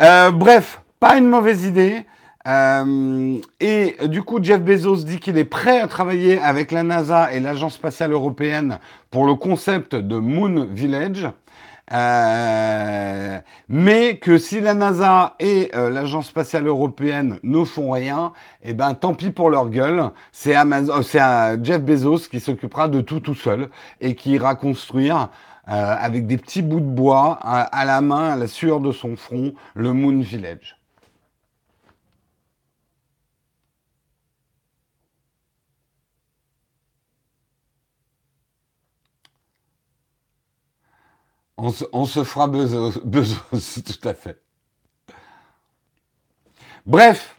euh, 0.00 0.30
bref, 0.30 0.80
pas 1.00 1.16
une 1.16 1.28
mauvaise 1.28 1.64
idée. 1.64 2.06
Euh, 2.48 3.38
et 3.60 3.96
du 4.08 4.22
coup, 4.22 4.42
Jeff 4.42 4.60
Bezos 4.60 5.04
dit 5.04 5.20
qu'il 5.20 5.38
est 5.38 5.44
prêt 5.44 5.80
à 5.80 5.86
travailler 5.86 6.40
avec 6.40 6.72
la 6.72 6.82
NASA 6.82 7.32
et 7.32 7.40
l'Agence 7.40 7.74
spatiale 7.74 8.12
européenne 8.12 8.78
pour 9.10 9.26
le 9.26 9.34
concept 9.34 9.94
de 9.94 10.16
Moon 10.16 10.66
Village. 10.70 11.28
Euh, 11.92 13.38
mais 13.68 14.16
que 14.16 14.38
si 14.38 14.60
la 14.60 14.72
NASA 14.74 15.34
et 15.40 15.70
euh, 15.74 15.90
l'Agence 15.90 16.28
spatiale 16.28 16.66
européenne 16.66 17.38
ne 17.42 17.64
font 17.64 17.90
rien, 17.90 18.32
eh 18.62 18.72
ben 18.72 18.94
tant 18.94 19.14
pis 19.14 19.30
pour 19.30 19.50
leur 19.50 19.68
gueule. 19.68 20.10
C'est 20.32 20.54
Jeff 20.54 21.82
Bezos 21.82 22.28
qui 22.30 22.40
s'occupera 22.40 22.88
de 22.88 23.00
tout 23.02 23.20
tout 23.20 23.34
seul 23.34 23.68
et 24.00 24.14
qui 24.14 24.32
ira 24.32 24.54
construire 24.54 25.28
avec 25.64 26.26
des 26.26 26.38
petits 26.38 26.62
bouts 26.62 26.80
de 26.80 26.86
bois 26.86 27.38
à 27.40 27.84
la 27.84 28.00
main, 28.00 28.30
à 28.30 28.36
la 28.36 28.48
sueur 28.48 28.80
de 28.80 28.90
son 28.90 29.14
front, 29.16 29.54
le 29.74 29.92
Moon 29.92 30.18
Village. 30.20 30.81
On 41.64 42.06
se, 42.06 42.24
fera 42.24 42.48
besoin, 42.48 42.90
tout 43.52 44.08
à 44.08 44.14
fait. 44.14 44.42
Bref, 46.86 47.36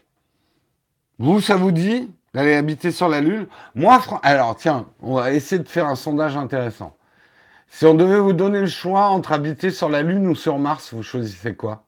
vous, 1.19 1.41
ça 1.41 1.57
vous 1.57 1.74
dit 1.74 2.09
D'aller 2.34 2.55
habiter 2.55 2.91
sur 2.91 3.09
la 3.09 3.19
Lune? 3.19 3.47
Moi, 3.76 4.01
alors 4.24 4.55
tiens, 4.55 4.88
on 5.01 5.15
va 5.15 5.34
essayer 5.34 5.61
de 5.61 5.67
faire 5.67 5.88
un 5.88 5.95
sondage 5.95 6.38
intéressant. 6.38 6.95
Si 7.67 7.86
on 7.86 7.93
devait 7.93 8.19
vous 8.19 8.34
donner 8.34 8.61
le 8.61 8.67
choix 8.67 9.07
entre 9.07 9.34
habiter 9.34 9.69
sur 9.71 9.89
la 9.89 10.01
Lune 10.01 10.26
ou 10.28 10.36
sur 10.36 10.57
Mars, 10.57 10.93
vous 10.93 11.03
choisissez 11.03 11.55
quoi? 11.55 11.84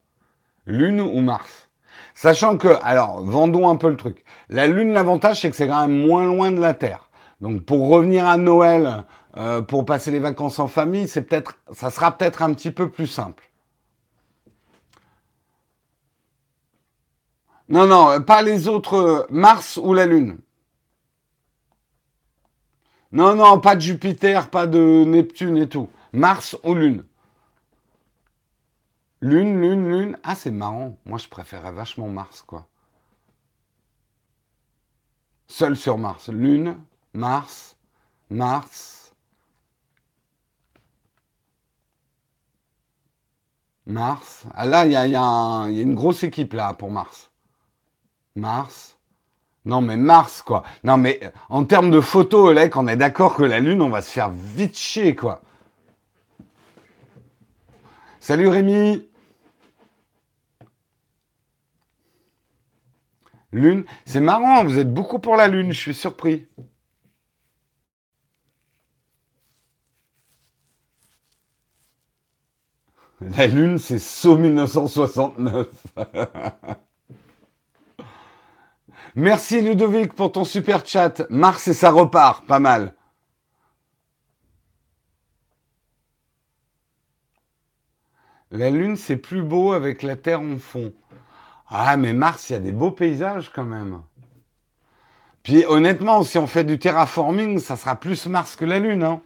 Lune 0.65 1.01
ou 1.01 1.21
Mars? 1.21 1.69
Sachant 2.15 2.57
que, 2.57 2.77
alors, 2.83 3.23
vendons 3.23 3.69
un 3.69 3.77
peu 3.77 3.89
le 3.89 3.95
truc. 3.97 4.23
La 4.49 4.67
Lune, 4.67 4.93
l'avantage, 4.93 5.41
c'est 5.41 5.49
que 5.49 5.55
c'est 5.55 5.67
quand 5.67 5.87
même 5.87 6.05
moins 6.05 6.25
loin 6.25 6.51
de 6.51 6.59
la 6.59 6.73
Terre. 6.73 7.09
Donc, 7.39 7.63
pour 7.63 7.89
revenir 7.89 8.27
à 8.27 8.37
Noël, 8.37 9.05
euh, 9.37 9.61
pour 9.61 9.85
passer 9.85 10.11
les 10.11 10.19
vacances 10.19 10.59
en 10.59 10.67
famille, 10.67 11.07
c'est 11.07 11.23
peut-être, 11.23 11.57
ça 11.73 11.91
sera 11.91 12.17
peut-être 12.17 12.41
un 12.41 12.53
petit 12.53 12.71
peu 12.71 12.89
plus 12.89 13.07
simple. 13.07 13.49
Non, 17.67 17.87
non, 17.87 18.21
pas 18.21 18.41
les 18.41 18.67
autres, 18.67 19.27
Mars 19.29 19.77
ou 19.77 19.93
la 19.93 20.05
Lune. 20.05 20.37
Non, 23.11 23.35
non, 23.35 23.59
pas 23.59 23.75
de 23.75 23.81
Jupiter, 23.81 24.49
pas 24.49 24.67
de 24.67 25.03
Neptune 25.05 25.57
et 25.57 25.69
tout. 25.69 25.89
Mars 26.13 26.57
ou 26.63 26.75
Lune. 26.75 27.03
Lune, 29.21 29.59
Lune, 29.59 29.89
Lune. 29.89 30.19
Ah, 30.23 30.35
c'est 30.35 30.51
marrant. 30.51 30.97
Moi, 31.05 31.17
je 31.17 31.27
préférais 31.27 31.71
vachement 31.71 32.07
Mars, 32.07 32.41
quoi. 32.41 32.67
Seul 35.47 35.75
sur 35.75 35.97
Mars. 35.97 36.29
Lune, 36.29 36.77
Mars, 37.13 37.77
Mars. 38.29 38.94
Mars. 43.87 44.45
Ah 44.55 44.65
là, 44.65 44.85
il 44.85 44.91
y 44.91 44.95
a, 45.15 45.67
une 45.69 45.95
grosse 45.95 46.23
équipe 46.23 46.53
là 46.53 46.73
pour 46.73 46.91
Mars. 46.91 47.31
Mars. 48.35 48.97
Non, 49.65 49.81
mais 49.81 49.97
Mars, 49.97 50.41
quoi. 50.41 50.63
Non, 50.83 50.97
mais 50.97 51.19
en 51.49 51.65
termes 51.65 51.91
de 51.91 52.01
photos, 52.01 52.49
Olek, 52.49 52.75
on 52.75 52.87
est 52.87 52.97
d'accord 52.97 53.35
que 53.35 53.43
la 53.43 53.59
Lune, 53.59 53.81
on 53.81 53.89
va 53.89 54.01
se 54.01 54.11
faire 54.11 54.29
vite 54.29 54.77
chier, 54.77 55.15
quoi. 55.15 55.41
Salut 58.19 58.47
Rémi. 58.47 59.07
Lune. 63.51 63.85
C'est 64.05 64.19
marrant, 64.19 64.63
vous 64.65 64.77
êtes 64.77 64.93
beaucoup 64.93 65.19
pour 65.19 65.35
la 65.35 65.47
Lune, 65.47 65.71
je 65.71 65.79
suis 65.79 65.95
surpris. 65.95 66.47
La 73.21 73.47
Lune, 73.47 73.77
c'est 73.77 73.99
saut 73.99 74.37
1969. 74.37 75.67
Merci 79.15 79.61
Ludovic 79.61 80.13
pour 80.13 80.33
ton 80.33 80.43
super 80.43 80.85
chat. 80.85 81.23
Mars 81.29 81.67
et 81.69 81.73
ça 81.73 81.91
repart, 81.91 82.45
pas 82.45 82.59
mal. 82.59 82.93
La 88.51 88.69
Lune, 88.69 88.97
c'est 88.97 89.17
plus 89.17 89.41
beau 89.41 89.71
avec 89.71 90.03
la 90.03 90.17
Terre 90.17 90.41
en 90.41 90.57
fond. 90.57 90.93
Ah, 91.67 91.95
mais 91.95 92.13
Mars, 92.13 92.49
il 92.49 92.53
y 92.53 92.55
a 92.57 92.59
des 92.59 92.73
beaux 92.73 92.91
paysages 92.91 93.49
quand 93.53 93.63
même. 93.63 94.01
Puis 95.43 95.65
honnêtement, 95.65 96.23
si 96.23 96.37
on 96.37 96.47
fait 96.47 96.63
du 96.63 96.79
terraforming, 96.79 97.59
ça 97.59 97.77
sera 97.77 97.95
plus 97.95 98.27
Mars 98.27 98.55
que 98.55 98.65
la 98.65 98.79
Lune. 98.79 99.03
Hein. 99.03 99.21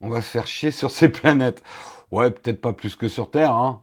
On 0.00 0.08
va 0.08 0.20
se 0.20 0.28
faire 0.28 0.46
chier 0.46 0.70
sur 0.70 0.90
ces 0.90 1.08
planètes. 1.08 1.62
Ouais, 2.10 2.30
peut-être 2.30 2.60
pas 2.60 2.72
plus 2.72 2.96
que 2.96 3.08
sur 3.08 3.30
Terre. 3.30 3.52
Hein. 3.52 3.82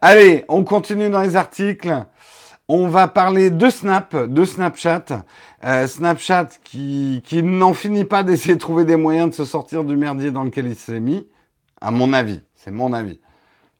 Allez, 0.00 0.44
on 0.48 0.64
continue 0.64 1.10
dans 1.10 1.22
les 1.22 1.36
articles. 1.36 2.04
On 2.68 2.88
va 2.88 3.06
parler 3.06 3.50
de 3.50 3.70
Snap, 3.70 4.16
de 4.16 4.44
Snapchat. 4.44 5.04
Euh, 5.64 5.86
Snapchat 5.86 6.48
qui, 6.64 7.22
n'en 7.42 7.74
finit 7.74 8.04
pas 8.04 8.24
d'essayer 8.24 8.54
de 8.54 8.60
trouver 8.60 8.84
des 8.84 8.96
moyens 8.96 9.30
de 9.30 9.34
se 9.34 9.44
sortir 9.44 9.84
du 9.84 9.96
merdier 9.96 10.30
dans 10.30 10.44
lequel 10.44 10.66
il 10.66 10.76
s'est 10.76 11.00
mis. 11.00 11.28
À 11.80 11.90
mon 11.90 12.12
avis, 12.12 12.40
c'est 12.54 12.70
mon 12.70 12.92
avis. 12.92 13.20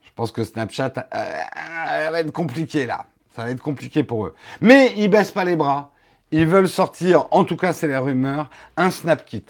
Je 0.03 0.11
pense 0.15 0.31
que 0.31 0.45
Snapchat 0.45 0.93
euh, 1.15 2.11
va 2.11 2.21
être 2.21 2.33
compliqué 2.33 2.87
là. 2.87 3.07
Ça 3.35 3.45
va 3.45 3.51
être 3.51 3.61
compliqué 3.61 4.05
pour 4.05 4.27
eux. 4.27 4.35
Mais 4.61 4.95
ils 4.97 5.09
baissent 5.09 5.33
pas 5.33 5.45
les 5.45 5.57
bras. 5.57 5.93
Ils 6.39 6.47
veulent 6.47 6.69
sortir, 6.69 7.29
en 7.31 7.45
tout 7.45 7.57
cas 7.57 7.73
c'est 7.73 7.89
la 7.89 8.01
rumeur, 8.01 8.51
un 8.77 8.91
SnapKit. 8.91 9.47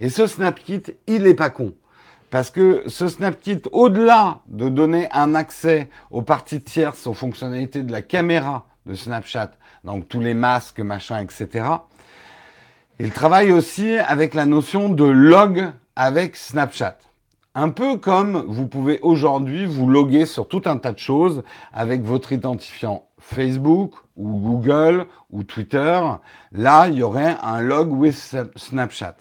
Et 0.00 0.08
ce 0.08 0.26
SnapKit, 0.26 0.84
il 1.06 1.24
n'est 1.24 1.34
pas 1.34 1.50
con. 1.50 1.74
Parce 2.30 2.50
que 2.50 2.82
ce 2.86 3.08
SnapKit, 3.08 3.60
au-delà 3.72 4.38
de 4.46 4.70
donner 4.70 5.06
un 5.12 5.34
accès 5.34 5.90
aux 6.10 6.22
parties 6.22 6.62
tierces, 6.62 7.06
aux 7.06 7.12
fonctionnalités 7.12 7.82
de 7.82 7.92
la 7.92 8.00
caméra 8.00 8.64
de 8.86 8.94
Snapchat, 8.94 9.50
donc 9.84 10.08
tous 10.08 10.20
les 10.20 10.32
masques, 10.32 10.80
machin, 10.80 11.20
etc., 11.20 11.66
il 12.98 13.10
travaille 13.10 13.52
aussi 13.52 13.98
avec 13.98 14.32
la 14.32 14.46
notion 14.46 14.88
de 14.88 15.04
log 15.04 15.70
avec 15.94 16.36
Snapchat. 16.36 16.96
Un 17.54 17.68
peu 17.68 17.98
comme 17.98 18.46
vous 18.48 18.66
pouvez 18.66 18.98
aujourd'hui 19.02 19.66
vous 19.66 19.90
loguer 19.90 20.24
sur 20.24 20.48
tout 20.48 20.62
un 20.64 20.78
tas 20.78 20.92
de 20.92 20.98
choses 20.98 21.42
avec 21.74 22.00
votre 22.00 22.32
identifiant 22.32 23.04
Facebook 23.18 23.92
ou 24.20 24.38
Google 24.38 25.06
ou 25.30 25.42
Twitter. 25.42 26.00
Là, 26.52 26.88
il 26.88 26.94
y 26.94 27.02
aurait 27.02 27.36
un 27.42 27.60
log 27.60 27.90
with 27.92 28.36
Snapchat. 28.56 29.16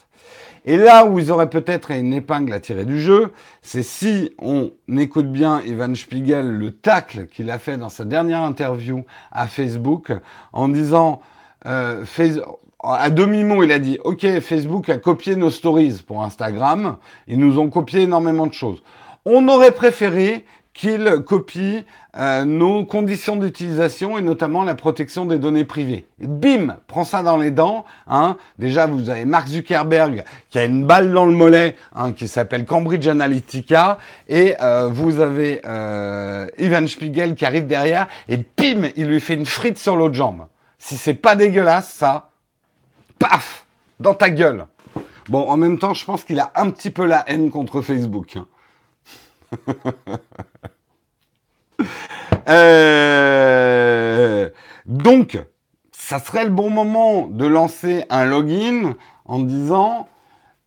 Et 0.65 0.77
là 0.77 1.05
où 1.05 1.17
ils 1.19 1.31
auraient 1.31 1.49
peut-être 1.49 1.91
une 1.91 2.13
épingle 2.13 2.51
à 2.53 2.59
tirer 2.59 2.85
du 2.85 2.99
jeu, 3.01 3.31
c'est 3.61 3.81
si 3.81 4.35
on 4.37 4.71
écoute 4.97 5.31
bien 5.31 5.61
Evan 5.61 5.95
Spiegel, 5.95 6.47
le 6.47 6.71
tacle 6.71 7.27
qu'il 7.27 7.49
a 7.49 7.59
fait 7.59 7.77
dans 7.77 7.89
sa 7.89 8.03
dernière 8.03 8.41
interview 8.41 9.03
à 9.31 9.47
Facebook, 9.47 10.11
en 10.51 10.67
disant 10.67 11.21
euh, 11.65 12.03
à 12.83 13.09
demi-mot, 13.09 13.63
il 13.63 13.71
a 13.71 13.79
dit 13.79 13.99
Ok, 14.03 14.25
Facebook 14.41 14.89
a 14.89 14.97
copié 14.97 15.35
nos 15.35 15.49
stories 15.49 16.03
pour 16.05 16.23
Instagram. 16.23 16.97
Ils 17.27 17.39
nous 17.39 17.57
ont 17.57 17.69
copié 17.69 18.01
énormément 18.01 18.47
de 18.47 18.53
choses. 18.53 18.83
On 19.25 19.47
aurait 19.47 19.71
préféré 19.71 20.45
qu'ils 20.79 21.23
copient 21.25 21.83
euh, 22.17 22.45
nos 22.45 22.85
conditions 22.85 23.35
d'utilisation 23.35 24.17
et 24.17 24.21
notamment 24.21 24.63
la 24.63 24.75
protection 24.75 25.25
des 25.25 25.37
données 25.37 25.65
privées. 25.65 26.05
Bim, 26.19 26.77
prends 26.87 27.03
ça 27.03 27.21
dans 27.21 27.35
les 27.35 27.51
dents. 27.51 27.83
Hein. 28.07 28.37
Déjà, 28.59 28.87
vous 28.87 29.09
avez 29.09 29.25
Mark 29.25 29.49
Zuckerberg 29.49 30.23
qui 30.49 30.57
a 30.57 30.63
une 30.63 30.85
balle 30.85 31.11
dans 31.11 31.25
le 31.25 31.33
mollet 31.33 31.75
hein, 31.93 32.13
qui 32.13 32.29
s'appelle 32.29 32.63
Cambridge 32.63 33.05
Analytica 33.09 33.97
et 34.29 34.55
euh, 34.61 34.87
vous 34.87 35.19
avez 35.19 35.59
euh, 35.65 36.47
Ivan 36.57 36.87
Spiegel 36.87 37.35
qui 37.35 37.45
arrive 37.45 37.67
derrière 37.67 38.07
et 38.29 38.37
bim, 38.37 38.87
il 38.95 39.07
lui 39.07 39.19
fait 39.19 39.33
une 39.33 39.45
frite 39.45 39.77
sur 39.77 39.97
l'autre 39.97 40.15
jambe. 40.15 40.45
Si 40.77 40.95
c'est 40.95 41.13
pas 41.13 41.35
dégueulasse, 41.35 41.89
ça, 41.89 42.29
paf, 43.19 43.65
dans 43.99 44.13
ta 44.13 44.29
gueule. 44.29 44.65
Bon, 45.27 45.45
en 45.49 45.57
même 45.57 45.77
temps, 45.77 45.93
je 45.93 46.05
pense 46.05 46.23
qu'il 46.23 46.39
a 46.39 46.53
un 46.55 46.69
petit 46.69 46.89
peu 46.89 47.05
la 47.05 47.25
haine 47.27 47.51
contre 47.51 47.81
Facebook. 47.81 48.37
Euh, 52.47 54.49
donc, 54.87 55.37
ça 55.91 56.17
serait 56.17 56.45
le 56.45 56.49
bon 56.49 56.71
moment 56.71 57.27
de 57.27 57.45
lancer 57.45 58.05
un 58.09 58.25
login 58.25 58.95
en 59.25 59.39
disant 59.39 60.07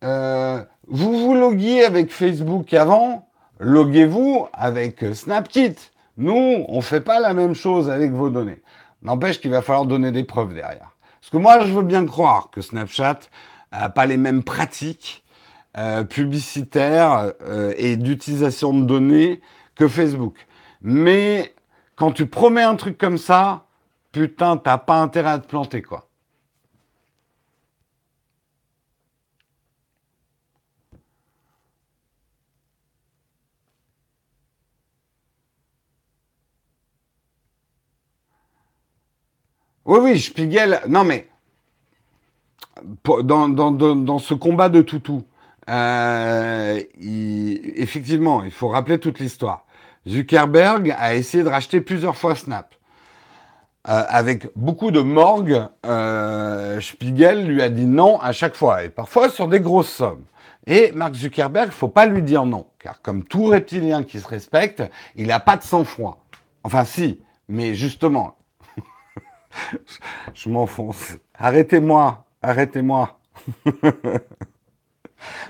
euh, 0.05 0.63
vous 0.87 1.19
vous 1.19 1.33
loguiez 1.33 1.83
avec 1.83 2.11
Facebook 2.11 2.73
avant, 2.73 3.27
loguez-vous 3.59 4.47
avec 4.53 5.03
SnapKit. 5.13 5.75
Nous, 6.17 6.65
on 6.67 6.77
ne 6.77 6.81
fait 6.81 7.01
pas 7.01 7.19
la 7.19 7.33
même 7.33 7.55
chose 7.55 7.89
avec 7.89 8.11
vos 8.11 8.29
données. 8.29 8.61
N'empêche 9.01 9.41
qu'il 9.41 9.51
va 9.51 9.61
falloir 9.61 9.85
donner 9.85 10.11
des 10.11 10.23
preuves 10.23 10.53
derrière. 10.53 10.95
Parce 11.19 11.31
que 11.31 11.37
moi, 11.37 11.65
je 11.65 11.73
veux 11.73 11.83
bien 11.83 12.05
croire 12.05 12.49
que 12.51 12.61
Snapchat 12.61 13.19
n'a 13.71 13.89
pas 13.89 14.05
les 14.05 14.17
mêmes 14.17 14.43
pratiques 14.43 15.22
euh, 15.77 16.03
publicitaires 16.03 17.33
euh, 17.41 17.73
et 17.77 17.97
d'utilisation 17.97 18.73
de 18.73 18.85
données 18.85 19.41
que 19.75 19.87
Facebook. 19.87 20.47
Mais 20.81 21.53
quand 21.95 22.11
tu 22.11 22.27
promets 22.27 22.63
un 22.63 22.75
truc 22.75 22.97
comme 22.97 23.17
ça, 23.17 23.65
putain, 24.11 24.57
t'as 24.57 24.77
pas 24.77 25.01
intérêt 25.01 25.31
à 25.31 25.39
te 25.39 25.47
planter, 25.47 25.81
quoi. 25.81 26.09
Oui, 39.85 39.99
oui, 40.01 40.19
Spiegel. 40.19 40.81
Non, 40.87 41.03
mais 41.03 41.29
dans, 43.23 43.49
dans, 43.49 43.71
dans, 43.71 44.19
ce 44.19 44.33
combat 44.33 44.69
de 44.69 44.81
toutou, 44.81 45.23
euh, 45.69 46.81
effectivement, 46.97 48.43
il 48.43 48.51
faut 48.51 48.67
rappeler 48.67 48.99
toute 48.99 49.19
l'histoire. 49.19 49.65
Zuckerberg 50.07 50.93
a 50.97 51.15
essayé 51.15 51.43
de 51.43 51.49
racheter 51.49 51.81
plusieurs 51.81 52.17
fois 52.17 52.35
Snap. 52.35 52.73
Euh, 53.89 54.03
avec 54.07 54.47
beaucoup 54.55 54.91
de 54.91 55.01
morgue, 55.01 55.61
euh, 55.85 56.79
Spiegel 56.79 57.45
lui 57.45 57.61
a 57.61 57.69
dit 57.69 57.85
non 57.85 58.17
à 58.21 58.31
chaque 58.31 58.55
fois, 58.55 58.85
et 58.85 58.89
parfois 58.89 59.29
sur 59.29 59.49
des 59.49 59.59
grosses 59.59 59.89
sommes. 59.89 60.23
Et 60.65 60.93
Mark 60.93 61.15
Zuckerberg, 61.15 61.67
il 61.67 61.73
faut 61.73 61.89
pas 61.89 62.05
lui 62.05 62.21
dire 62.21 62.45
non, 62.45 62.65
car 62.79 63.01
comme 63.01 63.25
tout 63.25 63.45
reptilien 63.45 64.03
qui 64.03 64.21
se 64.21 64.27
respecte, 64.27 64.81
il 65.17 65.27
n'a 65.27 65.41
pas 65.41 65.57
de 65.57 65.63
sang-froid. 65.63 66.23
Enfin, 66.63 66.85
si, 66.85 67.19
mais 67.49 67.75
justement, 67.75 68.37
je 70.33 70.49
m'enfonce. 70.49 71.17
Arrêtez-moi, 71.37 72.23
arrêtez-moi. 72.41 73.19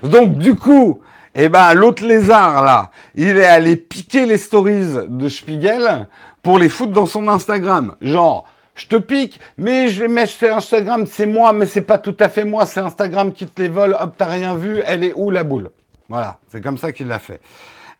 Donc, 0.02 0.38
du 0.38 0.54
coup, 0.54 1.00
eh 1.34 1.48
ben, 1.48 1.74
l'autre 1.74 2.04
lézard, 2.04 2.64
là, 2.64 2.90
il 3.14 3.36
est 3.36 3.44
allé 3.44 3.76
piquer 3.76 4.26
les 4.26 4.38
stories 4.38 5.08
de 5.08 5.28
Spiegel 5.28 6.06
pour 6.42 6.58
les 6.58 6.68
foutre 6.68 6.92
dans 6.92 7.06
son 7.06 7.26
Instagram. 7.28 7.96
Genre, 8.00 8.46
je 8.74 8.86
te 8.86 8.96
pique, 8.96 9.40
mais 9.56 9.88
je 9.88 10.02
les 10.02 10.08
mets 10.08 10.26
sur 10.26 10.54
Instagram, 10.56 11.06
c'est 11.06 11.26
moi, 11.26 11.52
mais 11.52 11.66
c'est 11.66 11.80
pas 11.80 11.98
tout 11.98 12.16
à 12.20 12.28
fait 12.28 12.44
moi, 12.44 12.66
c'est 12.66 12.80
Instagram 12.80 13.32
qui 13.32 13.46
te 13.46 13.62
les 13.62 13.68
vole, 13.68 13.96
hop, 13.98 14.14
t'as 14.16 14.26
rien 14.26 14.56
vu, 14.56 14.82
elle 14.86 15.04
est 15.04 15.12
où 15.14 15.30
la 15.30 15.44
boule? 15.44 15.70
Voilà, 16.08 16.38
c'est 16.50 16.60
comme 16.60 16.78
ça 16.78 16.92
qu'il 16.92 17.06
l'a 17.08 17.18
fait. 17.18 17.40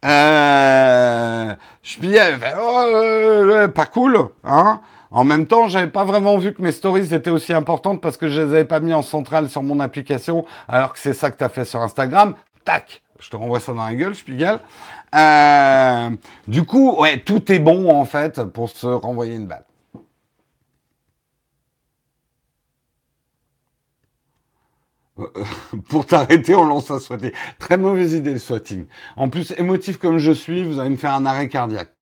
Euh, 0.05 1.55
Spiegel, 1.83 2.39
oh, 2.61 3.69
pas 3.75 3.87
cool, 3.87 4.19
hein 4.45 4.81
en 5.11 5.25
même 5.25 5.47
temps, 5.47 5.69
j'avais 5.69 5.91
pas 5.91 6.05
vraiment 6.05 6.39
vu 6.39 6.55
que 6.55 6.63
mes 6.63 6.73
stories 6.73 7.15
étaient 7.15 7.31
aussi 7.31 7.53
importantes 7.53 8.01
parce 8.01 8.17
que 8.17 8.29
je 8.29 8.41
les 8.41 8.49
avais 8.49 8.65
pas 8.65 8.81
mis 8.81 8.93
en 8.93 9.03
centrale 9.03 9.49
sur 9.49 9.63
mon 9.63 9.81
application, 9.81 10.45
alors 10.69 10.93
que 10.93 10.99
c'est 10.99 11.15
ça 11.15 11.31
que 11.31 11.39
tu 11.39 11.45
as 11.45 11.49
fait 11.49 11.65
sur 11.65 11.81
Instagram. 11.81 12.35
Tac, 12.65 13.03
je 13.21 13.31
te 13.31 13.37
renvoie 13.37 13.61
ça 13.61 13.73
dans 13.73 13.85
la 13.85 13.95
gueule, 13.95 14.15
Spiegel. 14.15 14.61
Euh, 15.15 16.11
du 16.49 16.65
coup, 16.65 16.97
ouais, 17.01 17.19
tout 17.21 17.51
est 17.53 17.59
bon 17.61 17.91
en 17.91 18.05
fait 18.05 18.43
pour 18.43 18.71
se 18.71 18.87
renvoyer 18.87 19.37
une 19.37 19.47
balle. 19.47 19.65
pour 25.89 26.07
t'arrêter, 26.07 26.55
on 26.55 26.65
lance 26.65 26.91
un 26.91 26.99
swatting. 26.99 27.31
Très 27.59 27.77
mauvaise 27.77 28.15
idée 28.15 28.33
le 28.33 28.39
swatting. 28.39 28.87
En 29.17 29.29
plus, 29.29 29.53
émotif 29.59 29.99
comme 29.99 30.19
je 30.19 30.33
suis, 30.33 30.65
vous 30.65 30.81
allez 30.81 30.91
me 30.91 30.97
faire 30.97 31.15
un 31.15 31.25
arrêt 31.27 31.49
cardiaque. 31.49 31.94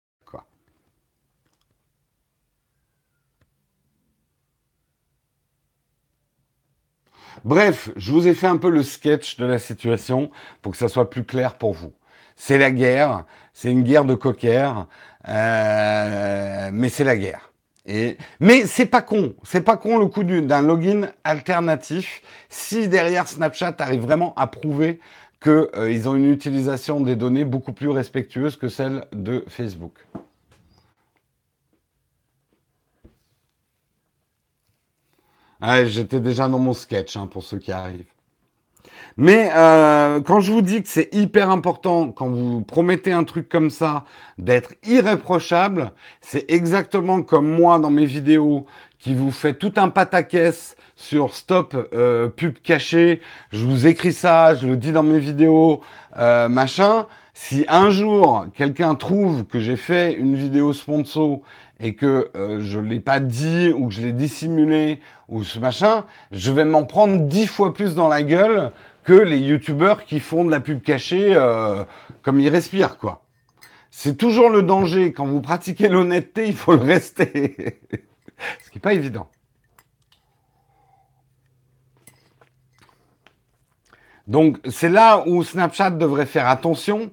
Bref, 7.45 7.91
je 7.97 8.13
vous 8.13 8.29
ai 8.29 8.35
fait 8.35 8.47
un 8.47 8.57
peu 8.57 8.71
le 8.71 8.83
sketch 8.83 9.37
de 9.37 9.47
la 9.47 9.59
situation 9.59 10.31
pour 10.61 10.73
que 10.73 10.79
ça 10.79 10.89
soit 10.89 11.11
plus 11.11 11.25
clair 11.25 11.55
pour 11.55 11.73
vous. 11.73 11.93
C'est 12.37 12.59
la 12.59 12.71
guerre, 12.71 13.25
c'est 13.53 13.71
une 13.71 13.83
guerre 13.83 14.05
de 14.05 14.15
coquères, 14.15 14.87
euh, 15.29 16.71
mais 16.73 16.89
c'est 16.89 17.05
la 17.05 17.17
guerre. 17.17 17.53
Et, 17.85 18.17
mais 18.39 18.65
c'est 18.67 18.87
pas 18.87 19.03
con, 19.03 19.35
c'est 19.43 19.63
pas 19.63 19.77
con 19.77 19.99
le 19.99 20.07
coup 20.07 20.23
d'un 20.23 20.63
login 20.63 21.09
alternatif 21.25 22.23
si 22.49 22.87
derrière 22.87 23.27
Snapchat 23.27 23.75
arrive 23.81 24.03
vraiment 24.03 24.35
à 24.37 24.47
prouver 24.47 25.01
qu'ils 25.43 25.51
euh, 25.75 26.07
ont 26.07 26.15
une 26.15 26.31
utilisation 26.31 27.01
des 27.01 27.17
données 27.17 27.45
beaucoup 27.45 27.73
plus 27.73 27.89
respectueuse 27.89 28.57
que 28.57 28.69
celle 28.69 29.05
de 29.13 29.45
Facebook. 29.49 29.95
J'étais 35.85 36.21
déjà 36.21 36.49
dans 36.49 36.59
mon 36.59 36.75
sketch 36.75 37.17
hein, 37.17 37.29
pour 37.31 37.43
ceux 37.43 37.59
qui 37.59 37.73
arrivent. 37.73 38.05
Mais 39.17 39.51
euh, 39.55 40.21
quand 40.21 40.41
je 40.41 40.53
vous 40.53 40.63
dis 40.63 40.83
que 40.83 40.89
c'est 40.89 41.15
hyper 41.15 41.51
important, 41.51 42.13
quand 42.13 42.29
vous 42.29 42.63
promettez 42.63 43.13
un 43.13 43.25
truc 43.25 43.49
comme 43.49 43.71
ça, 43.71 44.05
d'être 44.39 44.75
irréprochable, 44.87 45.93
c'est 46.21 46.51
exactement 46.51 47.23
comme 47.23 47.49
moi 47.49 47.79
dans 47.79 47.91
mes 47.91 48.07
vidéos 48.07 48.67
qui 48.99 49.15
vous 49.15 49.31
fait 49.31 49.55
tout 49.55 49.73
un 49.77 49.91
pataquès 49.91 50.77
sur 50.97 51.35
stop 51.35 51.77
euh, 51.93 52.29
pub 52.29 52.59
caché. 52.63 53.21
Je 53.51 53.65
vous 53.65 53.87
écris 53.87 54.13
ça, 54.13 54.55
je 54.55 54.67
le 54.67 54.77
dis 54.77 54.93
dans 54.93 55.03
mes 55.03 55.19
vidéos, 55.19 55.83
euh, 56.17 56.49
machin. 56.49 57.07
Si 57.35 57.65
un 57.69 57.91
jour 57.91 58.47
quelqu'un 58.55 58.95
trouve 58.95 59.45
que 59.45 59.59
j'ai 59.59 59.77
fait 59.77 60.13
une 60.13 60.37
vidéo 60.37 60.73
sponsor 60.73 61.41
et 61.83 61.95
que 61.95 62.31
euh, 62.37 62.61
je 62.61 62.79
ne 62.79 62.89
l'ai 62.89 63.01
pas 63.01 63.19
dit 63.19 63.71
ou 63.77 63.89
que 63.89 63.95
je 63.95 64.01
l'ai 64.01 64.13
dissimulé 64.13 65.01
ou 65.29 65.43
ce 65.43 65.59
machin, 65.59 66.07
je 66.31 66.53
vais 66.53 66.65
m'en 66.65 66.85
prendre 66.85 67.19
dix 67.27 67.49
fois 67.49 67.75
plus 67.75 67.95
dans 67.97 68.09
la 68.09 68.23
gueule 68.23 68.71
que 69.03 69.13
les 69.13 69.39
youtubeurs 69.39 70.05
qui 70.05 70.21
font 70.21 70.45
de 70.45 70.51
la 70.51 70.61
pub 70.61 70.81
cachée 70.81 71.35
euh, 71.35 71.85
comme 72.23 72.39
ils 72.39 72.49
respirent, 72.49 72.99
quoi. 72.99 73.25
C'est 73.91 74.17
toujours 74.17 74.49
le 74.49 74.63
danger. 74.63 75.13
Quand 75.13 75.27
vous 75.27 75.43
pratiquez 75.43 75.89
l'honnêteté, 75.89 76.47
il 76.47 76.55
faut 76.55 76.73
le 76.73 76.83
rester. 76.83 77.81
ce 78.65 78.71
qui 78.71 78.79
n'est 78.79 78.81
pas 78.81 78.95
évident. 78.95 79.29
Donc 84.29 84.59
c'est 84.71 84.89
là 84.89 85.25
où 85.27 85.43
Snapchat 85.43 85.91
devrait 85.91 86.27
faire 86.27 86.49
attention 86.49 87.11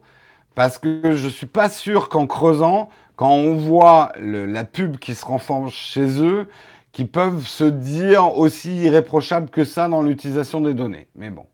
parce 0.53 0.77
que 0.77 1.15
je 1.15 1.25
ne 1.25 1.31
suis 1.31 1.47
pas 1.47 1.69
sûr 1.69 2.07
qu'en 2.07 2.27
creusant, 2.27 2.89
quand 3.19 3.33
on 3.33 3.57
voit 3.57 4.13
la 4.17 4.63
pub 4.63 4.97
qui 4.97 5.13
se 5.13 5.25
renforce 5.25 5.73
chez 5.73 6.23
eux, 6.23 6.47
qui 6.93 7.03
peuvent 7.03 7.45
se 7.45 7.65
dire 7.65 8.37
aussi 8.37 8.73
irréprochables 8.77 9.49
que 9.49 9.65
ça 9.65 9.89
dans 9.89 10.01
l'utilisation 10.01 10.61
des 10.61 10.73
données. 10.73 11.09
Mais 11.15 11.29
bon. 11.29 11.45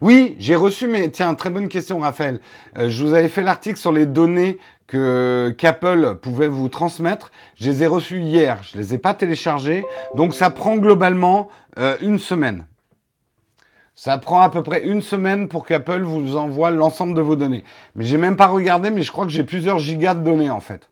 Oui, 0.00 0.36
j'ai 0.38 0.54
reçu, 0.54 0.86
mais 0.86 1.10
tiens, 1.10 1.34
très 1.34 1.50
bonne 1.50 1.66
question, 1.66 1.98
Raphaël. 1.98 2.38
Euh, 2.78 2.88
je 2.88 3.04
vous 3.04 3.14
avais 3.14 3.28
fait 3.28 3.42
l'article 3.42 3.76
sur 3.76 3.90
les 3.90 4.06
données 4.06 4.58
que 4.86 5.52
qu'Apple 5.58 6.18
pouvait 6.22 6.46
vous 6.46 6.68
transmettre. 6.68 7.32
Je 7.56 7.68
les 7.68 7.82
ai 7.82 7.88
reçues 7.88 8.20
hier. 8.20 8.62
Je 8.62 8.78
les 8.78 8.94
ai 8.94 8.98
pas 8.98 9.14
téléchargées, 9.14 9.84
donc 10.14 10.34
ça 10.34 10.50
prend 10.50 10.76
globalement 10.76 11.48
euh, 11.80 11.96
une 12.00 12.20
semaine. 12.20 12.64
Ça 14.02 14.16
prend 14.16 14.40
à 14.40 14.48
peu 14.48 14.62
près 14.62 14.82
une 14.82 15.02
semaine 15.02 15.46
pour 15.46 15.66
qu'Apple 15.66 16.00
vous 16.00 16.38
envoie 16.38 16.70
l'ensemble 16.70 17.12
de 17.12 17.20
vos 17.20 17.36
données. 17.36 17.64
Mais 17.94 18.06
j'ai 18.06 18.16
même 18.16 18.36
pas 18.36 18.46
regardé, 18.46 18.90
mais 18.90 19.02
je 19.02 19.12
crois 19.12 19.26
que 19.26 19.30
j'ai 19.30 19.44
plusieurs 19.44 19.78
gigas 19.78 20.14
de 20.14 20.24
données 20.24 20.48
en 20.48 20.60
fait. 20.60 20.88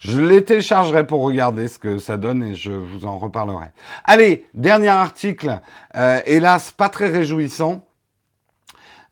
Je 0.00 0.20
les 0.20 0.44
téléchargerai 0.44 1.06
pour 1.06 1.22
regarder 1.22 1.66
ce 1.66 1.78
que 1.78 1.96
ça 1.96 2.18
donne 2.18 2.42
et 2.42 2.54
je 2.54 2.72
vous 2.72 3.06
en 3.06 3.16
reparlerai. 3.16 3.68
Allez, 4.04 4.44
dernier 4.52 4.88
article, 4.88 5.60
euh, 5.96 6.20
hélas 6.26 6.72
pas 6.72 6.90
très 6.90 7.08
réjouissant. 7.08 7.86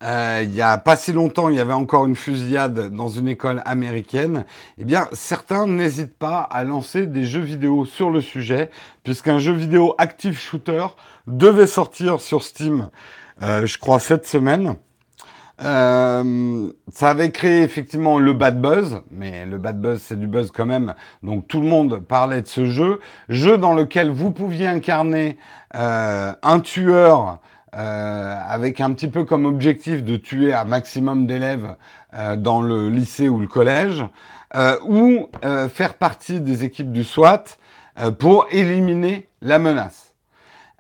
Euh, 0.03 0.43
il 0.45 0.55
y 0.55 0.61
a 0.61 0.77
pas 0.77 0.97
si 0.97 1.15
longtemps, 1.15 1.49
il 1.49 1.57
y 1.57 1.61
avait 1.61 1.73
encore 1.73 2.05
une 2.05 2.17
fusillade 2.17 2.95
dans 2.95 3.09
une 3.09 3.29
école 3.29 3.63
américaine. 3.65 4.45
Eh 4.77 4.85
bien, 4.85 5.09
certains 5.13 5.67
n'hésitent 5.67 6.19
pas 6.19 6.41
à 6.41 6.63
lancer 6.63 7.07
des 7.07 7.25
jeux 7.25 7.41
vidéo 7.41 7.87
sur 7.87 8.11
le 8.11 8.21
sujet, 8.21 8.71
puisqu'un 9.03 9.39
jeu 9.39 9.53
vidéo 9.53 9.95
active 9.97 10.39
shooter 10.39 10.89
devait 11.27 11.67
sortir 11.67 12.21
sur 12.21 12.43
Steam, 12.43 12.91
euh, 13.43 13.67
je 13.67 13.79
crois, 13.79 14.01
cette 14.01 14.27
semaine. 14.27 14.77
Euh, 15.63 16.73
ça 16.93 17.11
avait 17.11 17.31
créé 17.31 17.63
effectivement 17.63 18.19
le 18.19 18.33
bad 18.33 18.61
buzz, 18.61 19.03
mais 19.13 19.47
le 19.47 19.57
bad 19.57 19.81
buzz 19.81 20.03
c'est 20.03 20.19
du 20.19 20.27
buzz 20.27 20.51
quand 20.51 20.67
même, 20.67 20.95
donc 21.23 21.47
tout 21.47 21.61
le 21.61 21.69
monde 21.69 22.01
parlait 22.01 22.43
de 22.43 22.49
ce 22.49 22.67
jeu, 22.67 22.99
jeu 23.29 23.57
dans 23.57 23.73
lequel 23.73 24.11
vous 24.11 24.33
pouviez 24.33 24.67
incarner 24.67 25.39
euh, 25.77 26.33
un 26.43 26.59
tueur 26.59 27.39
avec 27.77 28.81
un 28.81 28.93
petit 28.93 29.09
peu 29.09 29.25
comme 29.25 29.47
objectif 29.47 30.05
de 30.05 30.17
tuer 30.17 30.55
un 30.55 30.63
maximum 30.63 31.27
d'élèves 31.27 31.75
dans 32.39 32.63
le 32.63 32.89
lycée 32.89 33.29
ou 33.29 33.41
le 33.41 33.49
collège, 33.49 34.05
ou 34.87 35.29
faire 35.73 35.95
partie 35.95 36.41
des 36.41 36.63
équipes 36.63 36.93
du 36.93 37.03
SWAT 37.03 37.43
pour 38.21 38.47
éliminer 38.53 39.29
la 39.43 39.59
menace. 39.59 40.14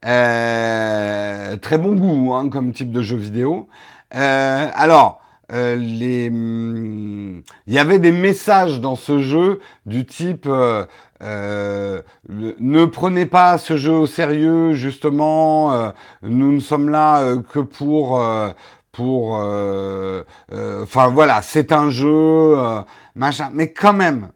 Euh, 0.05 1.57
très 1.57 1.79
bon 1.79 1.95
goût 1.95 2.35
hein, 2.35 2.49
comme 2.51 2.73
type 2.73 2.93
de 2.93 3.03
jeu 3.03 3.17
vidéo. 3.17 3.69
Euh, 4.15 4.69
alors, 4.75 5.21
euh, 5.53 5.77
les, 5.77 6.31
hmm, 6.31 7.43
il 7.67 7.73
y 7.73 7.79
avait 7.79 7.99
des 7.99 8.13
messages 8.13 8.81
dans 8.81 8.97
ce 8.97 9.19
jeu 9.19 9.61
du 9.87 10.07
type 10.07 10.47
euh, 10.47 10.85
euh 11.23 12.03
ne 12.29 12.85
prenez 12.87 13.27
pas 13.27 13.59
ce 13.59 13.77
jeu 13.77 13.93
au 13.93 14.07
sérieux, 14.07 14.73
justement. 14.73 15.73
Euh, 15.73 15.91
nous 16.23 16.53
ne 16.53 16.61
sommes 16.61 16.89
là 16.89 17.37
que 17.53 17.61
pour 17.61 18.23
pour. 18.93 19.33
Enfin 19.33 21.09
voilà, 21.09 21.43
c'est 21.43 21.73
un 21.73 21.91
jeu 21.91 22.57
machin. 23.15 23.51
Mais 23.53 23.73
quand 23.73 23.93
même, 23.93 24.31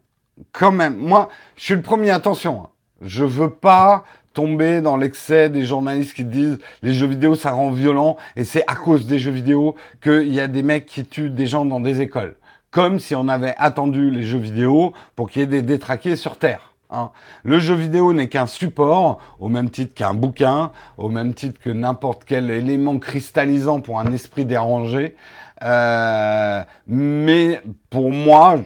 quand 0.53 0.73
même, 0.73 0.97
moi, 0.97 1.29
je 1.57 1.65
suis 1.65 1.75
le 1.75 1.83
premier. 1.83 2.11
Attention, 2.11 2.63
hein. 2.65 2.69
je 3.03 3.25
veux 3.25 3.51
pas 3.51 4.05
tomber 4.39 4.81
dans 4.83 4.97
l'excès 4.97 5.51
des 5.51 5.65
journalistes 5.65 6.15
qui 6.15 6.23
disent 6.23 6.61
les 6.85 6.95
jeux 6.95 7.09
vidéo 7.09 7.35
ça 7.35 7.51
rend 7.51 7.73
violent 7.73 8.17
et 8.37 8.45
c'est 8.45 8.63
à 8.69 8.77
cause 8.77 9.05
des 9.05 9.19
jeux 9.19 9.33
vidéo 9.33 9.75
qu'il 10.01 10.33
y 10.33 10.39
a 10.39 10.47
des 10.47 10.63
mecs 10.63 10.87
qui 10.87 11.05
tuent 11.05 11.29
des 11.29 11.49
gens 11.49 11.65
dans 11.65 11.81
des 11.81 12.01
écoles. 12.01 12.37
Comme 12.71 13.01
si 13.01 13.17
on 13.17 13.27
avait 13.27 13.57
attendu 13.59 14.13
les 14.13 14.23
jeux 14.23 14.39
vidéo 14.39 14.93
pour 15.17 15.29
qu'il 15.29 15.41
y 15.41 15.43
ait 15.43 15.49
des 15.49 15.63
détraqués 15.63 16.15
sur 16.15 16.37
Terre. 16.37 16.73
Hein. 16.91 17.11
Le 17.43 17.59
jeu 17.59 17.75
vidéo 17.75 18.13
n'est 18.13 18.29
qu'un 18.29 18.47
support, 18.47 19.19
au 19.41 19.49
même 19.49 19.71
titre 19.71 19.93
qu'un 19.93 20.15
bouquin, 20.15 20.71
au 20.99 21.09
même 21.09 21.35
titre 21.35 21.59
que 21.61 21.71
n'importe 21.71 22.23
quel 22.25 22.49
élément 22.53 22.97
cristallisant 23.01 23.81
pour 23.81 23.99
un 23.99 24.13
esprit 24.13 24.45
dérangé. 24.45 25.17
Euh, 25.65 26.63
mais 26.87 27.61
pour 27.91 28.13
moi, 28.13 28.61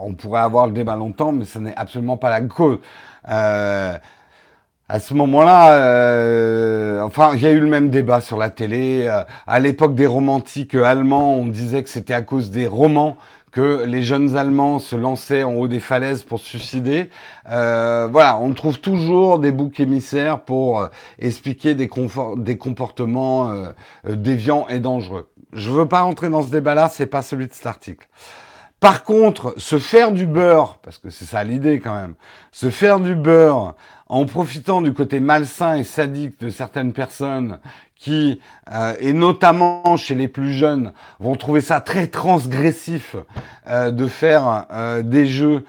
on 0.00 0.14
pourrait 0.14 0.40
avoir 0.40 0.66
le 0.66 0.72
débat 0.72 0.96
longtemps, 0.96 1.32
mais 1.32 1.44
ce 1.44 1.58
n'est 1.58 1.76
absolument 1.76 2.16
pas 2.16 2.30
la 2.30 2.40
cause. 2.40 2.78
Euh, 3.28 3.98
à 4.90 4.98
ce 4.98 5.14
moment-là, 5.14 5.74
euh, 5.74 7.00
enfin, 7.02 7.30
il 7.34 7.42
y 7.42 7.46
a 7.46 7.52
eu 7.52 7.60
le 7.60 7.68
même 7.68 7.90
débat 7.90 8.20
sur 8.20 8.36
la 8.36 8.50
télé. 8.50 9.06
Euh, 9.06 9.22
à 9.46 9.60
l'époque 9.60 9.94
des 9.94 10.06
romantiques 10.06 10.74
allemands, 10.74 11.36
on 11.36 11.46
disait 11.46 11.84
que 11.84 11.88
c'était 11.88 12.12
à 12.12 12.22
cause 12.22 12.50
des 12.50 12.66
romans 12.66 13.16
que 13.52 13.84
les 13.84 14.02
jeunes 14.02 14.36
Allemands 14.36 14.80
se 14.80 14.96
lançaient 14.96 15.44
en 15.44 15.54
haut 15.54 15.68
des 15.68 15.78
falaises 15.78 16.24
pour 16.24 16.40
se 16.40 16.46
suicider. 16.46 17.08
Euh, 17.50 18.08
voilà, 18.10 18.38
on 18.38 18.52
trouve 18.52 18.80
toujours 18.80 19.38
des 19.38 19.52
boucs 19.52 19.78
émissaires 19.78 20.40
pour 20.40 20.88
expliquer 21.20 21.76
des, 21.76 21.88
comportements 21.88 23.52
déviants 24.08 24.66
et 24.68 24.80
dangereux. 24.80 25.28
Je 25.52 25.70
veux 25.70 25.86
pas 25.86 26.02
rentrer 26.02 26.30
dans 26.30 26.42
ce 26.42 26.50
débat-là, 26.50 26.88
c'est 26.92 27.06
pas 27.06 27.22
celui 27.22 27.46
de 27.46 27.52
cet 27.52 27.66
article. 27.66 28.08
Par 28.80 29.04
contre, 29.04 29.54
se 29.56 29.78
faire 29.78 30.10
du 30.10 30.26
beurre, 30.26 30.78
parce 30.82 30.98
que 30.98 31.10
c'est 31.10 31.26
ça 31.26 31.44
l'idée 31.44 31.80
quand 31.80 31.94
même, 31.94 32.14
se 32.50 32.70
faire 32.70 32.98
du 32.98 33.14
beurre 33.14 33.74
en 34.10 34.26
profitant 34.26 34.82
du 34.82 34.92
côté 34.92 35.20
malsain 35.20 35.76
et 35.76 35.84
sadique 35.84 36.40
de 36.40 36.50
certaines 36.50 36.92
personnes 36.92 37.58
qui, 37.94 38.40
euh, 38.72 38.94
et 38.98 39.12
notamment 39.12 39.96
chez 39.96 40.16
les 40.16 40.26
plus 40.26 40.52
jeunes, 40.52 40.92
vont 41.20 41.36
trouver 41.36 41.60
ça 41.60 41.80
très 41.80 42.08
transgressif 42.08 43.14
euh, 43.68 43.92
de 43.92 44.08
faire 44.08 44.66
euh, 44.72 45.02
des 45.02 45.26
jeux 45.26 45.64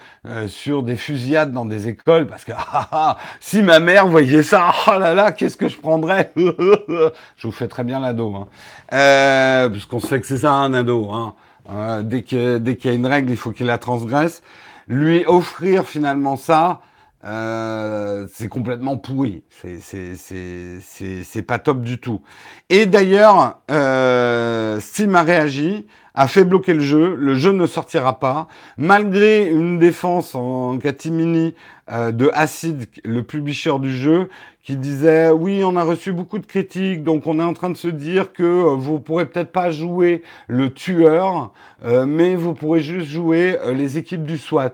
sur 0.48 0.82
des 0.82 0.96
fusillades 0.96 1.52
dans 1.52 1.66
des 1.66 1.88
écoles, 1.88 2.26
parce 2.26 2.44
que 2.44 2.54
ah, 2.58 2.88
ah, 2.92 3.18
si 3.40 3.62
ma 3.62 3.80
mère 3.80 4.08
voyait 4.08 4.44
ça, 4.44 4.72
oh 4.88 4.98
là 4.98 5.14
là, 5.14 5.32
qu'est-ce 5.34 5.58
que 5.58 5.68
je 5.68 5.78
prendrais? 5.78 6.32
Je 6.36 7.12
vous 7.44 7.52
fais 7.52 7.68
très 7.68 7.84
bien 7.84 8.00
l'ado, 8.00 8.34
hein. 8.36 9.70
puisqu'on 9.70 10.00
sait 10.00 10.20
que 10.20 10.26
c'est 10.26 10.40
ça 10.40 10.54
un 10.54 10.74
ado. 10.74 11.12
Hein. 11.12 12.02
dès 12.04 12.24
qu'il 12.24 12.86
y 12.86 12.90
a 12.90 12.94
une 12.94 13.08
règle, 13.08 13.30
il 13.30 13.38
faut 13.38 13.52
qu'il 13.52 13.68
la 13.68 13.78
transgresse. 13.78 14.42
Lui 14.88 15.26
offrir 15.28 15.86
finalement 15.86 16.38
ça, 16.38 16.82
euh, 17.24 18.26
c'est 18.34 18.48
complètement 18.48 18.98
pourri. 18.98 19.44
C'est 19.52 21.46
pas 21.46 21.60
top 21.60 21.82
du 21.82 22.00
tout. 22.00 22.22
Et 22.70 22.86
d'ailleurs, 22.86 23.60
euh, 23.70 24.80
Steam 24.80 25.16
a 25.16 25.22
réagi, 25.22 25.86
a 26.16 26.28
fait 26.28 26.44
bloquer 26.44 26.74
le 26.74 26.80
jeu. 26.82 27.16
Le 27.16 27.36
jeu 27.36 27.52
ne 27.52 27.68
sortira 27.68 28.20
pas, 28.20 28.48
malgré 28.78 29.48
une 29.48 29.78
défense 29.78 30.34
en 30.34 30.80
catimini 30.80 31.54
euh, 31.92 32.12
de 32.12 32.32
Acid, 32.34 32.88
le 33.04 33.24
publisher 33.24 33.78
du 33.80 33.96
jeu, 33.96 34.30
qui 34.64 34.76
disait 34.76 35.30
oui, 35.30 35.64
on 35.64 35.76
a 35.76 35.84
reçu 35.84 36.14
beaucoup 36.14 36.40
de 36.40 36.46
critiques, 36.46 37.04
donc 37.04 37.28
on 37.28 37.40
est 37.40 37.44
en 37.44 37.54
train 37.54 37.70
de 37.70 37.78
se 37.78 37.88
dire 37.88 38.34
que 38.34 38.44
euh, 38.44 38.76
vous 38.76 39.00
pourrez 39.00 39.28
peut-être 39.28 39.52
pas 39.52 39.72
jouer 39.72 40.24
le 40.48 40.74
tueur, 40.74 41.52
mais 41.84 42.36
vous 42.36 42.54
pourrez 42.54 42.82
juste 42.82 43.08
jouer 43.08 43.58
les 43.74 43.98
équipes 43.98 44.24
du 44.24 44.38
SWAT. 44.38 44.74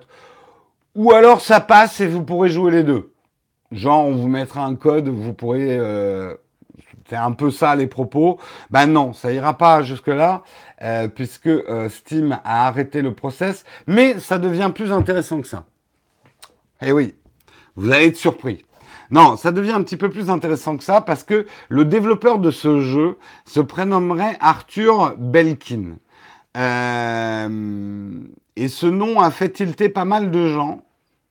Ou 0.98 1.12
alors 1.12 1.42
ça 1.42 1.60
passe 1.60 2.02
et 2.02 2.08
vous 2.08 2.24
pourrez 2.24 2.50
jouer 2.50 2.72
les 2.72 2.84
deux. 2.84 3.14
Genre, 3.72 4.04
on 4.04 4.16
vous 4.16 4.28
mettra 4.28 4.66
un 4.66 4.74
code, 4.74 5.08
vous 5.08 5.32
pourrez... 5.32 5.78
Euh, 5.78 6.34
c'est 7.08 7.16
un 7.16 7.34
peu 7.34 7.52
ça 7.52 7.76
les 7.76 7.86
propos. 7.86 8.40
Ben 8.72 8.88
non, 8.88 9.14
ça 9.14 9.32
ira 9.32 9.56
pas 9.56 9.84
jusque-là, 9.84 10.42
euh, 10.82 11.08
puisque 11.08 11.46
euh, 11.46 11.88
Steam 11.90 12.40
a 12.44 12.66
arrêté 12.66 13.04
le 13.04 13.14
process, 13.14 13.64
mais 13.86 14.20
ça 14.20 14.40
devient 14.40 14.72
plus 14.74 14.92
intéressant 14.92 15.40
que 15.40 15.48
ça. 15.48 15.66
Eh 16.82 16.92
oui, 16.92 17.14
vous 17.76 17.92
allez 17.92 18.08
être 18.08 18.18
surpris. 18.18 18.66
Non, 19.12 19.38
ça 19.38 19.52
devient 19.52 19.74
un 19.74 19.84
petit 19.84 19.98
peu 19.98 20.10
plus 20.10 20.32
intéressant 20.32 20.78
que 20.78 20.84
ça, 20.84 21.02
parce 21.02 21.24
que 21.24 21.46
le 21.70 21.86
développeur 21.86 22.40
de 22.40 22.50
ce 22.50 22.82
jeu 22.82 23.20
se 23.46 23.60
prénommerait 23.60 24.36
Arthur 24.40 25.14
Belkin. 25.16 25.98
et 26.56 26.68
ce 28.68 28.88
nom 28.88 29.22
a 29.22 29.30
fait 29.30 29.50
tilter 29.50 29.90
pas 29.90 30.04
mal 30.04 30.32
de 30.32 30.48
gens 30.48 30.82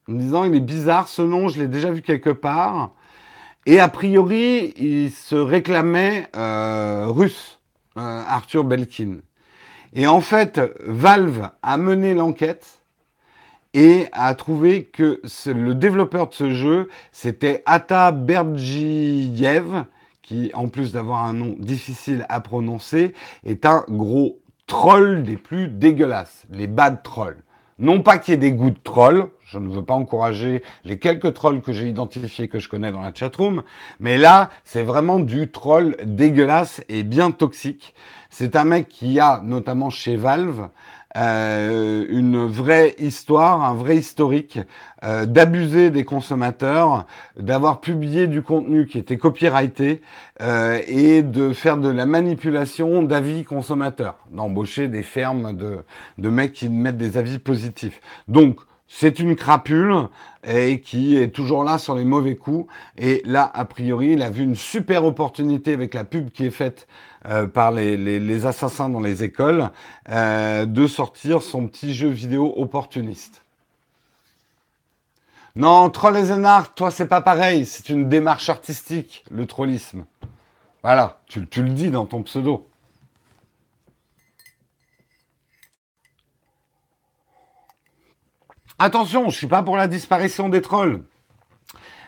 en 0.08 0.12
me 0.12 0.20
disant 0.20 0.44
il 0.44 0.54
est 0.54 0.60
bizarre 0.60 1.08
ce 1.08 1.22
nom, 1.22 1.48
je 1.48 1.60
l'ai 1.60 1.68
déjà 1.68 1.90
vu 1.90 2.02
quelque 2.02 2.30
part. 2.30 2.92
Et 3.66 3.80
a 3.80 3.88
priori, 3.88 4.74
il 4.76 5.10
se 5.10 5.34
réclamait 5.34 6.28
euh, 6.36 7.06
russe, 7.08 7.58
euh, 7.96 8.22
Arthur 8.28 8.62
Belkin. 8.62 9.16
Et 9.92 10.06
en 10.06 10.20
fait, 10.20 10.60
Valve 10.84 11.50
a 11.62 11.76
mené 11.76 12.14
l'enquête 12.14 12.80
et 13.74 14.06
a 14.12 14.34
trouvé 14.34 14.84
que 14.84 15.20
le 15.46 15.74
développeur 15.74 16.28
de 16.28 16.34
ce 16.34 16.50
jeu, 16.50 16.88
c'était 17.12 17.62
Ata 17.66 18.12
Bergiev, 18.12 19.84
qui, 20.22 20.50
en 20.54 20.68
plus 20.68 20.92
d'avoir 20.92 21.24
un 21.24 21.32
nom 21.32 21.56
difficile 21.58 22.24
à 22.28 22.40
prononcer, 22.40 23.14
est 23.44 23.66
un 23.66 23.84
gros 23.88 24.40
troll 24.66 25.22
des 25.24 25.36
plus 25.36 25.68
dégueulasses, 25.68 26.44
les 26.50 26.66
bad 26.66 27.02
trolls. 27.02 27.42
Non 27.78 28.00
pas 28.02 28.18
qu'il 28.18 28.32
y 28.32 28.34
ait 28.34 28.38
des 28.38 28.52
goûts 28.52 28.70
de 28.70 28.78
trolls, 28.82 29.28
je 29.46 29.58
ne 29.58 29.68
veux 29.68 29.84
pas 29.84 29.94
encourager 29.94 30.62
les 30.84 30.98
quelques 30.98 31.32
trolls 31.34 31.62
que 31.62 31.72
j'ai 31.72 31.88
identifiés, 31.88 32.48
que 32.48 32.58
je 32.58 32.68
connais 32.68 32.92
dans 32.92 33.00
la 33.00 33.14
chatroom, 33.14 33.62
mais 34.00 34.18
là, 34.18 34.50
c'est 34.64 34.82
vraiment 34.82 35.20
du 35.20 35.50
troll 35.50 35.96
dégueulasse 36.04 36.82
et 36.88 37.02
bien 37.02 37.30
toxique. 37.30 37.94
C'est 38.28 38.56
un 38.56 38.64
mec 38.64 38.88
qui 38.88 39.20
a, 39.20 39.40
notamment 39.42 39.88
chez 39.88 40.16
Valve, 40.16 40.68
euh, 41.16 42.04
une 42.10 42.44
vraie 42.44 42.94
histoire, 42.98 43.62
un 43.62 43.72
vrai 43.72 43.96
historique 43.96 44.58
euh, 45.02 45.24
d'abuser 45.24 45.90
des 45.90 46.04
consommateurs, 46.04 47.06
d'avoir 47.38 47.80
publié 47.80 48.26
du 48.26 48.42
contenu 48.42 48.86
qui 48.86 48.98
était 48.98 49.16
copyrighté 49.16 50.02
euh, 50.42 50.78
et 50.86 51.22
de 51.22 51.54
faire 51.54 51.78
de 51.78 51.88
la 51.88 52.04
manipulation 52.04 53.02
d'avis 53.02 53.44
consommateurs, 53.44 54.18
d'embaucher 54.30 54.88
des 54.88 55.02
fermes 55.02 55.56
de, 55.56 55.78
de 56.18 56.28
mecs 56.28 56.52
qui 56.52 56.68
mettent 56.68 56.98
des 56.98 57.16
avis 57.16 57.38
positifs. 57.38 58.02
Donc, 58.28 58.58
c'est 58.88 59.18
une 59.18 59.36
crapule 59.36 60.08
et 60.46 60.80
qui 60.80 61.16
est 61.16 61.28
toujours 61.28 61.64
là 61.64 61.78
sur 61.78 61.94
les 61.94 62.04
mauvais 62.04 62.36
coups. 62.36 62.70
Et 62.96 63.22
là, 63.24 63.50
a 63.52 63.64
priori, 63.64 64.12
il 64.12 64.22
a 64.22 64.30
vu 64.30 64.44
une 64.44 64.54
super 64.54 65.04
opportunité 65.04 65.72
avec 65.72 65.92
la 65.94 66.04
pub 66.04 66.30
qui 66.30 66.46
est 66.46 66.50
faite 66.50 66.86
euh, 67.28 67.46
par 67.46 67.72
les, 67.72 68.46
assassins 68.46 68.88
dans 68.88 69.00
les 69.00 69.24
écoles 69.24 69.70
euh, 70.08 70.66
de 70.66 70.86
sortir 70.86 71.42
son 71.42 71.66
petit 71.66 71.94
jeu 71.94 72.08
vidéo 72.08 72.52
opportuniste. 72.56 73.42
Non, 75.56 75.88
Troll 75.88 76.18
et 76.18 76.30
art, 76.44 76.74
toi, 76.74 76.90
c'est 76.90 77.08
pas 77.08 77.22
pareil. 77.22 77.64
C'est 77.64 77.88
une 77.88 78.08
démarche 78.08 78.50
artistique, 78.50 79.24
le 79.30 79.46
trollisme. 79.46 80.04
Voilà, 80.82 81.18
tu, 81.26 81.46
tu 81.48 81.62
le 81.62 81.70
dis 81.70 81.90
dans 81.90 82.04
ton 82.04 82.22
pseudo. 82.22 82.68
Attention, 88.78 89.30
je 89.30 89.36
suis 89.36 89.46
pas 89.46 89.62
pour 89.62 89.76
la 89.76 89.88
disparition 89.88 90.50
des 90.50 90.60
trolls. 90.60 91.02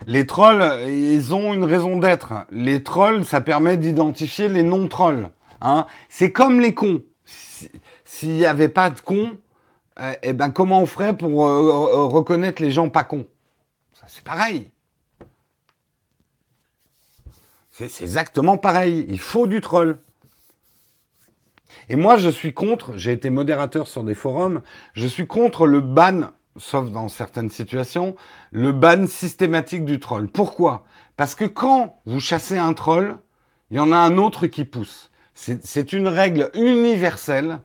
Les 0.06 0.26
trolls, 0.26 0.86
ils 0.86 1.34
ont 1.34 1.54
une 1.54 1.64
raison 1.64 1.98
d'être. 1.98 2.46
Les 2.50 2.82
trolls, 2.82 3.24
ça 3.24 3.40
permet 3.40 3.78
d'identifier 3.78 4.48
les 4.48 4.62
non-trolls. 4.62 5.30
Hein. 5.62 5.86
C'est 6.10 6.30
comme 6.30 6.60
les 6.60 6.74
cons. 6.74 7.02
S'il 8.04 8.32
n'y 8.32 8.44
avait 8.44 8.68
pas 8.68 8.90
de 8.90 9.00
cons, 9.00 9.38
euh, 9.98 10.12
eh 10.22 10.32
ben 10.34 10.50
comment 10.50 10.80
on 10.80 10.86
ferait 10.86 11.16
pour 11.16 11.46
euh, 11.46 12.06
reconnaître 12.06 12.62
les 12.62 12.70
gens 12.70 12.90
pas 12.90 13.04
cons? 13.04 13.26
C'est 14.06 14.24
pareil. 14.24 14.70
C'est 17.70 18.02
exactement 18.02 18.58
pareil. 18.58 19.06
Il 19.08 19.20
faut 19.20 19.46
du 19.46 19.60
troll. 19.60 19.98
Et 21.88 21.96
moi, 21.96 22.18
je 22.18 22.28
suis 22.28 22.52
contre, 22.52 22.96
j'ai 22.96 23.12
été 23.12 23.30
modérateur 23.30 23.88
sur 23.88 24.04
des 24.04 24.14
forums, 24.14 24.62
je 24.92 25.06
suis 25.06 25.26
contre 25.26 25.66
le 25.66 25.80
ban 25.80 26.30
sauf 26.56 26.90
dans 26.90 27.08
certaines 27.08 27.50
situations, 27.50 28.16
le 28.50 28.72
ban 28.72 29.06
systématique 29.06 29.84
du 29.84 30.00
troll. 30.00 30.28
Pourquoi? 30.28 30.84
Parce 31.16 31.34
que 31.34 31.44
quand 31.44 32.00
vous 32.06 32.20
chassez 32.20 32.58
un 32.58 32.74
troll, 32.74 33.18
il 33.70 33.76
y 33.76 33.80
en 33.80 33.92
a 33.92 33.96
un 33.96 34.18
autre 34.18 34.46
qui 34.46 34.64
pousse. 34.64 35.10
C'est 35.34 35.92
une 35.92 36.08
règle 36.08 36.50
universelle. 36.54 37.60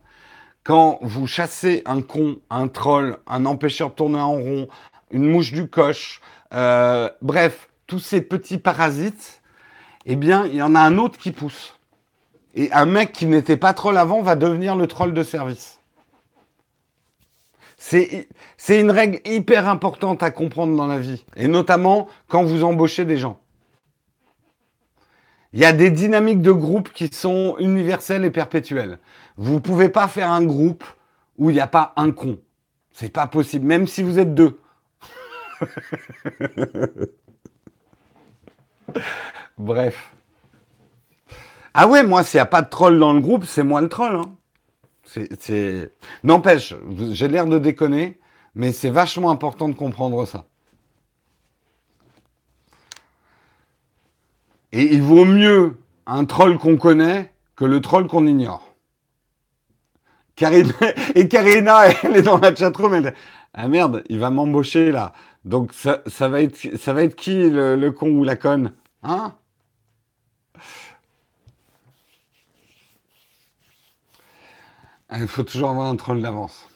Quand 0.63 0.99
vous 1.01 1.27
chassez 1.27 1.81
un 1.85 2.01
con, 2.01 2.37
un 2.49 2.67
troll, 2.67 3.17
un 3.27 3.45
empêcheur 3.45 3.89
de 3.89 3.95
tourner 3.95 4.19
en 4.19 4.33
rond, 4.33 4.67
une 5.11 5.29
mouche 5.29 5.51
du 5.51 5.67
coche, 5.67 6.21
euh, 6.53 7.09
bref, 7.21 7.69
tous 7.87 7.99
ces 7.99 8.21
petits 8.21 8.57
parasites, 8.57 9.41
eh 10.05 10.15
bien, 10.15 10.45
il 10.45 10.55
y 10.55 10.61
en 10.61 10.75
a 10.75 10.79
un 10.79 10.97
autre 10.97 11.17
qui 11.17 11.31
pousse. 11.31 11.77
Et 12.55 12.71
un 12.71 12.85
mec 12.85 13.11
qui 13.11 13.25
n'était 13.25 13.57
pas 13.57 13.73
troll 13.73 13.97
avant 13.97 14.21
va 14.21 14.35
devenir 14.35 14.75
le 14.75 14.87
troll 14.87 15.13
de 15.13 15.23
service. 15.23 15.79
C'est 17.85 18.79
une 18.79 18.91
règle 18.91 19.19
hyper 19.25 19.67
importante 19.67 20.23
à 20.23 20.31
comprendre 20.31 20.73
dans 20.77 20.87
la 20.87 20.99
vie, 20.99 21.25
et 21.35 21.49
notamment 21.49 22.07
quand 22.29 22.43
vous 22.43 22.63
embauchez 22.63 23.03
des 23.03 23.17
gens. 23.17 23.41
Il 25.51 25.59
y 25.59 25.65
a 25.65 25.73
des 25.73 25.91
dynamiques 25.91 26.41
de 26.41 26.53
groupe 26.53 26.93
qui 26.93 27.09
sont 27.09 27.57
universelles 27.59 28.23
et 28.23 28.31
perpétuelles. 28.31 28.99
Vous 29.35 29.55
ne 29.55 29.59
pouvez 29.59 29.89
pas 29.89 30.07
faire 30.07 30.31
un 30.31 30.45
groupe 30.45 30.85
où 31.37 31.49
il 31.49 31.53
n'y 31.55 31.59
a 31.59 31.67
pas 31.67 31.91
un 31.97 32.11
con. 32.11 32.39
C'est 32.93 33.11
pas 33.11 33.27
possible, 33.27 33.65
même 33.65 33.85
si 33.85 34.01
vous 34.01 34.17
êtes 34.17 34.33
deux. 34.33 34.61
Bref. 39.57 40.11
Ah 41.73 41.87
ouais, 41.87 42.03
moi, 42.03 42.23
s'il 42.23 42.37
n'y 42.37 42.43
a 42.43 42.45
pas 42.45 42.61
de 42.61 42.69
troll 42.69 42.97
dans 42.97 43.11
le 43.13 43.19
groupe, 43.19 43.43
c'est 43.45 43.63
moi 43.63 43.81
le 43.81 43.89
troll. 43.89 44.15
Hein. 44.15 44.35
C'est, 45.05 45.93
N'empêche, 46.23 46.73
j'ai 47.11 47.27
l'air 47.27 47.45
de 47.45 47.59
déconner, 47.59 48.19
mais 48.55 48.71
c'est 48.71 48.89
vachement 48.89 49.29
important 49.29 49.69
de 49.69 49.75
comprendre 49.75 50.25
ça. 50.25 50.45
Et 54.71 54.83
il 54.93 55.01
vaut 55.01 55.25
mieux 55.25 55.77
un 56.05 56.25
troll 56.25 56.57
qu'on 56.57 56.77
connaît 56.77 57.31
que 57.55 57.65
le 57.65 57.79
troll 57.79 58.07
qu'on 58.07 58.25
ignore. 58.25 58.73
et 61.15 61.27
Karina, 61.27 61.85
elle 62.03 62.17
est 62.17 62.21
dans 62.23 62.39
la 62.39 62.55
chatroom, 62.55 62.95
elle 62.95 63.13
Ah 63.53 63.67
merde, 63.67 64.03
il 64.09 64.19
va 64.19 64.31
m'embaucher 64.31 64.91
là. 64.91 65.13
Donc 65.45 65.73
ça, 65.73 66.01
va 66.27 66.41
être, 66.41 66.77
ça 66.77 66.93
va 66.93 67.03
être 67.03 67.15
qui 67.15 67.49
le, 67.49 67.91
con 67.91 68.09
ou 68.09 68.23
la 68.23 68.35
conne 68.35 68.73
Hein? 69.03 69.35
Il 75.15 75.27
faut 75.27 75.43
toujours 75.43 75.69
avoir 75.69 75.87
un 75.87 75.95
troll 75.95 76.21
d'avance. 76.21 76.67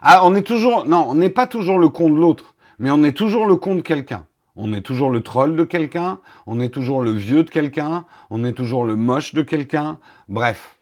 Ah, 0.00 0.20
on 0.24 0.34
est 0.34 0.42
toujours. 0.42 0.86
Non, 0.86 1.06
on 1.08 1.14
n'est 1.14 1.30
pas 1.30 1.46
toujours 1.46 1.78
le 1.78 1.88
con 1.88 2.08
de 2.08 2.16
l'autre, 2.16 2.54
mais 2.78 2.90
on 2.90 3.02
est 3.02 3.16
toujours 3.16 3.46
le 3.46 3.56
con 3.56 3.74
de 3.74 3.80
quelqu'un. 3.80 4.26
On 4.54 4.72
est 4.74 4.82
toujours 4.82 5.10
le 5.10 5.22
troll 5.22 5.56
de 5.56 5.64
quelqu'un, 5.64 6.20
on 6.46 6.60
est 6.60 6.68
toujours 6.68 7.02
le 7.02 7.12
vieux 7.12 7.42
de 7.42 7.50
quelqu'un, 7.50 8.04
on 8.28 8.44
est 8.44 8.52
toujours 8.52 8.84
le 8.84 8.96
moche 8.96 9.32
de 9.32 9.42
quelqu'un. 9.42 9.98
Bref. 10.28 10.76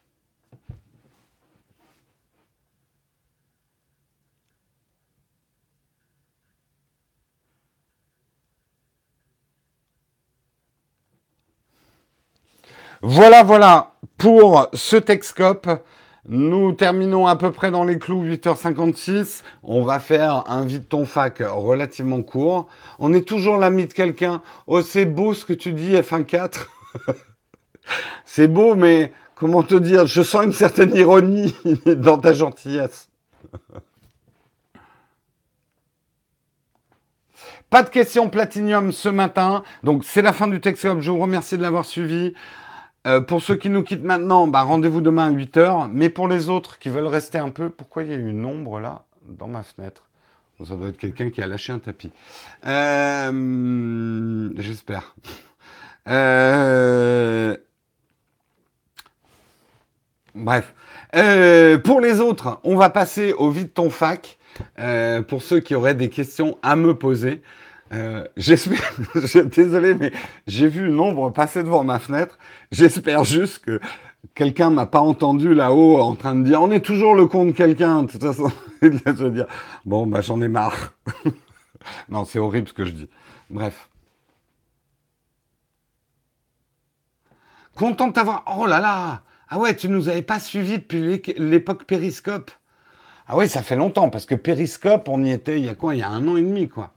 Voilà, 13.03 13.45
voilà 13.45 13.93
pour 14.19 14.69
ce 14.75 14.97
Texcope. 14.97 15.71
Nous 16.33 16.71
terminons 16.75 17.27
à 17.27 17.35
peu 17.35 17.51
près 17.51 17.73
dans 17.73 17.83
les 17.83 17.99
clous, 17.99 18.25
8h56. 18.25 19.43
On 19.65 19.83
va 19.83 19.99
faire 19.99 20.45
un 20.47 20.65
vide 20.65 20.87
ton 20.87 21.05
fac 21.05 21.43
relativement 21.45 22.23
court. 22.23 22.69
On 23.01 23.13
est 23.13 23.27
toujours 23.27 23.57
l'ami 23.57 23.89
de 23.89 23.93
quelqu'un. 23.93 24.41
Oh, 24.69 24.81
c'est 24.81 25.07
beau 25.07 25.35
ce 25.35 25.45
que 25.45 25.53
tu 25.53 25.73
dis, 25.73 25.93
F1 25.93 26.25
4. 26.25 26.71
c'est 28.25 28.47
beau, 28.47 28.77
mais 28.77 29.13
comment 29.35 29.65
te 29.65 29.75
dire? 29.75 30.07
Je 30.07 30.23
sens 30.23 30.45
une 30.45 30.53
certaine 30.53 30.95
ironie 30.95 31.53
dans 31.85 32.19
ta 32.19 32.33
gentillesse. 32.33 33.09
Pas 37.71 37.83
de 37.83 37.89
questions 37.89 38.31
platinium 38.31 38.93
ce 38.93 39.09
matin. 39.09 39.65
Donc, 39.83 40.05
c'est 40.05 40.23
la 40.23 40.33
fin 40.33 40.47
du 40.47 40.61
Texcope. 40.61 41.01
Je 41.01 41.11
vous 41.11 41.19
remercie 41.19 41.57
de 41.57 41.63
l'avoir 41.63 41.85
suivi. 41.85 42.35
Euh, 43.07 43.21
pour 43.21 43.43
ceux 43.43 43.57
qui 43.57 43.71
nous 43.71 43.83
quittent 43.83 44.05
maintenant, 44.05 44.47
bah, 44.47 44.63
rendez-vous 44.63 45.01
demain 45.01 45.29
à 45.29 45.31
8h. 45.31 45.89
Mais 45.93 46.11
pour 46.11 46.29
les 46.29 46.49
autres 46.49 46.79
qui 46.79 46.91
veulent 46.91 47.07
rester 47.07 47.39
un 47.39 47.51
peu, 47.51 47.71
pourquoi 47.71 48.03
il 48.03 48.11
y 48.11 48.15
a 48.15 48.17
une 48.17 48.45
ombre 48.45 48.81
là 48.81 49.05
dans 49.27 49.49
ma 49.49 49.63
fenêtre? 49.63 50.05
Ça 50.67 50.75
doit 50.77 50.89
être 50.89 50.99
quelqu'un 50.99 51.31
qui 51.31 51.41
a 51.41 51.47
lâché 51.47 51.73
un 51.73 51.79
tapis. 51.79 52.13
Euh, 52.67 54.51
j'espère. 54.59 55.15
Euh, 56.09 57.57
bref. 60.35 60.75
pour 61.85 62.01
les 62.01 62.21
autres, 62.21 62.61
on 62.65 62.77
va 62.77 62.91
passer 62.91 63.33
au 63.33 63.51
vide 63.51 63.73
ton 63.73 63.89
fac. 63.89 64.39
pour 65.29 65.43
ceux 65.43 65.61
qui 65.61 65.75
auraient 65.75 65.95
des 65.95 66.11
questions 66.11 66.59
à 66.63 66.77
me 66.77 66.95
poser. 66.95 67.41
Euh, 67.93 68.25
j'espère, 68.37 68.95
désolé, 69.47 69.95
mais 69.95 70.13
j'ai 70.47 70.69
vu 70.69 70.89
une 70.89 71.01
ombre 71.01 71.31
passer 71.31 71.63
devant 71.63 71.83
ma 71.83 71.99
fenêtre. 71.99 72.39
J'espère 72.71 73.25
juste 73.25 73.65
que 73.65 73.81
quelqu'un 74.35 74.71
m'a 74.71 74.87
pas 74.87 75.01
entendu 75.01 75.55
là-haut 75.55 75.99
en 75.99 76.15
train 76.15 76.37
de 76.37 76.45
dire 76.45 76.63
on 76.63 76.71
est 76.71 76.85
toujours 76.85 77.15
le 77.15 77.27
con 77.27 77.47
de 77.47 77.53
quelqu'un. 77.53 78.05
De 78.05 78.13
toute 78.13 78.23
façon, 78.23 78.53
je 78.83 79.29
dire 79.29 79.47
bon, 79.85 80.07
bah 80.07 80.21
j'en 80.21 80.41
ai 80.41 80.49
marre. 80.49 80.93
non, 82.09 82.25
c'est 82.25 82.39
horrible 82.39 82.69
ce 82.69 82.73
que 82.75 82.85
je 82.85 82.93
dis. 82.93 83.09
Bref. 83.49 83.89
Content 87.75 88.09
de 88.09 88.13
t'avoir. 88.13 88.45
Oh 88.59 88.67
là 88.67 88.79
là 88.79 89.23
Ah 89.49 89.59
ouais, 89.59 89.75
tu 89.75 89.89
nous 89.89 90.09
avais 90.09 90.23
pas 90.23 90.39
suivi 90.39 90.79
depuis 90.79 91.23
l'époque 91.39 91.85
Périscope. 91.85 92.53
Ah 93.27 93.37
ouais, 93.37 93.49
ça 93.49 93.63
fait 93.63 93.77
longtemps 93.77 94.11
parce 94.11 94.27
que 94.27 94.35
Périscope, 94.37 95.09
on 95.09 95.25
y 95.25 95.31
était 95.33 95.59
il 95.59 95.65
y 95.65 95.69
a 95.69 95.75
quoi 95.75 95.95
Il 95.95 95.99
y 95.99 96.03
a 96.03 96.09
un 96.09 96.27
an 96.29 96.37
et 96.37 96.43
demi, 96.43 96.69
quoi. 96.69 96.93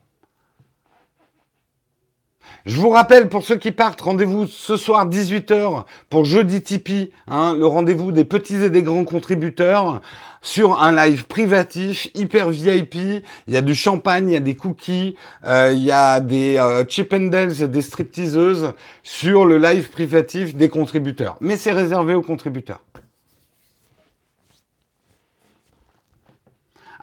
Je 2.65 2.77
vous 2.77 2.89
rappelle, 2.89 3.27
pour 3.27 3.43
ceux 3.43 3.57
qui 3.57 3.71
partent, 3.71 4.01
rendez-vous 4.01 4.47
ce 4.47 4.77
soir 4.77 5.07
18h 5.09 5.83
pour 6.09 6.23
jeudi 6.23 6.61
Tipeee, 6.61 7.11
hein, 7.27 7.55
le 7.57 7.65
rendez-vous 7.65 8.11
des 8.11 8.23
petits 8.23 8.55
et 8.55 8.69
des 8.69 8.83
grands 8.83 9.03
contributeurs 9.03 10.01
sur 10.41 10.81
un 10.81 10.93
live 10.93 11.25
privatif, 11.25 12.09
hyper 12.13 12.49
VIP. 12.51 12.95
Il 12.95 13.53
y 13.53 13.57
a 13.57 13.61
du 13.61 13.75
champagne, 13.75 14.29
il 14.29 14.33
y 14.33 14.37
a 14.37 14.41
des 14.41 14.55
cookies, 14.55 15.15
euh, 15.45 15.71
il 15.73 15.83
y 15.83 15.91
a 15.91 16.19
des 16.19 16.57
euh, 16.57 16.85
chip 16.87 17.13
and 17.13 17.31
et 17.31 17.67
des 17.67 17.81
stripteaseuses 17.81 18.73
sur 19.01 19.45
le 19.45 19.57
live 19.57 19.89
privatif 19.89 20.55
des 20.55 20.69
contributeurs. 20.69 21.37
Mais 21.41 21.57
c'est 21.57 21.71
réservé 21.71 22.13
aux 22.13 22.21
contributeurs. 22.21 22.81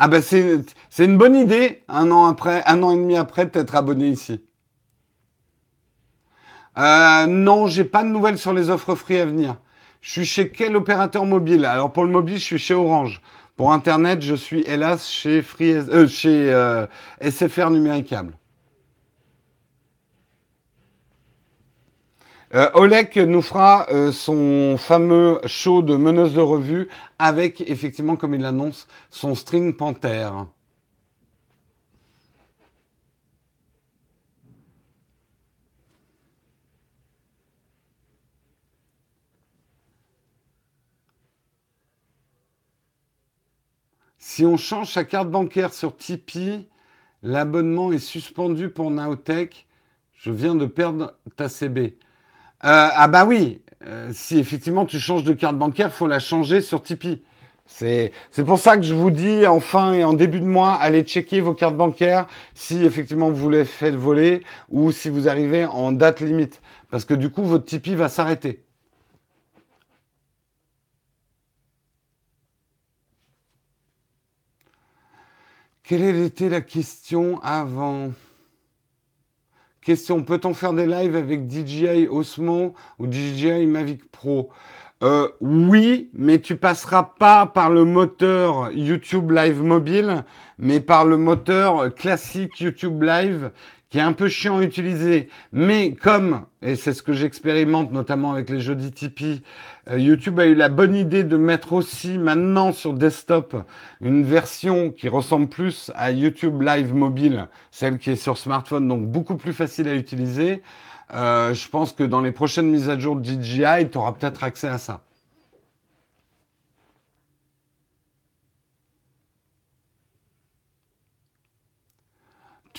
Ah 0.02 0.08
ben 0.08 0.22
c'est 0.22 1.04
une 1.04 1.18
bonne 1.18 1.36
idée, 1.36 1.82
un 1.88 2.10
an 2.10 2.24
après, 2.24 2.62
un 2.64 2.82
an 2.82 2.92
et 2.92 2.96
demi 2.96 3.18
après, 3.18 3.44
d'être 3.44 3.74
abonné 3.74 4.08
ici. 4.08 4.40
Euh, 6.78 7.26
non, 7.26 7.66
j'ai 7.66 7.84
pas 7.84 8.02
de 8.02 8.08
nouvelles 8.08 8.38
sur 8.38 8.52
les 8.52 8.70
offres 8.70 8.94
free 8.94 9.18
à 9.18 9.26
venir. 9.26 9.56
Je 10.00 10.10
suis 10.10 10.24
chez 10.24 10.50
quel 10.50 10.76
opérateur 10.76 11.26
mobile? 11.26 11.64
Alors 11.64 11.92
pour 11.92 12.04
le 12.04 12.10
mobile, 12.10 12.38
je 12.38 12.44
suis 12.44 12.58
chez 12.58 12.74
Orange. 12.74 13.20
Pour 13.56 13.72
Internet, 13.72 14.22
je 14.22 14.34
suis 14.34 14.62
hélas 14.62 15.10
chez, 15.10 15.42
free, 15.42 15.74
euh, 15.74 16.08
chez 16.08 16.50
euh, 16.50 16.86
SFR 17.20 17.70
Numéricable. 17.70 18.32
Euh, 22.54 22.70
Olek 22.74 23.16
nous 23.16 23.42
fera 23.42 23.86
son 24.12 24.76
fameux 24.78 25.40
show 25.46 25.82
de 25.82 25.94
meneuse 25.94 26.32
de 26.34 26.40
revue 26.40 26.88
avec, 27.18 27.60
effectivement, 27.60 28.16
comme 28.16 28.34
il 28.34 28.40
l'annonce, 28.40 28.88
son 29.10 29.34
string 29.34 29.76
Panther. 29.76 30.30
Si 44.32 44.46
on 44.46 44.56
change 44.56 44.92
sa 44.92 45.02
carte 45.02 45.28
bancaire 45.28 45.74
sur 45.74 45.96
Tipeee, 45.96 46.68
l'abonnement 47.24 47.90
est 47.90 47.98
suspendu 47.98 48.68
pour 48.68 48.88
Naotech. 48.92 49.66
Je 50.14 50.30
viens 50.30 50.54
de 50.54 50.66
perdre 50.66 51.14
ta 51.34 51.48
CB. 51.48 51.80
Euh, 51.80 51.90
ah 52.62 53.08
bah 53.08 53.24
oui, 53.24 53.60
euh, 53.84 54.10
si 54.12 54.38
effectivement 54.38 54.86
tu 54.86 55.00
changes 55.00 55.24
de 55.24 55.32
carte 55.32 55.58
bancaire, 55.58 55.88
il 55.88 55.92
faut 55.92 56.06
la 56.06 56.20
changer 56.20 56.60
sur 56.60 56.80
Tipeee. 56.80 57.24
C'est 57.66 58.12
pour 58.46 58.60
ça 58.60 58.76
que 58.76 58.84
je 58.84 58.94
vous 58.94 59.10
dis 59.10 59.48
en 59.48 59.58
fin 59.58 59.94
et 59.94 60.04
en 60.04 60.12
début 60.12 60.38
de 60.38 60.46
mois, 60.46 60.74
allez 60.74 61.02
checker 61.02 61.40
vos 61.40 61.54
cartes 61.54 61.76
bancaires 61.76 62.28
si 62.54 62.84
effectivement 62.84 63.30
vous 63.30 63.42
voulez 63.42 63.64
faire 63.64 63.98
voler 63.98 64.44
ou 64.68 64.92
si 64.92 65.08
vous 65.08 65.28
arrivez 65.28 65.66
en 65.66 65.90
date 65.90 66.20
limite. 66.20 66.62
Parce 66.88 67.04
que 67.04 67.14
du 67.14 67.30
coup, 67.30 67.42
votre 67.42 67.64
Tipeee 67.64 67.96
va 67.96 68.08
s'arrêter. 68.08 68.62
Quelle 75.90 76.04
était 76.04 76.48
la 76.48 76.60
question 76.60 77.40
avant? 77.42 78.12
Question, 79.82 80.22
peut-on 80.22 80.54
faire 80.54 80.72
des 80.72 80.86
lives 80.86 81.16
avec 81.16 81.50
DJI 81.50 82.06
Osmo 82.06 82.76
ou 83.00 83.10
DJI 83.10 83.66
Mavic 83.66 84.08
Pro? 84.12 84.50
Euh, 85.02 85.28
Oui, 85.40 86.08
mais 86.14 86.38
tu 86.38 86.54
passeras 86.54 87.02
pas 87.18 87.44
par 87.46 87.70
le 87.70 87.84
moteur 87.84 88.70
YouTube 88.70 89.32
Live 89.32 89.64
mobile, 89.64 90.24
mais 90.58 90.78
par 90.78 91.04
le 91.04 91.16
moteur 91.16 91.92
classique 91.92 92.60
YouTube 92.60 93.02
Live 93.02 93.50
qui 93.90 93.98
est 93.98 94.02
un 94.02 94.12
peu 94.12 94.28
chiant 94.28 94.58
à 94.58 94.62
utiliser. 94.62 95.28
Mais 95.52 95.94
comme, 95.94 96.46
et 96.62 96.76
c'est 96.76 96.94
ce 96.94 97.02
que 97.02 97.12
j'expérimente 97.12 97.92
notamment 97.92 98.32
avec 98.32 98.48
les 98.48 98.60
jeudis 98.60 98.92
Tipeee, 98.92 99.42
euh, 99.90 99.98
YouTube 99.98 100.38
a 100.38 100.46
eu 100.46 100.54
la 100.54 100.68
bonne 100.68 100.94
idée 100.94 101.24
de 101.24 101.36
mettre 101.36 101.72
aussi 101.72 102.16
maintenant 102.16 102.72
sur 102.72 102.94
desktop 102.94 103.56
une 104.00 104.22
version 104.22 104.90
qui 104.90 105.08
ressemble 105.08 105.48
plus 105.48 105.90
à 105.96 106.12
YouTube 106.12 106.62
Live 106.62 106.94
mobile, 106.94 107.48
celle 107.72 107.98
qui 107.98 108.10
est 108.10 108.16
sur 108.16 108.38
smartphone, 108.38 108.86
donc 108.86 109.06
beaucoup 109.06 109.36
plus 109.36 109.52
facile 109.52 109.88
à 109.88 109.94
utiliser. 109.94 110.62
Euh, 111.12 111.52
je 111.52 111.68
pense 111.68 111.92
que 111.92 112.04
dans 112.04 112.20
les 112.20 112.32
prochaines 112.32 112.70
mises 112.70 112.88
à 112.88 112.96
jour 112.96 113.16
de 113.16 113.24
DJI, 113.24 113.90
tu 113.90 113.98
auras 113.98 114.12
peut-être 114.12 114.44
accès 114.44 114.68
à 114.68 114.78
ça. 114.78 115.00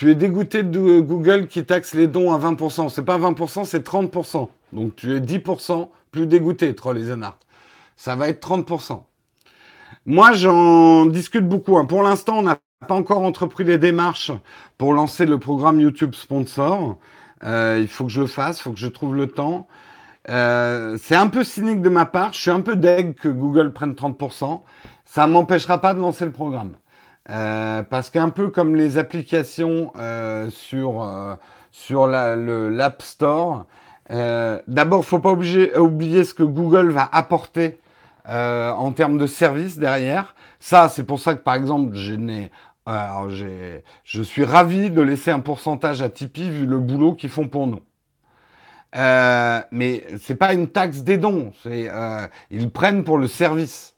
Tu 0.02 0.10
es 0.10 0.16
dégoûté 0.16 0.64
de 0.64 1.00
Google 1.00 1.46
qui 1.46 1.64
taxe 1.64 1.94
les 1.94 2.08
dons 2.08 2.34
à 2.34 2.40
20%. 2.40 2.90
C'est 2.90 3.06
pas 3.06 3.20
20%, 3.20 3.66
c'est 3.66 3.86
30%. 3.88 4.50
Donc 4.74 4.96
tu 4.96 5.16
es 5.16 5.20
10% 5.20 5.90
plus 6.10 6.26
dégoûté, 6.26 6.74
Troll 6.74 6.98
et 6.98 7.04
Zenart. 7.04 7.38
Ça 7.98 8.16
va 8.16 8.28
être 8.28 8.44
30%. 8.44 9.04
Moi, 10.08 10.34
j'en 10.34 11.06
discute 11.06 11.48
beaucoup. 11.48 11.78
Hein. 11.78 11.86
Pour 11.86 12.02
l'instant, 12.02 12.40
on 12.40 12.42
n'a 12.42 12.58
pas 12.88 12.96
encore 12.96 13.22
entrepris 13.22 13.64
les 13.64 13.78
démarches 13.78 14.32
pour 14.80 14.94
lancer 14.94 15.28
le 15.28 15.38
programme 15.38 15.80
YouTube 15.80 16.16
Sponsor. 16.16 16.98
Euh, 17.44 17.78
il 17.80 17.88
faut 17.88 18.06
que 18.06 18.12
je 18.12 18.22
le 18.22 18.28
fasse, 18.28 18.58
il 18.58 18.64
faut 18.64 18.72
que 18.72 18.80
je 18.80 18.88
trouve 18.88 19.16
le 19.16 19.28
temps. 19.28 19.68
Euh, 20.30 20.98
c'est 21.00 21.16
un 21.16 21.28
peu 21.28 21.44
cynique 21.44 21.84
de 21.84 21.90
ma 21.90 22.08
part. 22.08 22.34
Je 22.34 22.40
suis 22.40 22.50
un 22.50 22.62
peu 22.62 22.76
deg 22.76 23.14
que 23.14 23.30
Google 23.30 23.72
prenne 23.72 23.94
30%. 23.94 24.64
Ça 25.06 25.28
ne 25.28 25.34
m'empêchera 25.34 25.80
pas 25.80 25.94
de 25.94 26.00
lancer 26.00 26.26
le 26.26 26.32
programme. 26.32 26.72
Euh, 27.30 27.84
parce 27.84 28.10
qu'un 28.10 28.30
peu 28.30 28.50
comme 28.50 28.76
les 28.76 28.98
applications 28.98 29.94
euh, 29.98 30.50
sur, 30.50 31.04
euh, 31.04 32.70
l'App 32.70 33.02
Store, 33.02 33.66
d'abord, 34.10 35.00
il 35.00 35.04
ne 35.04 35.06
faut 35.06 35.20
pas 35.20 35.32
oublier 35.32 36.24
ce 36.24 36.34
que 36.34 36.44
Google 36.44 36.92
va 36.92 37.10
apporter 37.12 37.80
en 38.26 38.92
termes 38.92 39.18
de 39.18 39.28
services 39.28 39.78
derrière. 39.78 40.36
Ça, 40.60 40.90
c'est 40.90 41.04
pour 41.04 41.20
ça 41.20 41.36
que, 41.36 41.42
par 41.42 41.56
exemple, 41.56 41.96
je 41.96 44.24
suis 44.24 44.44
ravi 44.44 44.92
de 44.92 45.02
laisser 45.02 45.32
un 45.32 45.40
pourcentage 45.40 46.02
à 46.02 46.10
Tipeee 46.10 46.50
vu 46.50 46.66
le 46.66 46.80
boulot 46.80 47.16
qu'ils 47.16 47.30
font 47.30 47.48
pour 47.48 47.68
nous. 47.68 47.80
Euh, 48.98 49.62
mais 49.72 50.06
c'est 50.20 50.36
pas 50.36 50.54
une 50.54 50.68
taxe 50.68 51.04
des 51.04 51.18
dons, 51.18 51.54
c'est 51.64 51.90
ils 52.50 52.70
prennent 52.70 53.06
pour 53.06 53.18
le 53.18 53.28
service. 53.28 53.91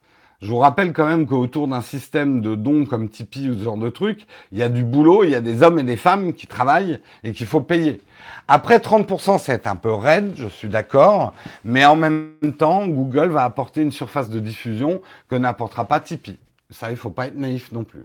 Je 0.44 0.50
vous 0.50 0.58
rappelle 0.58 0.92
quand 0.92 1.06
même 1.06 1.26
qu'autour 1.26 1.70
d'un 1.70 1.80
système 1.80 2.42
de 2.42 2.56
dons 2.56 2.86
comme 2.86 3.08
Tipeee 3.08 3.50
ou 3.50 3.58
ce 3.58 3.64
genre 3.64 3.78
de 3.78 3.90
trucs, 3.90 4.28
il 4.52 4.58
y 4.58 4.62
a 4.62 4.68
du 4.68 4.84
boulot, 4.84 5.24
il 5.24 5.30
y 5.30 5.36
a 5.36 5.40
des 5.40 5.64
hommes 5.64 5.80
et 5.80 5.84
des 5.84 5.96
femmes 5.96 6.34
qui 6.34 6.48
travaillent 6.48 7.00
et 7.24 7.32
qu'il 7.32 7.48
faut 7.48 7.62
payer. 7.62 8.02
Après 8.50 8.80
30%, 8.80 9.40
c'est 9.40 9.68
un 9.68 9.78
peu 9.78 9.94
raide, 9.94 10.34
je 10.36 10.50
suis 10.50 10.68
d'accord, 10.68 11.34
mais 11.64 11.86
en 11.86 11.96
même 11.96 12.34
temps, 12.58 12.86
Google 12.86 13.30
va 13.30 13.46
apporter 13.46 13.84
une 13.84 13.94
surface 13.94 14.30
de 14.30 14.42
diffusion 14.42 15.02
que 15.30 15.36
n'apportera 15.38 15.86
pas 15.86 16.02
Tipeee. 16.02 16.38
Ça, 16.72 16.92
il 16.92 16.98
faut 16.98 17.10
pas 17.10 17.28
être 17.28 17.38
naïf 17.38 17.72
non 17.72 17.86
plus. 17.86 18.04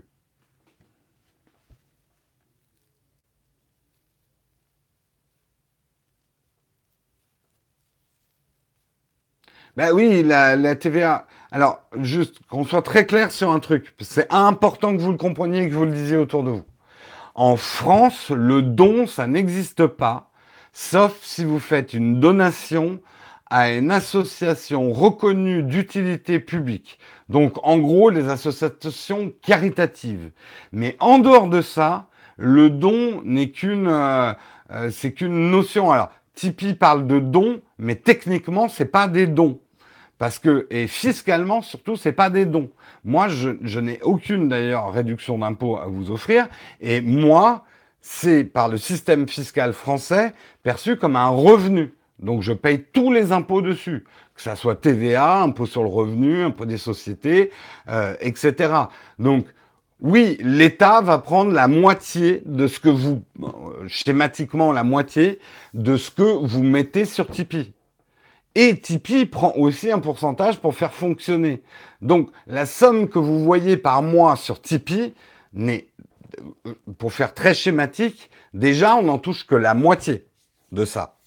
Ben 9.77 9.91
oui, 9.93 10.23
la, 10.23 10.75
TVA. 10.75 11.25
Alors, 11.51 11.81
juste 11.99 12.39
qu'on 12.49 12.65
soit 12.65 12.81
très 12.81 13.05
clair 13.05 13.31
sur 13.31 13.51
un 13.51 13.59
truc. 13.59 13.93
C'est 13.99 14.27
important 14.31 14.95
que 14.95 15.01
vous 15.01 15.11
le 15.11 15.17
compreniez 15.17 15.63
et 15.63 15.69
que 15.69 15.73
vous 15.73 15.85
le 15.85 15.91
disiez 15.91 16.17
autour 16.17 16.43
de 16.43 16.51
vous. 16.51 16.65
En 17.35 17.55
France, 17.55 18.31
le 18.31 18.61
don, 18.61 19.07
ça 19.07 19.27
n'existe 19.27 19.87
pas, 19.87 20.31
sauf 20.73 21.17
si 21.21 21.45
vous 21.45 21.59
faites 21.59 21.93
une 21.93 22.19
donation 22.19 22.99
à 23.49 23.71
une 23.71 23.91
association 23.91 24.91
reconnue 24.91 25.63
d'utilité 25.63 26.39
publique. 26.39 26.99
Donc, 27.29 27.55
en 27.63 27.77
gros, 27.77 28.09
les 28.09 28.29
associations 28.29 29.31
caritatives. 29.41 30.31
Mais 30.71 30.95
en 30.99 31.19
dehors 31.19 31.47
de 31.47 31.61
ça, 31.61 32.07
le 32.37 32.69
don 32.69 33.21
n'est 33.23 33.49
qu'une, 33.51 33.87
euh, 33.87 34.33
euh, 34.71 34.89
c'est 34.91 35.13
qu'une 35.13 35.51
notion. 35.51 35.91
Alors, 35.91 36.09
Tipeee 36.39 36.73
parle 36.73 37.05
de 37.05 37.19
dons, 37.19 37.59
mais 37.77 37.95
techniquement, 37.95 38.69
c'est 38.69 38.85
pas 38.85 39.09
des 39.09 39.27
dons. 39.27 39.59
Parce 40.17 40.39
que, 40.39 40.67
et 40.69 40.87
fiscalement 40.87 41.61
surtout, 41.61 41.97
c'est 41.97 42.13
pas 42.13 42.29
des 42.29 42.45
dons. 42.45 42.69
Moi, 43.03 43.27
je, 43.27 43.51
je 43.61 43.79
n'ai 43.81 44.01
aucune 44.03 44.47
d'ailleurs 44.47 44.93
réduction 44.93 45.37
d'impôt 45.37 45.75
à 45.75 45.87
vous 45.87 46.11
offrir. 46.11 46.47
Et 46.79 47.01
moi, 47.01 47.65
c'est 47.99 48.45
par 48.45 48.69
le 48.69 48.77
système 48.77 49.27
fiscal 49.27 49.73
français 49.73 50.33
perçu 50.63 50.95
comme 50.95 51.17
un 51.17 51.27
revenu. 51.27 51.93
Donc 52.19 52.41
je 52.41 52.53
paye 52.53 52.85
tous 52.93 53.11
les 53.11 53.33
impôts 53.33 53.61
dessus, 53.61 54.05
que 54.33 54.41
ça 54.41 54.55
soit 54.55 54.75
TVA, 54.75 55.41
impôt 55.41 55.65
sur 55.65 55.83
le 55.83 55.89
revenu, 55.89 56.43
impôt 56.43 56.65
des 56.65 56.77
sociétés, 56.77 57.51
euh, 57.89 58.15
etc. 58.21 58.73
Donc 59.19 59.45
oui, 60.01 60.37
l'État 60.41 61.01
va 61.01 61.17
prendre 61.17 61.51
la 61.51 61.67
moitié 61.67 62.41
de 62.45 62.67
ce 62.67 62.79
que 62.79 62.89
vous, 62.89 63.21
euh, 63.43 63.87
schématiquement 63.87 64.71
la 64.71 64.83
moitié 64.83 65.39
de 65.73 65.97
ce 65.97 66.09
que 66.09 66.21
vous 66.21 66.63
mettez 66.63 67.03
sur 67.03 67.27
Tipeee. 67.27 67.73
Et 68.55 68.79
Tipeee 68.79 69.25
prend 69.25 69.53
aussi 69.55 69.91
un 69.91 69.99
pourcentage 69.99 70.59
pour 70.59 70.73
faire 70.73 70.93
fonctionner. 70.93 71.61
Donc 72.01 72.31
la 72.47 72.65
somme 72.65 73.09
que 73.09 73.19
vous 73.19 73.43
voyez 73.43 73.75
par 73.75 74.01
mois 74.01 74.37
sur 74.37 74.61
Tipeee 74.61 75.13
n'est, 75.53 75.89
pour 76.97 77.11
faire 77.11 77.33
très 77.33 77.53
schématique, 77.53 78.29
déjà 78.53 78.95
on 78.95 79.03
n'en 79.03 79.17
touche 79.17 79.45
que 79.45 79.55
la 79.55 79.73
moitié 79.73 80.25
de 80.71 80.85
ça. 80.85 81.17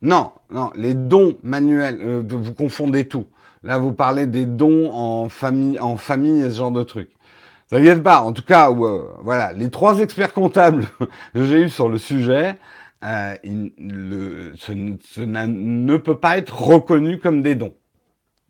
Non, 0.00 0.32
non, 0.50 0.72
les 0.74 0.94
dons 0.94 1.38
manuels, 1.44 2.00
euh, 2.02 2.22
vous 2.26 2.54
confondez 2.54 3.06
tout. 3.06 3.26
Là, 3.62 3.78
vous 3.78 3.92
parlez 3.92 4.26
des 4.26 4.46
dons 4.46 4.90
en 4.92 5.28
famille, 5.28 5.78
en 5.78 5.96
famille 5.96 6.42
et 6.42 6.50
ce 6.50 6.56
genre 6.56 6.72
de 6.72 6.82
trucs. 6.82 7.12
Ça 7.70 7.78
vient 7.78 7.98
pas. 7.98 8.20
En 8.20 8.32
tout 8.32 8.42
cas, 8.42 8.70
euh, 8.70 9.08
voilà, 9.20 9.52
les 9.52 9.70
trois 9.70 10.00
experts 10.00 10.32
comptables 10.32 10.86
que 11.34 11.44
j'ai 11.44 11.62
eu 11.62 11.68
sur 11.70 11.88
le 11.88 11.98
sujet, 11.98 12.58
euh, 13.04 13.36
le, 13.44 14.52
ce, 14.56 14.72
ne 15.22 15.96
peut 15.96 16.18
pas 16.18 16.38
être 16.38 16.60
reconnu 16.60 17.18
comme 17.18 17.42
des 17.42 17.54
dons. 17.54 17.74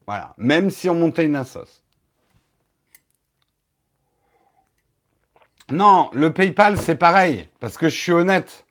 Voilà, 0.07 0.35
même 0.39 0.71
si 0.71 0.89
on 0.91 0.95
montait 0.95 1.25
une 1.25 1.37
assos. 1.37 1.83
Non, 5.71 6.11
le 6.13 6.33
PayPal, 6.33 6.77
c'est 6.77 6.97
pareil, 6.97 7.49
parce 7.61 7.79
que 7.79 7.89
je 7.89 7.97
suis 7.97 8.13
honnête. 8.13 8.67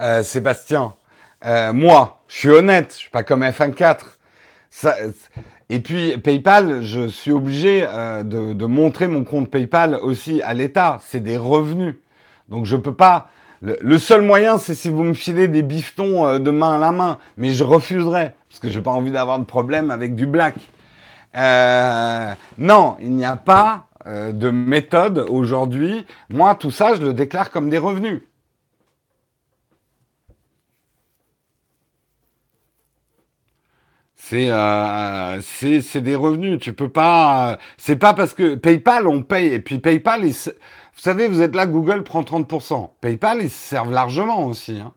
Euh, 0.00 0.22
Sébastien, 0.22 0.94
euh, 1.44 1.72
moi, 1.72 2.22
je 2.28 2.36
suis 2.36 2.50
honnête, 2.50 2.92
je 2.92 2.98
suis 2.98 3.10
pas 3.10 3.22
comme 3.22 3.42
F1.4. 3.42 4.18
Et 5.68 5.80
puis 5.80 6.16
PayPal, 6.18 6.82
je 6.82 7.08
suis 7.08 7.32
obligé 7.32 7.84
euh, 7.86 8.22
de, 8.22 8.52
de, 8.54 8.66
montrer 8.66 9.08
mon 9.08 9.24
compte 9.24 9.50
PayPal 9.50 9.94
aussi 9.94 10.42
à 10.42 10.54
l'État. 10.54 11.00
C'est 11.06 11.20
des 11.20 11.36
revenus. 11.36 11.96
Donc 12.48 12.66
je 12.66 12.76
peux 12.76 12.94
pas 12.94 13.30
le, 13.62 13.98
seul 13.98 14.22
moyen, 14.22 14.56
c'est 14.56 14.74
si 14.74 14.88
vous 14.88 15.04
me 15.04 15.12
filez 15.12 15.46
des 15.46 15.62
bifetons 15.62 16.26
euh, 16.26 16.38
de 16.38 16.50
main 16.50 16.76
à 16.76 16.78
la 16.78 16.92
main, 16.92 17.18
mais 17.36 17.50
je 17.50 17.62
refuserai 17.62 18.32
parce 18.48 18.58
que 18.58 18.70
j'ai 18.70 18.80
pas 18.80 18.90
envie 18.90 19.10
d'avoir 19.10 19.38
de 19.38 19.44
problème 19.44 19.90
avec 19.90 20.14
du 20.14 20.26
black. 20.26 20.54
Euh, 21.36 22.32
non, 22.56 22.96
il 23.00 23.10
n'y 23.10 23.24
a 23.26 23.36
pas 23.36 23.86
euh, 24.06 24.32
de 24.32 24.50
méthode 24.50 25.26
aujourd'hui. 25.28 26.06
Moi, 26.30 26.54
tout 26.54 26.70
ça, 26.70 26.94
je 26.94 27.02
le 27.02 27.12
déclare 27.12 27.50
comme 27.50 27.68
des 27.68 27.78
revenus. 27.78 28.22
C'est 34.30 34.50
euh, 34.50 35.40
c'est 35.42 36.00
des 36.00 36.14
revenus. 36.14 36.60
Tu 36.60 36.72
peux 36.72 36.88
pas. 36.88 37.58
C'est 37.78 37.96
pas 37.96 38.14
parce 38.14 38.32
que 38.32 38.54
PayPal 38.54 39.08
on 39.08 39.22
paye 39.22 39.52
et 39.52 39.60
puis 39.60 39.78
PayPal 39.80 40.24
vous 41.00 41.04
savez, 41.04 41.28
vous 41.28 41.40
êtes 41.40 41.56
là, 41.56 41.66
Google 41.66 42.02
prend 42.04 42.22
30%. 42.22 42.90
PayPal, 43.00 43.42
ils 43.42 43.50
se 43.50 43.56
servent 43.56 43.90
largement 43.90 44.44
aussi. 44.44 44.80
Hein. 44.80 44.92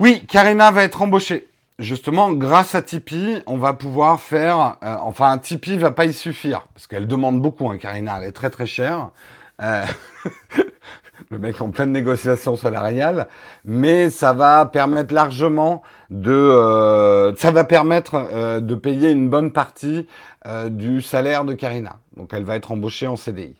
Oui, 0.00 0.26
Karina 0.26 0.72
va 0.72 0.82
être 0.82 1.00
embauchée. 1.00 1.48
Justement, 1.78 2.32
grâce 2.32 2.74
à 2.74 2.82
Tipeee, 2.82 3.42
on 3.46 3.58
va 3.58 3.74
pouvoir 3.74 4.20
faire... 4.20 4.76
Euh, 4.82 4.96
enfin, 5.02 5.38
Tipeee 5.38 5.78
va 5.78 5.92
pas 5.92 6.06
y 6.06 6.12
suffire, 6.12 6.66
parce 6.74 6.88
qu'elle 6.88 7.06
demande 7.06 7.40
beaucoup, 7.40 7.70
hein, 7.70 7.78
Karina, 7.78 8.18
elle 8.20 8.28
est 8.28 8.32
très 8.32 8.50
très 8.50 8.66
chère. 8.66 9.10
Euh, 9.60 9.84
le 11.32 11.38
mec 11.38 11.60
en 11.62 11.70
pleine 11.70 11.92
négociation 11.92 12.56
salariale, 12.56 13.26
mais 13.64 14.10
ça 14.10 14.34
va 14.34 14.66
permettre 14.66 15.14
largement 15.14 15.82
de, 16.10 16.30
euh, 16.30 17.34
ça 17.36 17.50
va 17.50 17.64
permettre 17.64 18.14
euh, 18.14 18.60
de 18.60 18.74
payer 18.74 19.10
une 19.10 19.30
bonne 19.30 19.50
partie 19.52 20.06
euh, 20.46 20.68
du 20.68 21.00
salaire 21.00 21.44
de 21.44 21.54
Karina. 21.54 21.98
Donc 22.16 22.32
elle 22.34 22.44
va 22.44 22.56
être 22.56 22.70
embauchée 22.70 23.06
en 23.06 23.16
CDI. 23.16 23.56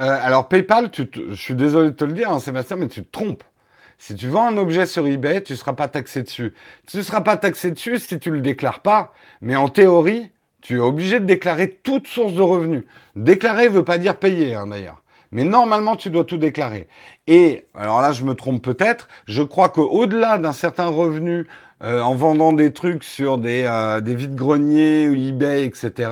alors 0.00 0.48
PayPal, 0.48 0.90
je 0.94 1.34
suis 1.34 1.54
désolé 1.54 1.90
de 1.90 1.94
te 1.94 2.04
le 2.04 2.12
dire, 2.12 2.30
hein, 2.30 2.38
Sébastien, 2.38 2.76
mais 2.76 2.88
tu 2.88 3.02
te 3.02 3.10
trompes. 3.10 3.44
Si 4.06 4.14
tu 4.14 4.28
vends 4.28 4.48
un 4.48 4.58
objet 4.58 4.84
sur 4.84 5.06
eBay, 5.06 5.42
tu 5.42 5.54
ne 5.54 5.56
seras 5.56 5.72
pas 5.72 5.88
taxé 5.88 6.22
dessus. 6.22 6.52
Tu 6.86 6.98
ne 6.98 7.02
seras 7.02 7.22
pas 7.22 7.38
taxé 7.38 7.70
dessus 7.70 7.98
si 7.98 8.18
tu 8.18 8.28
ne 8.28 8.34
le 8.34 8.42
déclares 8.42 8.80
pas. 8.80 9.14
Mais 9.40 9.56
en 9.56 9.70
théorie, 9.70 10.30
tu 10.60 10.76
es 10.76 10.78
obligé 10.78 11.20
de 11.20 11.24
déclarer 11.24 11.70
toute 11.70 12.06
source 12.06 12.34
de 12.34 12.42
revenus. 12.42 12.84
Déclarer 13.16 13.64
ne 13.64 13.70
veut 13.70 13.82
pas 13.82 13.96
dire 13.96 14.18
payer, 14.18 14.56
hein, 14.56 14.66
d'ailleurs. 14.66 15.02
Mais 15.32 15.42
normalement, 15.44 15.96
tu 15.96 16.10
dois 16.10 16.24
tout 16.24 16.36
déclarer. 16.36 16.86
Et, 17.28 17.64
alors 17.74 18.02
là, 18.02 18.12
je 18.12 18.24
me 18.24 18.34
trompe 18.34 18.62
peut-être, 18.62 19.08
je 19.26 19.42
crois 19.42 19.70
qu'au-delà 19.70 20.36
d'un 20.36 20.52
certain 20.52 20.88
revenu, 20.88 21.46
euh, 21.82 22.02
en 22.02 22.14
vendant 22.14 22.52
des 22.52 22.74
trucs 22.74 23.04
sur 23.04 23.38
des, 23.38 23.64
euh, 23.66 24.02
des 24.02 24.14
vides-greniers, 24.14 25.04
eBay, 25.04 25.64
etc., 25.64 26.10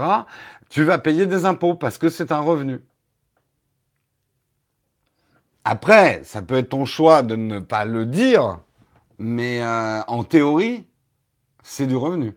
tu 0.70 0.82
vas 0.82 0.96
payer 0.96 1.26
des 1.26 1.44
impôts 1.44 1.74
parce 1.74 1.98
que 1.98 2.08
c'est 2.08 2.32
un 2.32 2.40
revenu. 2.40 2.80
Après, 5.64 6.22
ça 6.24 6.42
peut 6.42 6.56
être 6.56 6.70
ton 6.70 6.84
choix 6.84 7.22
de 7.22 7.36
ne 7.36 7.60
pas 7.60 7.84
le 7.84 8.06
dire, 8.06 8.58
mais 9.18 9.62
euh, 9.62 10.02
en 10.08 10.24
théorie, 10.24 10.86
c'est 11.62 11.86
du 11.86 11.96
revenu. 11.96 12.34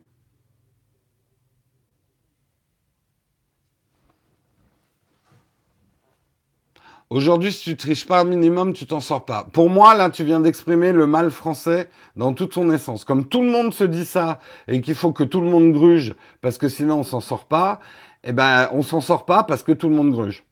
Aujourd'hui, 7.11 7.51
si 7.53 7.63
tu 7.63 7.77
triches 7.77 8.05
pas 8.05 8.21
un 8.21 8.23
minimum, 8.25 8.73
tu 8.73 8.85
t'en 8.87 8.99
sors 8.99 9.25
pas. 9.25 9.47
Pour 9.53 9.69
moi, 9.69 9.95
là, 9.95 10.09
tu 10.09 10.23
viens 10.23 10.39
d'exprimer 10.39 10.91
le 10.91 11.05
mal 11.07 11.31
français 11.31 11.89
dans 12.15 12.33
toute 12.33 12.53
son 12.53 12.71
essence. 12.71 13.05
Comme 13.05 13.27
tout 13.27 13.41
le 13.41 13.51
monde 13.51 13.73
se 13.73 13.83
dit 13.83 14.05
ça 14.05 14.39
et 14.67 14.81
qu'il 14.81 14.95
faut 14.95 15.13
que 15.13 15.23
tout 15.23 15.39
le 15.41 15.49
monde 15.49 15.71
gruge 15.71 16.15
parce 16.41 16.57
que 16.57 16.67
sinon 16.67 16.99
on 16.99 17.03
s'en 17.03 17.21
sort 17.21 17.45
pas, 17.45 17.79
eh 18.23 18.33
ben, 18.33 18.69
on 18.71 18.81
s'en 18.81 19.01
sort 19.01 19.25
pas 19.25 19.43
parce 19.43 19.63
que 19.63 19.71
tout 19.71 19.87
le 19.87 19.95
monde 19.95 20.11
gruge. 20.11 20.43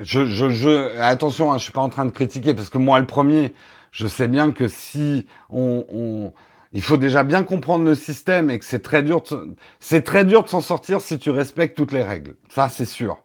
Je, 0.00 0.24
je, 0.26 0.48
je, 0.50 0.98
attention, 0.98 1.52
hein, 1.52 1.58
je 1.58 1.64
suis 1.64 1.72
pas 1.72 1.82
en 1.82 1.90
train 1.90 2.06
de 2.06 2.10
critiquer 2.10 2.54
parce 2.54 2.70
que 2.70 2.78
moi, 2.78 2.98
le 3.00 3.06
premier, 3.06 3.52
je 3.92 4.06
sais 4.06 4.28
bien 4.28 4.50
que 4.50 4.66
si 4.66 5.26
on, 5.50 5.84
on 5.92 6.32
il 6.72 6.82
faut 6.82 6.96
déjà 6.96 7.24
bien 7.24 7.42
comprendre 7.42 7.84
le 7.84 7.94
système 7.94 8.48
et 8.50 8.58
que 8.58 8.64
c'est 8.64 8.82
très 8.82 9.02
dur, 9.02 9.22
c'est 9.80 10.02
très 10.02 10.24
dur 10.24 10.44
de 10.44 10.48
s'en 10.48 10.60
sortir 10.60 11.00
si 11.00 11.18
tu 11.18 11.30
respectes 11.30 11.76
toutes 11.76 11.92
les 11.92 12.02
règles. 12.02 12.36
Ça, 12.48 12.68
c'est 12.68 12.84
sûr. 12.84 13.18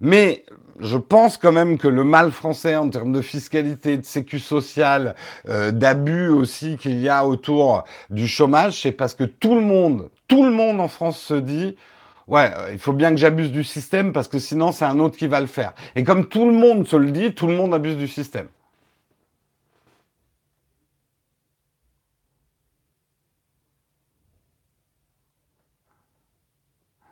Mais 0.00 0.46
je 0.78 0.96
pense 0.96 1.36
quand 1.36 1.52
même 1.52 1.76
que 1.76 1.88
le 1.88 2.04
mal 2.04 2.30
français 2.32 2.74
en 2.76 2.88
termes 2.88 3.12
de 3.12 3.20
fiscalité, 3.20 3.98
de 3.98 4.04
sécu 4.04 4.38
sociale, 4.38 5.14
euh, 5.48 5.72
d'abus 5.72 6.28
aussi 6.28 6.78
qu'il 6.78 6.98
y 7.00 7.08
a 7.10 7.26
autour 7.26 7.84
du 8.08 8.26
chômage, 8.26 8.80
c'est 8.80 8.92
parce 8.92 9.14
que 9.14 9.24
tout 9.24 9.54
le 9.54 9.60
monde, 9.60 10.08
tout 10.26 10.42
le 10.42 10.50
monde 10.50 10.80
en 10.80 10.88
France 10.88 11.20
se 11.20 11.34
dit, 11.34 11.76
ouais, 12.30 12.50
euh, 12.56 12.70
il 12.72 12.78
faut 12.78 12.92
bien 12.94 13.10
que 13.10 13.18
j'abuse 13.18 13.52
du 13.52 13.64
système 13.64 14.12
parce 14.14 14.28
que 14.28 14.38
sinon 14.38 14.72
c'est 14.72 14.86
un 14.86 14.98
autre 15.00 15.18
qui 15.18 15.28
va 15.28 15.40
le 15.40 15.46
faire. 15.48 15.74
Et 15.96 16.04
comme 16.04 16.26
tout 16.28 16.46
le 16.46 16.54
monde 16.56 16.88
se 16.88 16.96
le 16.96 17.10
dit, 17.12 17.34
tout 17.34 17.46
le 17.48 17.56
monde 17.56 17.74
abuse 17.74 17.96
du 17.98 18.08
système. 18.08 18.48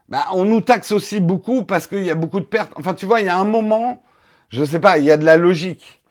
Bah, 0.08 0.26
on 0.32 0.44
nous 0.44 0.60
taxe 0.62 0.92
aussi 0.92 1.20
beaucoup 1.20 1.64
parce 1.64 1.86
qu'il 1.86 2.04
y 2.04 2.10
a 2.10 2.14
beaucoup 2.14 2.40
de 2.40 2.46
pertes. 2.46 2.72
Enfin, 2.76 2.94
tu 2.94 3.04
vois, 3.06 3.20
il 3.20 3.26
y 3.26 3.28
a 3.28 3.36
un 3.38 3.44
moment, 3.44 4.02
je 4.48 4.64
sais 4.64 4.80
pas, 4.80 4.98
il 4.98 5.04
y 5.04 5.10
a 5.10 5.16
de 5.18 5.24
la 5.24 5.36
logique. 5.36 6.02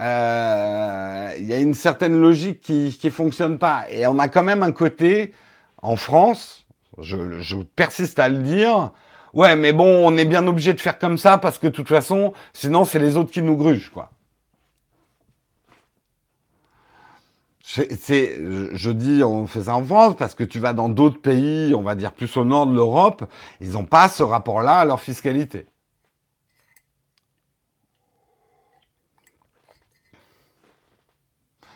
Euh, 0.00 1.34
il 1.38 1.46
y 1.46 1.52
a 1.54 1.58
une 1.60 1.74
certaine 1.74 2.20
logique 2.20 2.60
qui 2.62 2.96
qui 3.00 3.10
fonctionne 3.10 3.58
pas. 3.58 3.86
Et 3.90 4.06
on 4.06 4.18
a 4.20 4.28
quand 4.28 4.44
même 4.44 4.62
un 4.62 4.72
côté 4.72 5.34
en 5.82 5.96
France, 5.96 6.59
je, 7.00 7.56
persiste 7.76 8.18
à 8.18 8.28
le 8.28 8.38
dire. 8.38 8.92
Ouais, 9.32 9.56
mais 9.56 9.72
bon, 9.72 10.06
on 10.06 10.16
est 10.16 10.24
bien 10.24 10.46
obligé 10.46 10.72
de 10.74 10.80
faire 10.80 10.98
comme 10.98 11.18
ça 11.18 11.38
parce 11.38 11.58
que 11.58 11.68
de 11.68 11.72
toute 11.72 11.88
façon, 11.88 12.32
sinon 12.52 12.84
c'est 12.84 12.98
les 12.98 13.16
autres 13.16 13.30
qui 13.30 13.42
nous 13.42 13.56
grugent, 13.56 13.90
quoi. 13.90 14.10
C'est, 17.62 18.36
je 18.72 18.90
dis, 18.90 19.22
on 19.22 19.46
fait 19.46 19.64
ça 19.64 19.76
en 19.76 19.84
France 19.84 20.16
parce 20.18 20.34
que 20.34 20.42
tu 20.42 20.58
vas 20.58 20.72
dans 20.72 20.88
d'autres 20.88 21.20
pays, 21.20 21.72
on 21.72 21.82
va 21.82 21.94
dire 21.94 22.10
plus 22.12 22.36
au 22.36 22.44
nord 22.44 22.66
de 22.66 22.74
l'Europe, 22.74 23.24
ils 23.60 23.72
n'ont 23.72 23.84
pas 23.84 24.08
ce 24.08 24.24
rapport-là 24.24 24.78
à 24.80 24.84
leur 24.84 25.00
fiscalité. 25.00 25.66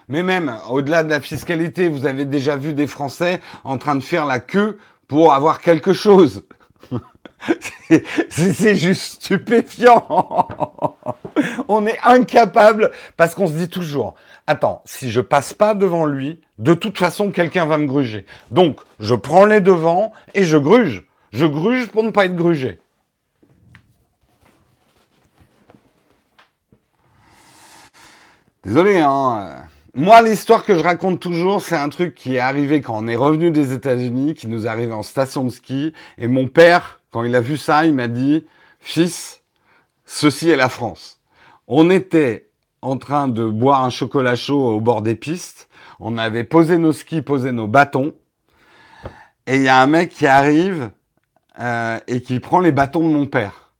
Mais 0.09 0.22
même 0.22 0.59
au-delà 0.68 1.03
de 1.03 1.11
la 1.11 1.20
fiscalité, 1.20 1.89
vous 1.89 2.07
avez 2.07 2.25
déjà 2.25 2.57
vu 2.57 2.75
des 2.75 2.87
Français 2.87 3.41
en 3.62 3.79
train 3.79 3.95
de 3.95 4.03
faire 4.03 4.27
la 4.27 4.41
queue 4.41 4.79
pour 5.15 5.33
avoir 5.33 5.61
quelque 5.61 5.93
chose. 5.93 6.43
C'est 8.31 8.75
juste 8.75 9.23
stupéfiant. 9.23 10.49
On 11.69 11.87
est 11.87 12.01
incapable 12.03 12.91
parce 13.17 13.37
qu'on 13.37 13.47
se 13.47 13.53
dit 13.53 13.69
toujours, 13.69 14.17
attends, 14.49 14.83
si 14.85 15.12
je 15.12 15.21
passe 15.21 15.55
pas 15.55 15.75
devant 15.75 16.05
lui, 16.05 16.41
de 16.59 16.75
toute 16.75 16.99
façon, 16.99 17.31
quelqu'un 17.31 17.65
va 17.65 17.79
me 17.79 17.87
gruger. 17.87 18.27
Donc, 18.51 18.81
je 18.99 19.15
prends 19.15 19.45
les 19.45 19.61
devants 19.61 20.12
et 20.35 20.43
je 20.43 20.57
gruge. 20.57 21.07
Je 21.31 21.47
gruge 21.47 21.87
pour 21.87 22.03
ne 22.03 22.11
pas 22.11 22.25
être 22.25 22.35
grugé. 22.35 22.81
Désolé, 28.65 28.99
hein. 28.99 29.69
Moi, 29.97 30.22
l'histoire 30.22 30.64
que 30.64 30.74
je 30.76 30.82
raconte 30.82 31.20
toujours, 31.20 31.62
c'est 31.62 31.76
un 31.76 31.88
truc 31.88 32.16
qui 32.16 32.34
est 32.34 32.40
arrivé 32.40 32.80
quand 32.80 32.99
on 32.99 33.07
est 33.07 33.14
revenu 33.14 33.53
des 33.53 33.72
États-Unis, 33.72 34.34
qui 34.34 34.49
nous 34.49 34.66
est 34.66 34.68
arrivé 34.68 34.92
en 34.92 35.05
station 35.05 35.45
de 35.45 35.51
ski. 35.51 35.92
Et 36.18 36.26
mon 36.26 36.49
père, 36.49 36.99
quand 37.12 37.22
il 37.22 37.32
a 37.36 37.40
vu 37.40 37.57
ça, 37.57 37.86
il 37.86 37.95
m'a 37.95 38.09
dit, 38.09 38.45
fils, 38.80 39.42
ceci 40.05 40.51
est 40.51 40.57
la 40.57 40.68
France. 40.68 41.20
On 41.68 41.90
était 41.90 42.49
en 42.82 42.97
train 42.97 43.28
de 43.28 43.47
boire 43.47 43.84
un 43.84 43.90
chocolat 43.90 44.34
chaud 44.34 44.66
au 44.66 44.80
bord 44.80 45.01
des 45.01 45.14
pistes. 45.14 45.68
On 46.01 46.18
avait 46.18 46.42
posé 46.42 46.76
nos 46.76 46.92
skis, 46.92 47.22
posé 47.22 47.53
nos 47.53 47.68
bâtons. 47.68 48.14
Et 49.47 49.59
il 49.59 49.62
y 49.62 49.68
a 49.68 49.80
un 49.80 49.86
mec 49.86 50.11
qui 50.11 50.26
arrive 50.26 50.90
euh, 51.61 52.01
et 52.09 52.20
qui 52.20 52.40
prend 52.40 52.59
les 52.59 52.72
bâtons 52.72 53.09
de 53.09 53.14
mon 53.14 53.26
père. 53.26 53.70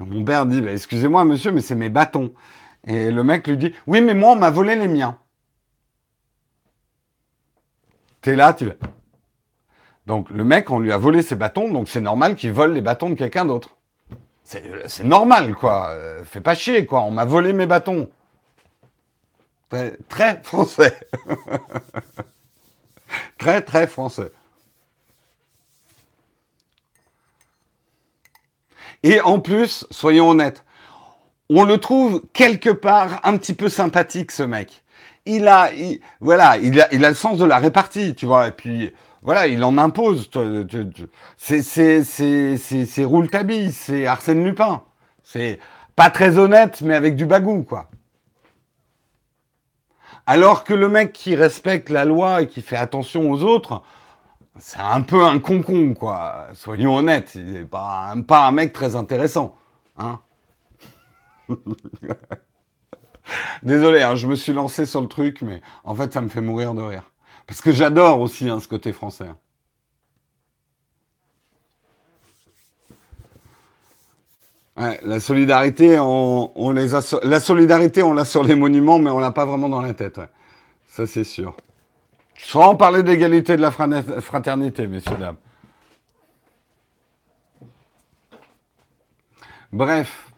Mon 0.00 0.22
père 0.22 0.44
dit, 0.44 0.60
bah, 0.60 0.72
excusez-moi 0.72 1.24
monsieur, 1.24 1.50
mais 1.50 1.62
c'est 1.62 1.76
mes 1.76 1.88
bâtons. 1.88 2.30
Et 2.86 3.10
le 3.10 3.24
mec 3.24 3.46
lui 3.46 3.56
dit, 3.56 3.72
oui, 3.86 4.02
mais 4.02 4.12
moi, 4.12 4.32
on 4.32 4.36
m'a 4.36 4.50
volé 4.50 4.76
les 4.76 4.88
miens. 4.88 5.16
T'es 8.22 8.36
là, 8.36 8.54
tu 8.54 8.70
Donc 10.06 10.30
le 10.30 10.44
mec, 10.44 10.70
on 10.70 10.78
lui 10.78 10.92
a 10.92 10.96
volé 10.96 11.22
ses 11.22 11.34
bâtons, 11.34 11.70
donc 11.70 11.88
c'est 11.88 12.00
normal 12.00 12.36
qu'il 12.36 12.52
vole 12.52 12.72
les 12.72 12.80
bâtons 12.80 13.10
de 13.10 13.14
quelqu'un 13.14 13.44
d'autre. 13.44 13.76
C'est 14.44 15.04
normal, 15.04 15.54
quoi. 15.54 15.90
Euh, 15.90 16.24
fais 16.24 16.40
pas 16.40 16.54
chier, 16.54 16.86
quoi. 16.86 17.02
On 17.02 17.10
m'a 17.10 17.24
volé 17.24 17.52
mes 17.52 17.66
bâtons. 17.66 18.08
Très, 20.08 20.40
français. 20.42 20.98
très, 23.38 23.62
très 23.62 23.86
français. 23.86 24.30
Et 29.02 29.20
en 29.20 29.40
plus, 29.40 29.86
soyons 29.90 30.30
honnêtes, 30.30 30.64
on 31.48 31.64
le 31.64 31.78
trouve 31.78 32.22
quelque 32.32 32.70
part 32.70 33.20
un 33.24 33.36
petit 33.38 33.54
peu 33.54 33.68
sympathique, 33.68 34.30
ce 34.30 34.42
mec. 34.42 34.81
Il 35.24 35.46
a, 35.48 35.70
voilà, 36.20 36.56
il 36.58 36.80
a, 36.80 36.92
il 36.92 37.04
a 37.04 37.08
le 37.08 37.14
sens 37.14 37.38
de 37.38 37.44
la 37.44 37.58
répartie, 37.58 38.14
tu 38.14 38.26
vois. 38.26 38.48
Et 38.48 38.52
puis, 38.52 38.92
voilà, 39.22 39.46
il 39.46 39.62
en 39.64 39.78
impose. 39.78 40.28
C'est, 41.36 41.62
c'est, 41.62 42.04
c'est, 42.04 42.56
c'est, 42.86 43.04
Rouletabille, 43.04 43.72
c'est 43.72 44.06
Arsène 44.06 44.44
Lupin. 44.44 44.82
C'est 45.22 45.60
pas 45.96 46.10
très 46.10 46.38
honnête, 46.38 46.80
mais 46.82 46.94
avec 46.94 47.16
du 47.16 47.26
bagou, 47.26 47.62
quoi. 47.62 47.88
Alors 50.26 50.64
que 50.64 50.74
le 50.74 50.88
mec 50.88 51.12
qui 51.12 51.34
respecte 51.36 51.88
la 51.88 52.04
loi 52.04 52.42
et 52.42 52.48
qui 52.48 52.62
fait 52.62 52.76
attention 52.76 53.30
aux 53.30 53.42
autres, 53.42 53.82
c'est 54.58 54.80
un 54.80 55.02
peu 55.02 55.24
un 55.24 55.38
concon, 55.38 55.94
quoi. 55.94 56.48
Soyons 56.54 56.96
honnêtes, 56.96 57.34
il 57.36 57.52
n'est 57.52 57.64
pas, 57.64 58.14
pas 58.26 58.46
un 58.46 58.52
mec 58.52 58.72
très 58.72 58.96
intéressant. 58.96 59.56
Hein 59.98 60.20
Désolé, 63.62 64.02
hein, 64.02 64.16
je 64.16 64.26
me 64.26 64.34
suis 64.34 64.52
lancé 64.52 64.86
sur 64.86 65.00
le 65.00 65.08
truc, 65.08 65.42
mais 65.42 65.60
en 65.84 65.94
fait, 65.94 66.12
ça 66.12 66.20
me 66.20 66.28
fait 66.28 66.40
mourir 66.40 66.74
de 66.74 66.82
rire. 66.82 67.10
Parce 67.46 67.60
que 67.60 67.72
j'adore 67.72 68.20
aussi 68.20 68.48
hein, 68.48 68.60
ce 68.60 68.68
côté 68.68 68.92
français. 68.92 69.28
la 74.76 75.20
solidarité, 75.20 75.98
on, 76.00 76.70
les 76.72 76.88
la 77.22 77.40
solidarité, 77.40 78.02
on 78.02 78.14
l'a 78.14 78.24
sur 78.24 78.42
les 78.42 78.54
monuments, 78.54 78.98
mais 78.98 79.10
on 79.10 79.18
l'a 79.18 79.30
pas 79.30 79.44
vraiment 79.44 79.68
dans 79.68 79.82
la 79.82 79.94
tête. 79.94 80.20
Ça, 80.88 81.06
c'est 81.06 81.24
sûr. 81.24 81.56
Sans 82.36 82.74
parler 82.74 83.02
d'égalité 83.02 83.56
de 83.56 83.62
la 83.62 83.70
fraternité, 83.70 84.86
messieurs, 84.86 85.16
dames. 85.16 85.36
Bref, 89.72 90.31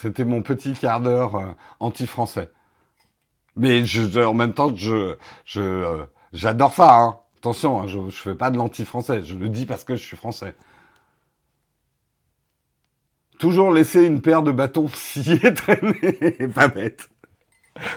c'était 0.00 0.24
mon 0.24 0.42
petit 0.42 0.72
quart 0.72 1.00
d'heure 1.00 1.36
euh, 1.36 1.52
anti-français. 1.78 2.50
Mais 3.56 3.82
en 4.24 4.34
même 4.34 4.54
temps, 4.54 4.72
euh, 4.86 6.06
j'adore 6.32 6.72
ça. 6.72 6.98
Hein. 6.98 7.18
Attention, 7.38 7.80
hein, 7.80 7.86
je 7.86 7.98
ne 7.98 8.10
fais 8.10 8.34
pas 8.34 8.50
de 8.50 8.56
l'anti-français. 8.56 9.24
Je 9.24 9.34
le 9.34 9.48
dis 9.48 9.66
parce 9.66 9.84
que 9.84 9.96
je 9.96 10.02
suis 10.02 10.16
français. 10.16 10.54
Toujours 13.38 13.72
laisser 13.72 14.04
une 14.04 14.20
paire 14.20 14.42
de 14.42 14.52
bâtons 14.52 14.88
sciés 14.94 15.54
traîner, 15.54 16.48
pas 16.54 16.68
bête. 16.68 17.08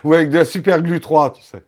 Ou 0.03 0.13
avec 0.13 0.29
de 0.29 0.37
la 0.39 0.45
super 0.45 0.81
glue 0.81 1.01
3, 1.01 1.33
tu 1.33 1.41
sais. 1.41 1.63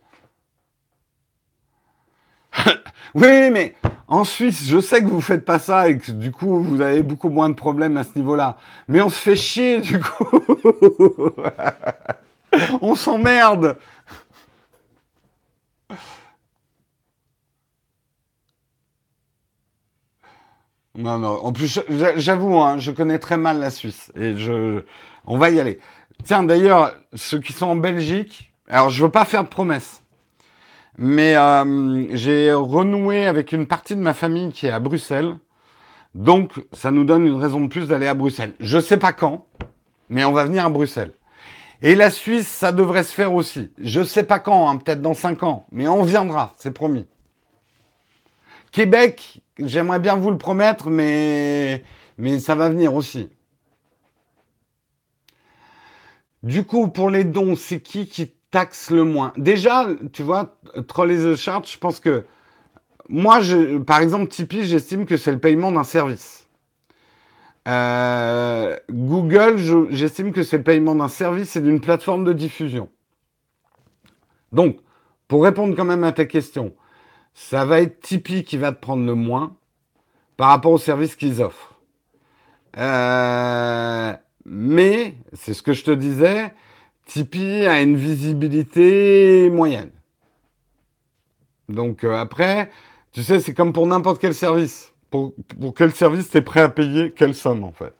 oui, 3.14 3.50
mais 3.50 3.74
en 4.08 4.24
Suisse, 4.24 4.66
je 4.66 4.80
sais 4.80 5.02
que 5.02 5.08
vous 5.08 5.20
faites 5.20 5.44
pas 5.44 5.58
ça 5.58 5.88
et 5.88 5.98
que 5.98 6.12
du 6.12 6.32
coup, 6.32 6.62
vous 6.62 6.80
avez 6.80 7.02
beaucoup 7.02 7.28
moins 7.28 7.48
de 7.48 7.54
problèmes 7.54 7.96
à 7.96 8.04
ce 8.04 8.10
niveau-là. 8.16 8.56
Mais 8.88 9.00
on 9.02 9.08
se 9.08 9.18
fait 9.18 9.36
chier, 9.36 9.80
du 9.80 10.00
coup. 10.00 10.40
on 12.80 12.94
s'emmerde. 12.94 13.76
Non, 20.96 21.18
non. 21.18 21.44
En 21.44 21.52
plus, 21.52 21.80
j'avoue, 22.16 22.58
hein, 22.60 22.78
je 22.78 22.90
connais 22.90 23.18
très 23.18 23.36
mal 23.36 23.58
la 23.60 23.70
Suisse 23.70 24.10
et 24.16 24.36
je, 24.36 24.82
on 25.26 25.36
va 25.36 25.50
y 25.50 25.60
aller. 25.60 25.78
Tiens, 26.24 26.42
d'ailleurs, 26.42 26.94
ceux 27.14 27.38
qui 27.40 27.52
sont 27.52 27.66
en 27.66 27.76
Belgique, 27.76 28.52
alors 28.68 28.88
je 28.90 29.04
veux 29.04 29.10
pas 29.10 29.26
faire 29.26 29.44
de 29.44 29.48
promesses, 29.48 30.02
Mais 30.98 31.36
euh, 31.36 32.06
j'ai 32.16 32.52
renoué 32.52 33.26
avec 33.26 33.52
une 33.52 33.66
partie 33.66 33.94
de 33.94 34.00
ma 34.00 34.14
famille 34.14 34.52
qui 34.52 34.66
est 34.66 34.70
à 34.70 34.80
Bruxelles. 34.80 35.36
Donc, 36.14 36.52
ça 36.72 36.90
nous 36.90 37.04
donne 37.04 37.26
une 37.26 37.40
raison 37.40 37.60
de 37.60 37.68
plus 37.68 37.88
d'aller 37.88 38.06
à 38.06 38.14
Bruxelles. 38.14 38.54
Je 38.60 38.80
sais 38.80 38.96
pas 38.96 39.12
quand, 39.12 39.46
mais 40.08 40.24
on 40.24 40.32
va 40.32 40.44
venir 40.44 40.64
à 40.64 40.70
Bruxelles. 40.70 41.12
Et 41.82 41.94
la 41.94 42.10
Suisse, 42.10 42.48
ça 42.48 42.72
devrait 42.72 43.04
se 43.04 43.12
faire 43.12 43.34
aussi. 43.34 43.70
Je 43.78 44.02
sais 44.02 44.24
pas 44.24 44.38
quand, 44.38 44.68
hein, 44.68 44.78
peut-être 44.78 45.02
dans 45.02 45.12
cinq 45.12 45.42
ans, 45.42 45.66
mais 45.70 45.86
on 45.88 46.02
viendra, 46.02 46.54
c'est 46.56 46.72
promis. 46.72 47.06
Québec, 48.72 49.42
j'aimerais 49.58 50.00
bien 50.00 50.16
vous 50.16 50.30
le 50.30 50.38
promettre, 50.38 50.88
mais, 50.88 51.84
mais 52.16 52.38
ça 52.38 52.54
va 52.54 52.70
venir 52.70 52.94
aussi. 52.94 53.28
Du 56.42 56.64
coup, 56.64 56.88
pour 56.88 57.10
les 57.10 57.24
dons, 57.24 57.56
c'est 57.56 57.80
qui 57.80 58.06
qui 58.06 58.32
taxe 58.50 58.90
le 58.90 59.04
moins 59.04 59.32
Déjà, 59.36 59.86
tu 60.12 60.22
vois, 60.22 60.56
Troll 60.88 61.12
et 61.12 61.18
the 61.18 61.36
Chart, 61.36 61.66
je 61.66 61.78
pense 61.78 62.00
que 62.00 62.24
moi, 63.08 63.40
par 63.86 64.00
exemple, 64.00 64.28
Tipeee, 64.28 64.64
j'estime 64.64 65.06
que 65.06 65.16
c'est 65.16 65.32
le 65.32 65.38
paiement 65.38 65.70
d'un 65.70 65.84
service. 65.84 66.46
Euh, 67.68 68.76
Google, 68.90 69.88
j'estime 69.90 70.32
que 70.32 70.42
c'est 70.42 70.58
le 70.58 70.62
paiement 70.62 70.94
d'un 70.94 71.08
service 71.08 71.56
et 71.56 71.60
d'une 71.60 71.80
plateforme 71.80 72.24
de 72.24 72.32
diffusion. 72.32 72.88
Donc, 74.52 74.78
pour 75.28 75.42
répondre 75.44 75.74
quand 75.74 75.84
même 75.84 76.04
à 76.04 76.12
ta 76.12 76.24
question, 76.24 76.74
ça 77.34 77.64
va 77.64 77.80
être 77.80 78.00
Tipeee 78.00 78.44
qui 78.44 78.56
va 78.56 78.72
te 78.72 78.80
prendre 78.80 79.04
le 79.04 79.14
moins 79.14 79.56
par 80.36 80.48
rapport 80.48 80.72
aux 80.72 80.78
services 80.78 81.16
qu'ils 81.16 81.42
offrent. 81.42 81.74
Euh, 82.78 84.12
mais, 84.44 85.14
c'est 85.32 85.54
ce 85.54 85.62
que 85.62 85.72
je 85.72 85.84
te 85.84 85.90
disais, 85.90 86.52
Tipeee 87.06 87.66
a 87.66 87.80
une 87.80 87.96
visibilité 87.96 89.48
moyenne. 89.50 89.90
Donc 91.68 92.04
euh, 92.04 92.14
après, 92.14 92.70
tu 93.12 93.22
sais, 93.22 93.40
c'est 93.40 93.54
comme 93.54 93.72
pour 93.72 93.86
n'importe 93.86 94.20
quel 94.20 94.34
service. 94.34 94.92
Pour, 95.10 95.32
quel 95.74 95.92
service 95.92 96.30
tu 96.30 96.36
es 96.36 96.42
prêt 96.42 96.60
à 96.60 96.68
payer 96.68 97.12
quelle 97.12 97.34
somme 97.34 97.64
en 97.64 97.72
fait. 97.72 97.94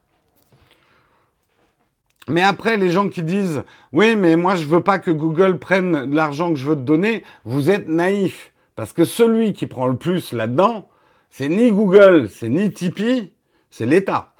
Mais 2.28 2.42
après, 2.42 2.76
les 2.76 2.90
gens 2.90 3.08
qui 3.08 3.22
disent 3.22 3.62
oui, 3.92 4.16
mais 4.16 4.36
moi 4.36 4.56
je 4.56 4.66
veux 4.66 4.82
pas 4.82 4.98
que 4.98 5.12
Google 5.12 5.58
prenne 5.58 6.12
l'argent 6.12 6.50
que 6.52 6.58
je 6.58 6.66
veux 6.66 6.76
te 6.76 6.80
donner, 6.80 7.24
vous 7.44 7.70
êtes 7.70 7.88
naïf. 7.88 8.52
Parce 8.74 8.92
que 8.92 9.04
celui 9.04 9.52
qui 9.52 9.66
prend 9.66 9.86
le 9.86 9.96
plus 9.96 10.32
là-dedans, 10.32 10.88
c'est 11.30 11.48
ni 11.48 11.70
Google, 11.70 12.28
c'est 12.28 12.48
ni 12.48 12.72
Tipeee, 12.72 13.32
c'est 13.70 13.86
l'État. 13.86 14.34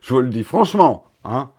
Je 0.00 0.14
vous 0.14 0.20
le 0.20 0.28
dis 0.28 0.44
franchement. 0.44 1.04
Hein. 1.24 1.50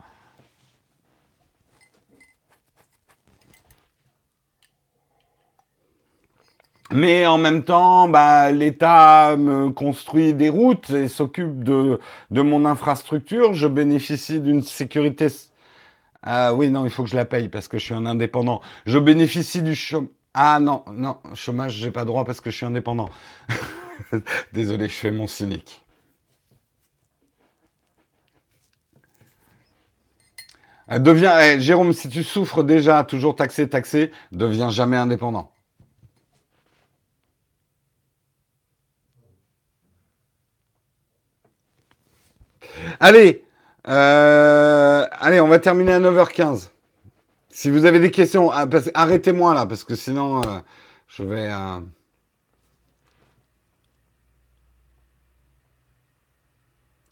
Mais 6.93 7.25
en 7.25 7.37
même 7.37 7.63
temps, 7.63 8.09
bah, 8.09 8.51
l'État 8.51 9.35
me 9.37 9.69
construit 9.69 10.33
des 10.33 10.49
routes 10.49 10.89
et 10.89 11.07
s'occupe 11.07 11.63
de, 11.63 11.99
mon 12.31 12.65
infrastructure. 12.65 13.53
Je 13.53 13.67
bénéficie 13.67 14.39
d'une 14.39 14.61
sécurité. 14.61 15.27
Ah 16.23 16.53
oui, 16.53 16.69
non, 16.69 16.85
il 16.85 16.91
faut 16.91 17.03
que 17.03 17.09
je 17.09 17.15
la 17.15 17.25
paye 17.25 17.49
parce 17.49 17.67
que 17.67 17.77
je 17.77 17.85
suis 17.85 17.93
un 17.93 18.05
indépendant. 18.05 18.61
Je 18.85 18.99
bénéficie 18.99 19.61
du 19.61 19.75
chômage. 19.75 20.09
Ah 20.33 20.59
non, 20.61 20.85
non, 20.93 21.17
chômage, 21.33 21.73
j'ai 21.73 21.91
pas 21.91 22.05
droit 22.05 22.23
parce 22.23 22.39
que 22.39 22.51
je 22.51 22.55
suis 22.55 22.65
indépendant. 22.65 23.09
Désolé, 24.53 24.87
je 24.87 24.93
fais 24.93 25.11
mon 25.11 25.27
cynique. 25.27 25.81
Euh, 30.91 30.99
deviens, 30.99 31.37
eh, 31.39 31.59
Jérôme, 31.59 31.93
si 31.93 32.07
tu 32.09 32.23
souffres 32.23 32.63
déjà, 32.63 33.03
toujours 33.03 33.35
taxé, 33.35 33.67
taxé, 33.69 34.11
deviens 34.31 34.69
jamais 34.69 34.97
indépendant. 34.97 35.51
Allez, 43.03 43.43
euh, 43.87 45.07
allez, 45.11 45.41
on 45.41 45.47
va 45.47 45.57
terminer 45.57 45.93
à 45.93 45.99
9h15. 45.99 46.69
Si 47.49 47.71
vous 47.71 47.85
avez 47.85 47.99
des 47.99 48.11
questions, 48.11 48.51
ah, 48.51 48.67
arrêtez-moi 48.93 49.55
là, 49.55 49.65
parce 49.65 49.83
que 49.83 49.95
sinon, 49.95 50.41
euh, 50.43 50.59
je 51.07 51.23
vais... 51.23 51.49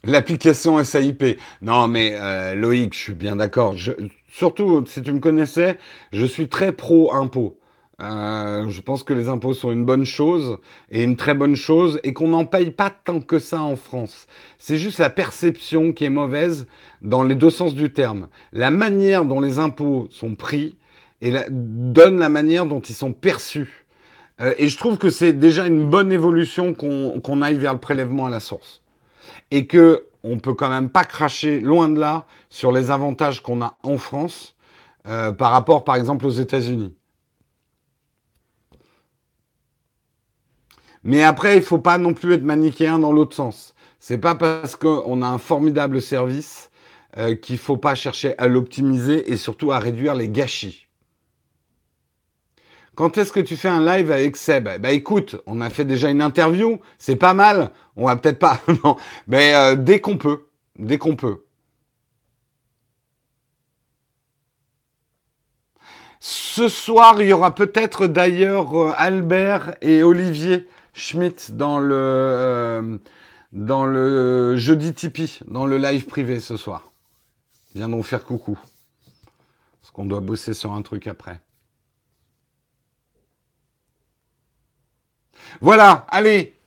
L'application 0.04 0.84
SAIP. 0.84 1.40
Non, 1.64 1.88
mais 1.88 2.14
euh, 2.14 2.54
Loïc, 2.54 2.94
je 2.94 3.00
suis 3.00 3.14
bien 3.16 3.36
d'accord. 3.38 3.76
Surtout, 4.32 4.86
si 4.86 5.02
tu 5.02 5.12
me 5.12 5.20
connaissais, 5.20 5.80
je 6.14 6.26
suis 6.26 6.50
très 6.50 6.72
pro 6.72 7.14
impôt. 7.16 7.60
Euh, 8.02 8.70
je 8.70 8.82
pense 8.82 9.04
que 9.04 9.14
les 9.14 9.28
impôts 9.28 9.54
sont 9.54 9.72
une 9.72 9.84
bonne 9.84 10.06
chose 10.06 10.58
et 10.90 11.04
une 11.04 11.18
très 11.18 11.34
bonne 11.34 11.56
chose 11.56 12.00
et 12.04 12.14
qu'on 12.14 12.30
n'en 12.30 12.46
paye 12.46 12.72
pas 12.72 12.90
tant 12.90 13.20
que 13.20 13.40
ça 13.40 13.62
en 13.62 13.76
France. 13.76 14.28
C'est 14.58 14.78
juste 14.78 15.00
la 15.00 15.10
perception 15.10 15.92
qui 15.92 16.06
est 16.06 16.10
mauvaise 16.10 16.66
dans 17.02 17.24
les 17.24 17.36
deux 17.36 17.50
sens 17.50 17.76
du 17.76 17.92
terme. 17.92 18.30
La 18.54 18.72
manière 18.72 19.26
dont 19.26 19.42
les 19.42 19.60
impôts 19.60 20.08
sont 20.12 20.36
pris 20.36 20.78
et 21.22 21.34
donne 21.50 22.20
la 22.20 22.30
manière 22.30 22.66
dont 22.66 22.80
ils 22.80 22.96
sont 22.96 23.12
perçus. 23.12 23.86
Euh, 24.40 24.54
et 24.58 24.70
je 24.70 24.78
trouve 24.78 24.98
que 24.98 25.10
c'est 25.10 25.34
déjà 25.34 25.68
une 25.68 25.90
bonne 25.90 26.14
évolution 26.14 26.74
qu'on 26.74 27.42
aille 27.42 27.58
vers 27.58 27.74
le 27.74 27.80
prélèvement 27.80 28.28
à 28.28 28.30
la 28.30 28.40
source 28.40 28.82
et 29.52 29.66
que 29.68 30.06
on 30.24 30.38
peut 30.40 30.54
quand 30.54 30.70
même 30.70 30.90
pas 30.90 31.04
cracher 31.04 31.60
loin 31.60 31.90
de 31.90 32.00
là 32.00 32.26
sur 32.50 32.72
les 32.72 32.92
avantages 32.92 33.42
qu'on 33.42 33.62
a 33.62 33.78
en 33.84 33.98
France 33.98 34.56
euh, 35.08 35.32
par 35.32 35.52
rapport, 35.52 35.84
par 35.84 35.96
exemple, 35.96 36.26
aux 36.26 36.32
États-Unis. 36.32 36.94
Mais 41.04 41.24
après, 41.24 41.58
il 41.58 41.64
faut 41.64 41.80
pas 41.80 41.98
non 41.98 42.14
plus 42.14 42.34
être 42.34 42.44
manichéen 42.44 43.00
dans 43.00 43.12
l'autre 43.12 43.36
sens. 43.36 43.74
C'est 44.00 44.18
pas 44.18 44.36
parce 44.36 44.76
qu'on 44.76 45.22
a 45.22 45.28
un 45.28 45.38
formidable 45.38 46.02
service 46.02 46.70
euh, 47.18 47.36
qu'il 47.36 47.58
faut 47.58 47.78
pas 47.78 47.96
chercher 47.96 48.38
à 48.38 48.48
l'optimiser 48.48 49.32
et 49.32 49.38
surtout 49.38 49.72
à 49.72 49.80
réduire 49.80 50.16
les 50.16 50.30
gâchis. 50.30 50.88
Quand 52.96 53.18
est-ce 53.18 53.32
que 53.32 53.40
tu 53.40 53.56
fais 53.56 53.70
un 53.70 53.84
live 53.84 54.12
avec 54.12 54.36
Seb? 54.36 54.68
Bah 54.82 54.92
écoute, 54.92 55.38
on 55.46 55.62
a 55.62 55.70
fait 55.70 55.86
déjà 55.86 56.10
une 56.10 56.22
interview, 56.22 56.80
c'est 56.98 57.16
pas 57.16 57.34
mal. 57.34 57.72
On 57.96 58.06
va 58.06 58.18
peut-être 58.18 58.40
pas, 58.40 58.60
non. 58.84 58.98
Mais 59.28 59.56
euh, 59.56 59.76
dès 59.76 60.02
qu'on 60.02 60.18
peut, 60.18 60.48
dès 60.78 60.98
qu'on 60.98 61.16
peut. 61.16 61.46
Ce 66.20 66.68
soir, 66.68 67.22
il 67.22 67.30
y 67.30 67.34
aura 67.34 67.56
peut-être 67.56 68.06
d'ailleurs 68.08 68.78
euh, 68.78 68.94
Albert 68.98 69.76
et 69.82 70.04
Olivier 70.04 70.68
Schmitt 70.94 71.56
dans 71.56 71.80
le 71.80 71.96
euh, 71.96 72.98
dans 73.52 73.86
le 73.86 74.58
jeudi 74.58 74.94
Tipeee, 74.94 75.40
dans 75.48 75.66
le 75.66 75.78
live 75.78 76.06
privé 76.06 76.40
ce 76.40 76.58
soir. 76.58 76.92
Viendront 77.76 78.04
faire 78.04 78.24
coucou. 78.24 78.60
Parce 79.82 79.92
qu'on 79.92 80.06
doit 80.06 80.20
bosser 80.20 80.54
sur 80.54 80.74
un 80.74 80.82
truc 80.82 81.08
après. 81.08 81.40
Voilà, 85.62 86.06
allez, 86.10 86.60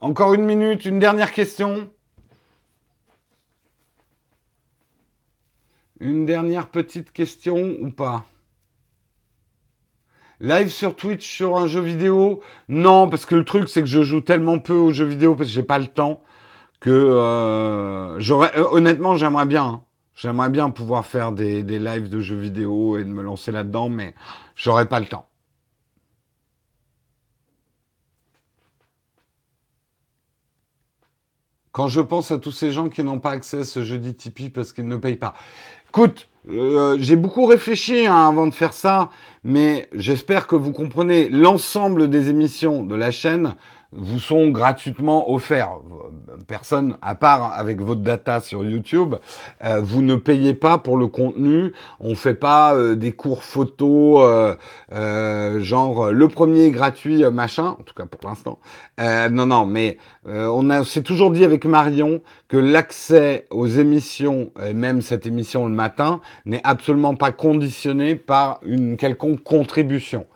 encore 0.00 0.34
une 0.34 0.44
minute, 0.44 0.84
une 0.84 0.98
dernière 0.98 1.32
question. 1.32 1.90
Une 6.00 6.26
dernière 6.26 6.68
petite 6.68 7.12
question 7.12 7.76
ou 7.80 7.90
pas? 7.90 8.26
Live 10.40 10.70
sur 10.70 10.96
Twitch 10.96 11.28
sur 11.28 11.58
un 11.58 11.66
jeu 11.66 11.80
vidéo? 11.80 12.40
Non, 12.68 13.08
parce 13.10 13.26
que 13.26 13.34
le 13.34 13.44
truc 13.44 13.68
c'est 13.68 13.82
que 13.82 13.86
je 13.88 14.02
joue 14.02 14.22
tellement 14.22 14.58
peu 14.58 14.74
aux 14.74 14.92
jeux 14.92 15.04
vidéo 15.04 15.34
parce 15.34 15.50
que 15.50 15.54
j'ai 15.54 15.62
pas 15.62 15.78
le 15.78 15.86
temps 15.86 16.22
que 16.80 16.90
euh, 16.90 18.18
j'aurais 18.20 18.56
euh, 18.56 18.64
honnêtement 18.70 19.16
j'aimerais 19.16 19.46
bien. 19.46 19.64
Hein. 19.64 19.82
J'aimerais 20.14 20.50
bien 20.50 20.70
pouvoir 20.70 21.06
faire 21.06 21.32
des, 21.32 21.62
lives 21.62 22.08
de 22.10 22.20
jeux 22.20 22.38
vidéo 22.38 22.98
et 22.98 23.04
de 23.04 23.08
me 23.08 23.22
lancer 23.22 23.52
là-dedans, 23.52 23.88
mais 23.88 24.14
j'aurais 24.54 24.86
pas 24.86 25.00
le 25.00 25.06
temps. 25.06 25.26
Quand 31.72 31.88
je 31.88 32.00
pense 32.00 32.30
à 32.32 32.38
tous 32.38 32.52
ces 32.52 32.72
gens 32.72 32.88
qui 32.88 33.02
n'ont 33.04 33.20
pas 33.20 33.30
accès 33.30 33.60
à 33.60 33.64
ce 33.64 33.84
jeudi 33.84 34.14
Tipeee 34.14 34.50
parce 34.50 34.72
qu'ils 34.72 34.88
ne 34.88 34.96
payent 34.96 35.16
pas. 35.16 35.34
Écoute, 35.88 36.28
euh, 36.48 36.96
j'ai 36.98 37.16
beaucoup 37.16 37.44
réfléchi 37.44 38.06
hein, 38.06 38.28
avant 38.28 38.46
de 38.46 38.54
faire 38.54 38.72
ça, 38.72 39.10
mais 39.44 39.88
j'espère 39.92 40.46
que 40.46 40.56
vous 40.56 40.72
comprenez 40.72 41.28
l'ensemble 41.28 42.08
des 42.08 42.30
émissions 42.30 42.82
de 42.82 42.94
la 42.94 43.10
chaîne 43.10 43.54
vous 43.92 44.20
sont 44.20 44.48
gratuitement 44.50 45.32
offerts. 45.32 45.78
Personne, 46.46 46.96
à 47.02 47.14
part 47.14 47.52
avec 47.52 47.80
votre 47.80 48.02
data 48.02 48.40
sur 48.40 48.64
YouTube, 48.64 49.16
euh, 49.64 49.80
vous 49.80 50.02
ne 50.02 50.14
payez 50.14 50.54
pas 50.54 50.78
pour 50.78 50.96
le 50.96 51.08
contenu. 51.08 51.72
On 51.98 52.14
fait 52.14 52.34
pas 52.34 52.74
euh, 52.74 52.94
des 52.94 53.12
cours 53.12 53.42
photos, 53.42 54.56
euh, 54.92 55.60
genre 55.60 56.12
le 56.12 56.28
premier 56.28 56.70
gratuit 56.70 57.24
machin, 57.30 57.76
en 57.78 57.82
tout 57.82 57.94
cas 57.94 58.06
pour 58.06 58.28
l'instant. 58.28 58.58
non, 58.98 59.46
non, 59.46 59.66
mais 59.66 59.98
on 60.26 60.70
a, 60.70 60.84
c'est 60.84 61.02
toujours 61.02 61.30
dit 61.30 61.44
avec 61.44 61.64
Marion 61.64 62.22
que 62.48 62.56
l'accès 62.56 63.46
aux 63.50 63.66
émissions, 63.66 64.52
et 64.64 64.74
même 64.74 65.02
cette 65.02 65.26
émission 65.26 65.66
le 65.66 65.74
matin, 65.74 66.20
n'est 66.44 66.60
absolument 66.64 67.14
pas 67.14 67.32
conditionné 67.32 68.14
par 68.14 68.60
une 68.62 68.96
quelconque 68.96 69.42
contribution. 69.42 70.26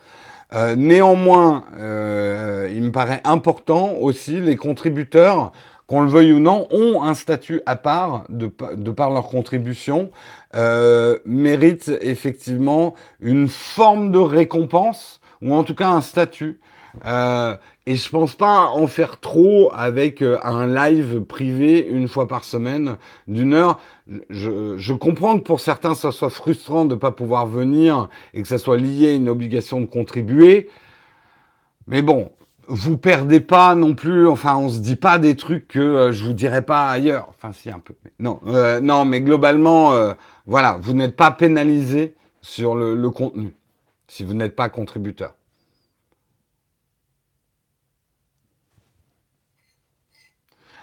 Euh, 0.53 0.77
néanmoins, 0.77 1.65
euh, 1.79 2.69
il 2.73 2.83
me 2.83 2.93
paraît 2.93 3.21
important 3.25 3.95
aussi, 4.01 4.41
les 4.41 4.57
contributeurs, 4.57 5.53
qu'on 5.87 6.03
le 6.03 6.09
veuille 6.09 6.33
ou 6.33 6.41
non, 6.41 6.67
ont 6.71 7.03
un 7.03 7.15
statut 7.15 7.61
à 7.67 7.77
part 7.77 8.25
de, 8.29 8.47
par 8.47 9.11
leur 9.11 9.29
contribution, 9.29 10.11
euh, 10.55 11.19
méritent 11.27 11.93
effectivement 12.01 12.95
une 13.21 13.49
forme 13.49 14.11
de 14.11 14.19
récompense, 14.19 15.21
ou 15.43 15.55
en 15.55 15.63
tout 15.63 15.75
cas 15.75 15.89
un 15.89 16.01
statut. 16.01 16.61
Et 17.87 17.97
je 17.97 18.09
pense 18.09 18.35
pas 18.35 18.69
en 18.69 18.87
faire 18.87 19.21
trop 19.21 19.71
avec 19.75 20.23
un 20.23 20.67
live 20.67 21.21
privé 21.23 21.87
une 21.87 22.09
fois 22.09 22.29
par 22.29 22.45
semaine 22.45 22.97
d'une 23.27 23.53
heure. 23.53 23.79
Je, 24.07 24.93
comprends 24.93 25.39
que 25.39 25.45
pour 25.45 25.61
certains, 25.61 25.95
ça 25.95 26.13
soit 26.13 26.31
frustrant 26.31 26.85
de 26.85 26.95
ne 26.95 26.99
pas 26.99 27.11
pouvoir 27.11 27.47
venir 27.47 28.09
et 28.35 28.43
que 28.43 28.49
ça 28.49 28.59
soit 28.59 28.77
lié 28.77 29.09
à 29.09 29.15
une 29.15 29.29
obligation 29.29 29.81
de 29.81 29.87
contribuer. 29.87 30.69
Mais 31.87 32.03
bon, 32.03 32.31
vous 32.69 32.99
perdez 32.99 33.41
pas 33.41 33.75
non 33.75 33.95
plus. 33.95 34.29
Enfin, 34.29 34.57
on 34.57 34.69
se 34.69 34.79
dit 34.79 34.97
pas 34.97 35.19
des 35.19 35.37
trucs 35.37 35.69
que 35.69 35.79
euh, 35.79 36.13
je 36.13 36.25
vous 36.25 36.35
dirais 36.35 36.63
pas 36.63 36.91
ailleurs. 36.91 37.29
Enfin, 37.31 37.53
si 37.53 37.71
un 37.71 37.79
peu. 37.79 37.95
non, 38.19 38.41
euh, 38.47 38.81
non, 38.81 39.07
mais 39.07 39.23
globalement, 39.23 39.93
euh, 39.93 40.13
voilà, 40.47 40.79
vous 40.83 40.93
n'êtes 40.93 41.17
pas 41.17 41.31
pénalisé 41.31 42.15
sur 42.43 42.75
le, 42.75 42.95
le 42.95 43.11
contenu 43.11 43.55
si 44.07 44.23
vous 44.23 44.35
n'êtes 44.35 44.55
pas 44.55 44.69
contributeur. 44.69 45.35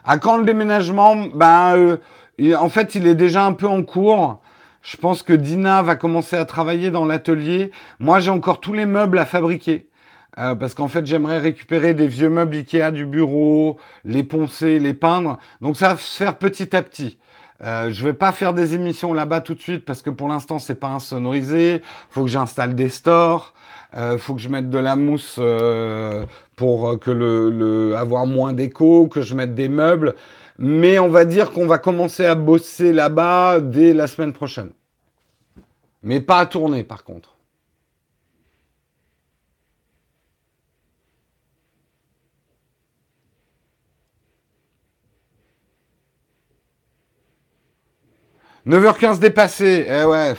À 0.03 0.17
quand 0.17 0.37
le 0.37 0.45
déménagement? 0.45 1.27
Ben, 1.27 1.99
en 2.55 2.69
fait, 2.69 2.95
il 2.95 3.07
est 3.07 3.15
déjà 3.15 3.45
un 3.45 3.53
peu 3.53 3.67
en 3.67 3.83
cours. 3.83 4.41
Je 4.81 4.97
pense 4.97 5.21
que 5.23 5.33
Dina 5.33 5.81
va 5.83 5.95
commencer 5.95 6.35
à 6.35 6.45
travailler 6.45 6.89
dans 6.89 7.05
l'atelier. 7.05 7.71
Moi, 7.99 8.19
j'ai 8.19 8.31
encore 8.31 8.59
tous 8.59 8.73
les 8.73 8.85
meubles 8.85 9.19
à 9.19 9.25
fabriquer. 9.25 9.87
Euh, 10.39 10.55
parce 10.55 10.73
qu'en 10.73 10.87
fait, 10.87 11.05
j'aimerais 11.05 11.39
récupérer 11.39 11.93
des 11.93 12.07
vieux 12.07 12.29
meubles 12.29 12.55
Ikea 12.55 12.91
du 12.91 13.05
bureau, 13.05 13.77
les 14.05 14.23
poncer, 14.23 14.79
les 14.79 14.93
peindre. 14.93 15.37
Donc, 15.59 15.77
ça 15.77 15.89
va 15.89 15.97
se 15.97 16.17
faire 16.17 16.37
petit 16.37 16.75
à 16.75 16.81
petit. 16.81 17.17
Euh, 17.63 17.91
je 17.91 18.03
vais 18.03 18.13
pas 18.13 18.31
faire 18.31 18.53
des 18.53 18.73
émissions 18.73 19.13
là-bas 19.13 19.41
tout 19.41 19.53
de 19.53 19.61
suite 19.61 19.85
parce 19.85 20.01
que 20.01 20.09
pour 20.09 20.27
l'instant, 20.27 20.57
c'est 20.57 20.75
pas 20.75 20.87
insonorisé. 20.87 21.81
Faut 22.09 22.23
que 22.23 22.29
j'installe 22.29 22.75
des 22.75 22.89
stores. 22.89 23.53
Euh, 23.95 24.17
faut 24.17 24.33
que 24.33 24.41
je 24.41 24.49
mette 24.49 24.69
de 24.69 24.79
la 24.79 24.95
mousse 24.95 25.35
euh, 25.37 26.25
pour 26.55 26.97
que 26.99 27.11
le 27.11 27.95
avoir 27.97 28.25
moins 28.25 28.53
d'écho, 28.53 29.07
que 29.07 29.21
je 29.21 29.35
mette 29.35 29.53
des 29.53 29.69
meubles. 29.69 30.15
Mais 30.63 30.99
on 30.99 31.09
va 31.09 31.25
dire 31.25 31.49
qu'on 31.51 31.65
va 31.65 31.79
commencer 31.79 32.23
à 32.23 32.35
bosser 32.35 32.93
là-bas 32.93 33.59
dès 33.59 33.93
la 33.93 34.05
semaine 34.05 34.31
prochaine. 34.31 34.69
Mais 36.03 36.21
pas 36.21 36.37
à 36.37 36.45
tourner 36.45 36.83
par 36.83 37.03
contre. 37.03 37.35
«9h15 48.67 49.17
dépassé. 49.17 49.87
Eh 49.89 50.03
ouais. 50.03 50.35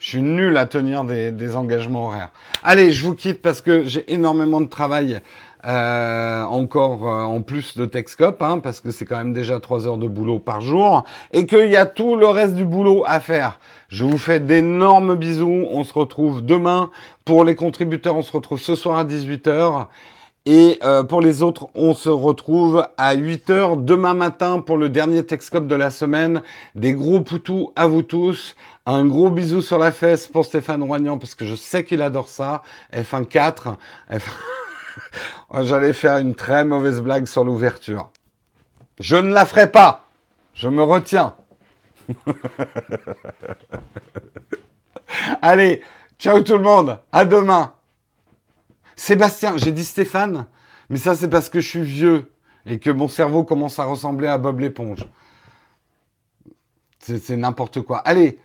Je 0.00 0.08
suis 0.08 0.22
nul 0.22 0.56
à 0.56 0.66
tenir 0.66 1.04
des, 1.04 1.30
des, 1.30 1.54
engagements 1.54 2.06
horaires. 2.06 2.32
Allez, 2.64 2.90
je 2.90 3.04
vous 3.04 3.14
quitte 3.14 3.40
parce 3.40 3.60
que 3.60 3.84
j'ai 3.84 4.12
énormément 4.12 4.60
de 4.60 4.66
travail 4.66 5.20
euh, 5.66 6.42
encore 6.44 7.06
euh, 7.06 7.22
en 7.22 7.42
plus 7.42 7.76
de 7.76 7.84
Texcop, 7.84 8.40
hein, 8.40 8.60
parce 8.60 8.80
que 8.80 8.90
c'est 8.90 9.04
quand 9.04 9.18
même 9.18 9.34
déjà 9.34 9.60
trois 9.60 9.86
heures 9.86 9.98
de 9.98 10.08
boulot 10.08 10.38
par 10.38 10.60
jour, 10.60 11.04
et 11.32 11.46
qu'il 11.46 11.70
y 11.70 11.76
a 11.76 11.86
tout 11.86 12.16
le 12.16 12.26
reste 12.26 12.54
du 12.54 12.64
boulot 12.64 13.04
à 13.06 13.20
faire. 13.20 13.58
Je 13.88 14.04
vous 14.04 14.18
fais 14.18 14.40
d'énormes 14.40 15.16
bisous. 15.16 15.66
On 15.70 15.84
se 15.84 15.92
retrouve 15.92 16.44
demain. 16.44 16.90
Pour 17.24 17.44
les 17.44 17.56
contributeurs, 17.56 18.16
on 18.16 18.22
se 18.22 18.32
retrouve 18.32 18.60
ce 18.60 18.74
soir 18.74 18.98
à 18.98 19.04
18h. 19.04 19.86
Et 20.46 20.78
euh, 20.82 21.02
pour 21.02 21.20
les 21.20 21.42
autres, 21.42 21.68
on 21.74 21.92
se 21.92 22.08
retrouve 22.08 22.86
à 22.96 23.14
8h 23.14 23.84
demain 23.84 24.14
matin 24.14 24.60
pour 24.60 24.78
le 24.78 24.88
dernier 24.88 25.26
Texcop 25.26 25.66
de 25.66 25.74
la 25.74 25.90
semaine. 25.90 26.42
Des 26.74 26.94
gros 26.94 27.20
poutous 27.20 27.72
à 27.76 27.86
vous 27.86 28.02
tous. 28.02 28.56
Un 28.86 29.04
gros 29.04 29.28
bisou 29.28 29.60
sur 29.60 29.78
la 29.78 29.92
fesse 29.92 30.26
pour 30.26 30.46
Stéphane 30.46 30.82
Roignan 30.82 31.18
parce 31.18 31.34
que 31.34 31.44
je 31.44 31.54
sais 31.54 31.84
qu'il 31.84 32.00
adore 32.00 32.28
ça. 32.28 32.62
F1 32.94 33.26
4. 33.26 33.76
J'allais 35.52 35.92
faire 35.92 36.18
une 36.18 36.34
très 36.34 36.64
mauvaise 36.64 37.00
blague 37.00 37.26
sur 37.26 37.44
l'ouverture. 37.44 38.10
Je 39.00 39.16
ne 39.16 39.32
la 39.32 39.44
ferai 39.44 39.70
pas. 39.70 40.06
Je 40.54 40.68
me 40.68 40.82
retiens. 40.82 41.34
Allez, 45.42 45.82
ciao 46.18 46.40
tout 46.42 46.56
le 46.56 46.62
monde. 46.62 46.98
À 47.10 47.24
demain. 47.24 47.74
Sébastien, 48.94 49.56
j'ai 49.56 49.72
dit 49.72 49.84
Stéphane, 49.84 50.46
mais 50.88 50.98
ça 50.98 51.16
c'est 51.16 51.28
parce 51.28 51.48
que 51.48 51.60
je 51.60 51.68
suis 51.68 51.82
vieux 51.82 52.30
et 52.66 52.78
que 52.78 52.90
mon 52.90 53.08
cerveau 53.08 53.44
commence 53.44 53.78
à 53.78 53.84
ressembler 53.84 54.28
à 54.28 54.38
Bob 54.38 54.60
l'éponge. 54.60 55.06
C'est 56.98 57.36
n'importe 57.36 57.80
quoi. 57.80 57.98
Allez, 57.98 58.38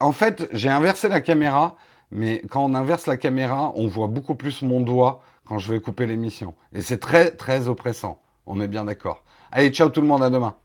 en 0.00 0.12
fait, 0.12 0.48
j'ai 0.52 0.70
inversé 0.70 1.08
la 1.08 1.20
caméra, 1.20 1.76
mais 2.10 2.42
quand 2.50 2.64
on 2.64 2.74
inverse 2.74 3.06
la 3.06 3.18
caméra, 3.18 3.72
on 3.76 3.86
voit 3.86 4.08
beaucoup 4.08 4.34
plus 4.34 4.62
mon 4.62 4.80
doigt 4.80 5.22
quand 5.52 5.58
je 5.58 5.70
vais 5.70 5.80
couper 5.80 6.06
l'émission. 6.06 6.54
Et 6.72 6.80
c'est 6.80 6.96
très, 6.96 7.30
très 7.30 7.68
oppressant. 7.68 8.22
On 8.46 8.58
est 8.62 8.68
bien 8.68 8.86
d'accord. 8.86 9.22
Allez, 9.50 9.68
ciao 9.68 9.90
tout 9.90 10.00
le 10.00 10.06
monde, 10.06 10.22
à 10.22 10.30
demain. 10.30 10.56